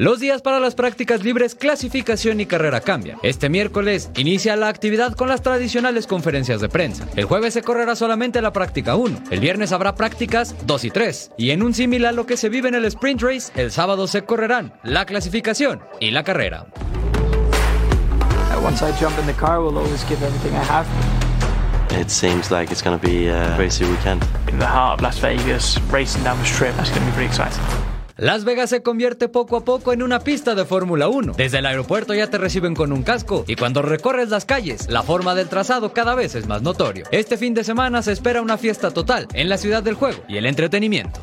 Los 0.00 0.18
días 0.18 0.40
para 0.40 0.60
las 0.60 0.74
prácticas 0.74 1.24
libres, 1.24 1.54
clasificación 1.54 2.40
y 2.40 2.46
carrera 2.46 2.80
cambian. 2.80 3.18
Este 3.22 3.50
miércoles 3.50 4.10
inicia 4.16 4.56
la 4.56 4.68
actividad 4.68 5.12
con 5.12 5.28
las 5.28 5.42
tradicionales 5.42 6.06
conferencias 6.06 6.62
de 6.62 6.70
prensa. 6.70 7.06
El 7.16 7.26
jueves 7.26 7.52
se 7.52 7.60
correrá 7.60 7.94
solamente 7.94 8.40
la 8.40 8.50
práctica 8.50 8.96
1. 8.96 9.24
El 9.30 9.40
viernes 9.40 9.72
habrá 9.72 9.94
prácticas 9.96 10.56
2 10.64 10.84
y 10.84 10.90
3. 10.90 11.32
Y 11.36 11.50
en 11.50 11.62
un 11.62 11.74
símil 11.74 12.06
a 12.06 12.12
lo 12.12 12.24
que 12.24 12.38
se 12.38 12.48
vive 12.48 12.70
en 12.70 12.76
el 12.76 12.86
sprint 12.86 13.20
race, 13.20 13.52
el 13.56 13.70
sábado 13.70 14.06
se 14.06 14.22
correrán 14.22 14.72
la 14.84 15.04
clasificación 15.04 15.82
y 16.00 16.12
la 16.12 16.24
carrera. 16.24 16.64
Once 18.64 18.82
I 18.82 18.92
jump 18.98 19.18
in 19.18 19.26
the 19.26 19.34
car, 19.34 19.60
will 19.60 19.76
always 19.76 20.02
give 20.08 20.24
everything 20.24 20.54
I 20.54 20.64
have. 20.64 20.86
It 22.00 22.08
seems 22.08 22.50
like 22.50 22.72
it's 22.72 22.82
going 22.82 22.98
to 22.98 23.06
be 23.06 23.28
a 23.28 23.54
crazy 23.54 23.84
weekend. 23.84 24.24
In 24.48 24.58
the 24.58 24.66
heart 24.66 24.98
of 24.98 25.02
Las 25.02 25.18
Vegas, 25.18 25.78
racing 25.92 26.24
down 26.24 26.38
the 26.38 26.46
strip, 26.46 26.74
that's 26.76 26.88
going 26.88 27.02
to 27.02 27.06
be 27.06 27.12
pretty 27.12 27.28
exciting. 27.28 27.89
Las 28.20 28.44
Vegas 28.44 28.68
se 28.68 28.82
convierte 28.82 29.28
poco 29.28 29.56
a 29.56 29.64
poco 29.64 29.94
en 29.94 30.02
una 30.02 30.20
pista 30.20 30.54
de 30.54 30.66
Fórmula 30.66 31.08
1. 31.08 31.32
Desde 31.38 31.60
el 31.60 31.64
aeropuerto 31.64 32.12
ya 32.12 32.26
te 32.26 32.36
reciben 32.36 32.74
con 32.74 32.92
un 32.92 33.02
casco 33.02 33.46
y 33.48 33.56
cuando 33.56 33.80
recorres 33.80 34.28
las 34.28 34.44
calles, 34.44 34.90
la 34.90 35.02
forma 35.02 35.34
del 35.34 35.48
trazado 35.48 35.94
cada 35.94 36.14
vez 36.14 36.34
es 36.34 36.46
más 36.46 36.60
notorio. 36.60 37.06
Este 37.12 37.38
fin 37.38 37.54
de 37.54 37.64
semana 37.64 38.02
se 38.02 38.12
espera 38.12 38.42
una 38.42 38.58
fiesta 38.58 38.90
total 38.90 39.26
en 39.32 39.48
la 39.48 39.56
ciudad 39.56 39.82
del 39.82 39.94
juego 39.94 40.22
y 40.28 40.36
el 40.36 40.44
entretenimiento. 40.44 41.18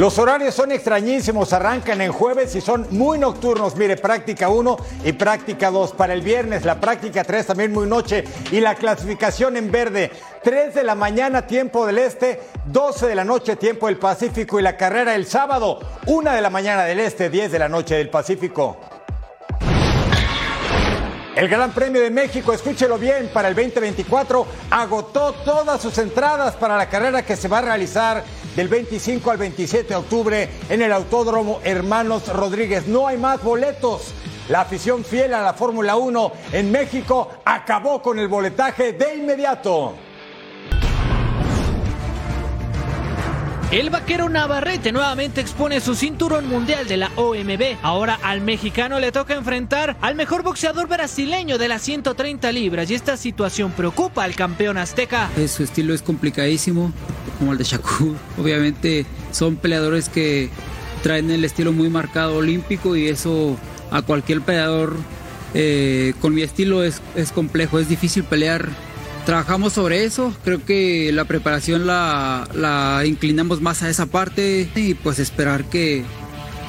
Los 0.00 0.18
horarios 0.18 0.54
son 0.54 0.72
extrañísimos, 0.72 1.52
arrancan 1.52 2.00
en 2.00 2.10
jueves 2.10 2.56
y 2.56 2.62
son 2.62 2.86
muy 2.88 3.18
nocturnos. 3.18 3.76
Mire, 3.76 3.98
práctica 3.98 4.48
1 4.48 4.78
y 5.04 5.12
práctica 5.12 5.70
2 5.70 5.92
para 5.92 6.14
el 6.14 6.22
viernes, 6.22 6.64
la 6.64 6.80
práctica 6.80 7.22
3 7.22 7.48
también 7.48 7.70
muy 7.70 7.86
noche 7.86 8.24
y 8.50 8.60
la 8.60 8.76
clasificación 8.76 9.58
en 9.58 9.70
verde. 9.70 10.10
3 10.42 10.74
de 10.74 10.84
la 10.84 10.94
mañana 10.94 11.46
tiempo 11.46 11.84
del 11.84 11.98
este, 11.98 12.40
12 12.64 13.08
de 13.08 13.14
la 13.14 13.24
noche 13.24 13.56
tiempo 13.56 13.88
del 13.88 13.98
Pacífico 13.98 14.58
y 14.58 14.62
la 14.62 14.78
carrera 14.78 15.14
el 15.14 15.26
sábado, 15.26 15.80
1 16.06 16.32
de 16.32 16.40
la 16.40 16.48
mañana 16.48 16.84
del 16.84 17.00
este, 17.00 17.28
10 17.28 17.52
de 17.52 17.58
la 17.58 17.68
noche 17.68 17.96
del 17.96 18.08
Pacífico. 18.08 18.78
El 21.36 21.48
Gran 21.48 21.72
Premio 21.72 22.02
de 22.02 22.10
México, 22.10 22.52
escúchelo 22.52 22.98
bien, 22.98 23.30
para 23.32 23.48
el 23.48 23.54
2024 23.54 24.46
agotó 24.68 25.32
todas 25.44 25.80
sus 25.80 25.96
entradas 25.98 26.56
para 26.56 26.76
la 26.76 26.88
carrera 26.88 27.24
que 27.24 27.36
se 27.36 27.46
va 27.46 27.58
a 27.58 27.62
realizar 27.62 28.24
del 28.56 28.66
25 28.66 29.30
al 29.30 29.36
27 29.38 29.88
de 29.88 29.94
octubre 29.94 30.48
en 30.68 30.82
el 30.82 30.92
Autódromo 30.92 31.60
Hermanos 31.62 32.26
Rodríguez. 32.34 32.88
No 32.88 33.06
hay 33.06 33.16
más 33.16 33.42
boletos. 33.44 34.12
La 34.48 34.62
afición 34.62 35.04
fiel 35.04 35.32
a 35.32 35.40
la 35.40 35.54
Fórmula 35.54 35.94
1 35.94 36.32
en 36.52 36.72
México 36.72 37.28
acabó 37.44 38.02
con 38.02 38.18
el 38.18 38.26
boletaje 38.26 38.92
de 38.92 39.14
inmediato. 39.14 39.94
El 43.70 43.88
vaquero 43.88 44.28
Navarrete 44.28 44.90
nuevamente 44.90 45.40
expone 45.40 45.80
su 45.80 45.94
cinturón 45.94 46.48
mundial 46.48 46.88
de 46.88 46.96
la 46.96 47.12
OMB. 47.14 47.76
Ahora 47.82 48.18
al 48.20 48.40
mexicano 48.40 48.98
le 48.98 49.12
toca 49.12 49.34
enfrentar 49.34 49.96
al 50.00 50.16
mejor 50.16 50.42
boxeador 50.42 50.88
brasileño 50.88 51.56
de 51.56 51.68
las 51.68 51.82
130 51.82 52.50
libras 52.50 52.90
y 52.90 52.94
esta 52.94 53.16
situación 53.16 53.70
preocupa 53.70 54.24
al 54.24 54.34
campeón 54.34 54.76
azteca. 54.76 55.30
Su 55.46 55.62
estilo 55.62 55.94
es 55.94 56.02
complicadísimo, 56.02 56.92
como 57.38 57.52
el 57.52 57.58
de 57.58 57.64
Shakur. 57.64 58.16
Obviamente 58.42 59.06
son 59.30 59.54
peleadores 59.54 60.08
que 60.08 60.50
traen 61.04 61.30
el 61.30 61.44
estilo 61.44 61.72
muy 61.72 61.90
marcado 61.90 62.38
olímpico 62.38 62.96
y 62.96 63.06
eso 63.06 63.56
a 63.92 64.02
cualquier 64.02 64.40
peleador 64.40 64.96
eh, 65.54 66.14
con 66.20 66.34
mi 66.34 66.42
estilo 66.42 66.82
es, 66.82 67.00
es 67.14 67.30
complejo, 67.30 67.78
es 67.78 67.88
difícil 67.88 68.24
pelear 68.24 68.68
trabajamos 69.24 69.72
sobre 69.72 70.04
eso. 70.04 70.34
Creo 70.44 70.64
que 70.64 71.12
la 71.12 71.24
preparación 71.24 71.86
la, 71.86 73.02
inclinamos 73.06 73.60
más 73.60 73.82
a 73.82 73.90
esa 73.90 74.06
parte 74.06 74.68
y 74.74 74.94
pues 74.94 75.18
esperar 75.18 75.64
que, 75.64 76.04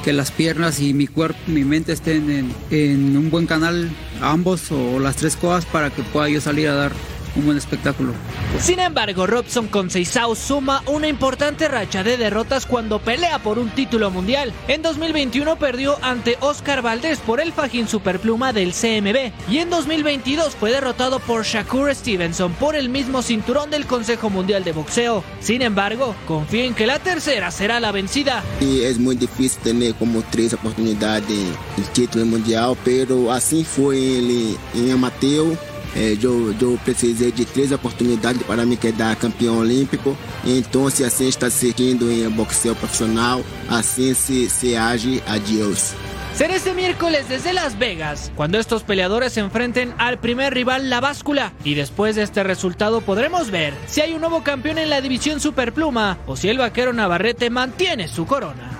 que 0.04 0.12
las 0.12 0.30
piernas 0.30 0.80
y 0.80 0.94
mi 0.94 1.06
cuerpo, 1.06 1.38
mi 1.46 1.64
mente 1.64 1.92
estén 1.92 2.30
en, 2.30 2.54
en 2.70 3.16
un 3.16 3.30
buen 3.30 3.46
canal, 3.46 3.90
ambos 4.20 4.70
o 4.70 4.98
las 4.98 5.16
tres 5.16 5.36
cosas, 5.36 5.66
para 5.66 5.90
que 5.90 6.02
pueda 6.02 6.28
yo 6.28 6.40
salir 6.40 6.68
a 6.68 6.74
dar 6.74 6.92
un 7.36 7.46
buen 7.46 7.58
espectáculo. 7.58 8.12
Sin 8.60 8.80
embargo, 8.80 9.26
Robson 9.26 9.68
Conceição 9.68 10.34
suma 10.34 10.82
una 10.86 11.08
importante 11.08 11.68
racha 11.68 12.02
de 12.02 12.16
derrotas 12.16 12.66
cuando 12.66 12.98
pelea 12.98 13.38
por 13.38 13.58
un 13.58 13.70
título 13.70 14.10
mundial. 14.10 14.52
En 14.68 14.82
2021 14.82 15.56
perdió 15.56 15.98
ante 16.02 16.36
Oscar 16.40 16.82
Valdés 16.82 17.18
por 17.20 17.40
el 17.40 17.52
fajín 17.52 17.88
superpluma 17.88 18.52
del 18.52 18.72
CMB 18.72 19.32
y 19.50 19.58
en 19.58 19.70
2022 19.70 20.54
fue 20.54 20.70
derrotado 20.70 21.20
por 21.20 21.44
Shakur 21.44 21.94
Stevenson 21.94 22.52
por 22.54 22.76
el 22.76 22.88
mismo 22.88 23.22
cinturón 23.22 23.70
del 23.70 23.86
Consejo 23.86 24.30
Mundial 24.30 24.64
de 24.64 24.72
Boxeo. 24.72 25.24
Sin 25.40 25.62
embargo, 25.62 26.14
confío 26.26 26.64
en 26.64 26.74
que 26.74 26.86
la 26.86 26.98
tercera 26.98 27.50
será 27.50 27.80
la 27.80 27.92
vencida. 27.92 28.42
Y 28.60 28.82
es 28.82 28.98
muy 28.98 29.16
difícil 29.16 29.60
tener 29.62 29.94
como 29.94 30.22
tres 30.30 30.52
oportunidades 30.54 31.26
de 31.28 31.52
título 31.92 32.26
mundial, 32.26 32.76
pero 32.84 33.32
así 33.32 33.64
fue 33.64 34.18
en, 34.18 34.56
en 34.74 34.90
amateur. 34.92 35.71
É, 35.94 36.16
eu, 36.22 36.54
eu 36.60 36.78
precisei 36.84 37.30
de 37.30 37.44
três 37.44 37.72
oportunidades 37.72 38.42
para 38.42 38.64
me 38.64 38.76
quedar 38.76 39.16
campeão 39.16 39.58
olímpico. 39.58 40.16
Então, 40.44 40.88
se 40.90 41.04
assim 41.04 41.28
está 41.28 41.50
seguindo 41.50 42.10
em 42.10 42.28
boxeo 42.28 42.74
profissional, 42.74 43.44
assim 43.68 44.14
se, 44.14 44.48
se 44.48 44.76
age 44.76 45.22
a 45.26 45.38
Deus. 45.38 45.94
Será 46.34 46.56
este 46.56 46.72
miércoles 46.72 47.28
desde 47.28 47.52
Las 47.52 47.78
Vegas, 47.78 48.32
cuando 48.34 48.58
estos 48.58 48.84
peleadores 48.84 49.34
se 49.34 49.40
enfrenten 49.40 49.94
al 49.98 50.18
primer 50.18 50.54
rival, 50.54 50.88
la 50.88 51.00
báscula. 51.00 51.52
Y 51.62 51.74
después 51.74 52.16
de 52.16 52.22
este 52.22 52.42
resultado 52.42 53.02
podremos 53.02 53.50
ver 53.50 53.74
si 53.86 54.00
hay 54.00 54.14
un 54.14 54.22
nuevo 54.22 54.42
campeón 54.42 54.78
en 54.78 54.88
la 54.88 55.02
división 55.02 55.40
superpluma 55.40 56.18
o 56.26 56.34
si 56.34 56.48
el 56.48 56.56
vaquero 56.56 56.94
Navarrete 56.94 57.50
mantiene 57.50 58.08
su 58.08 58.24
corona. 58.24 58.71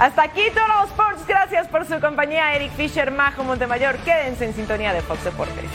Hasta 0.00 0.22
aquí 0.22 0.40
Toro 0.54 0.84
Sports. 0.86 1.26
Gracias 1.28 1.68
por 1.68 1.84
su 1.84 2.00
compañía, 2.00 2.54
Eric 2.54 2.72
Fisher, 2.72 3.10
Majo 3.10 3.44
Montemayor. 3.44 3.98
Quédense 3.98 4.46
en 4.46 4.54
sintonía 4.54 4.94
de 4.94 5.02
Fox 5.02 5.24
Deportes. 5.24 5.70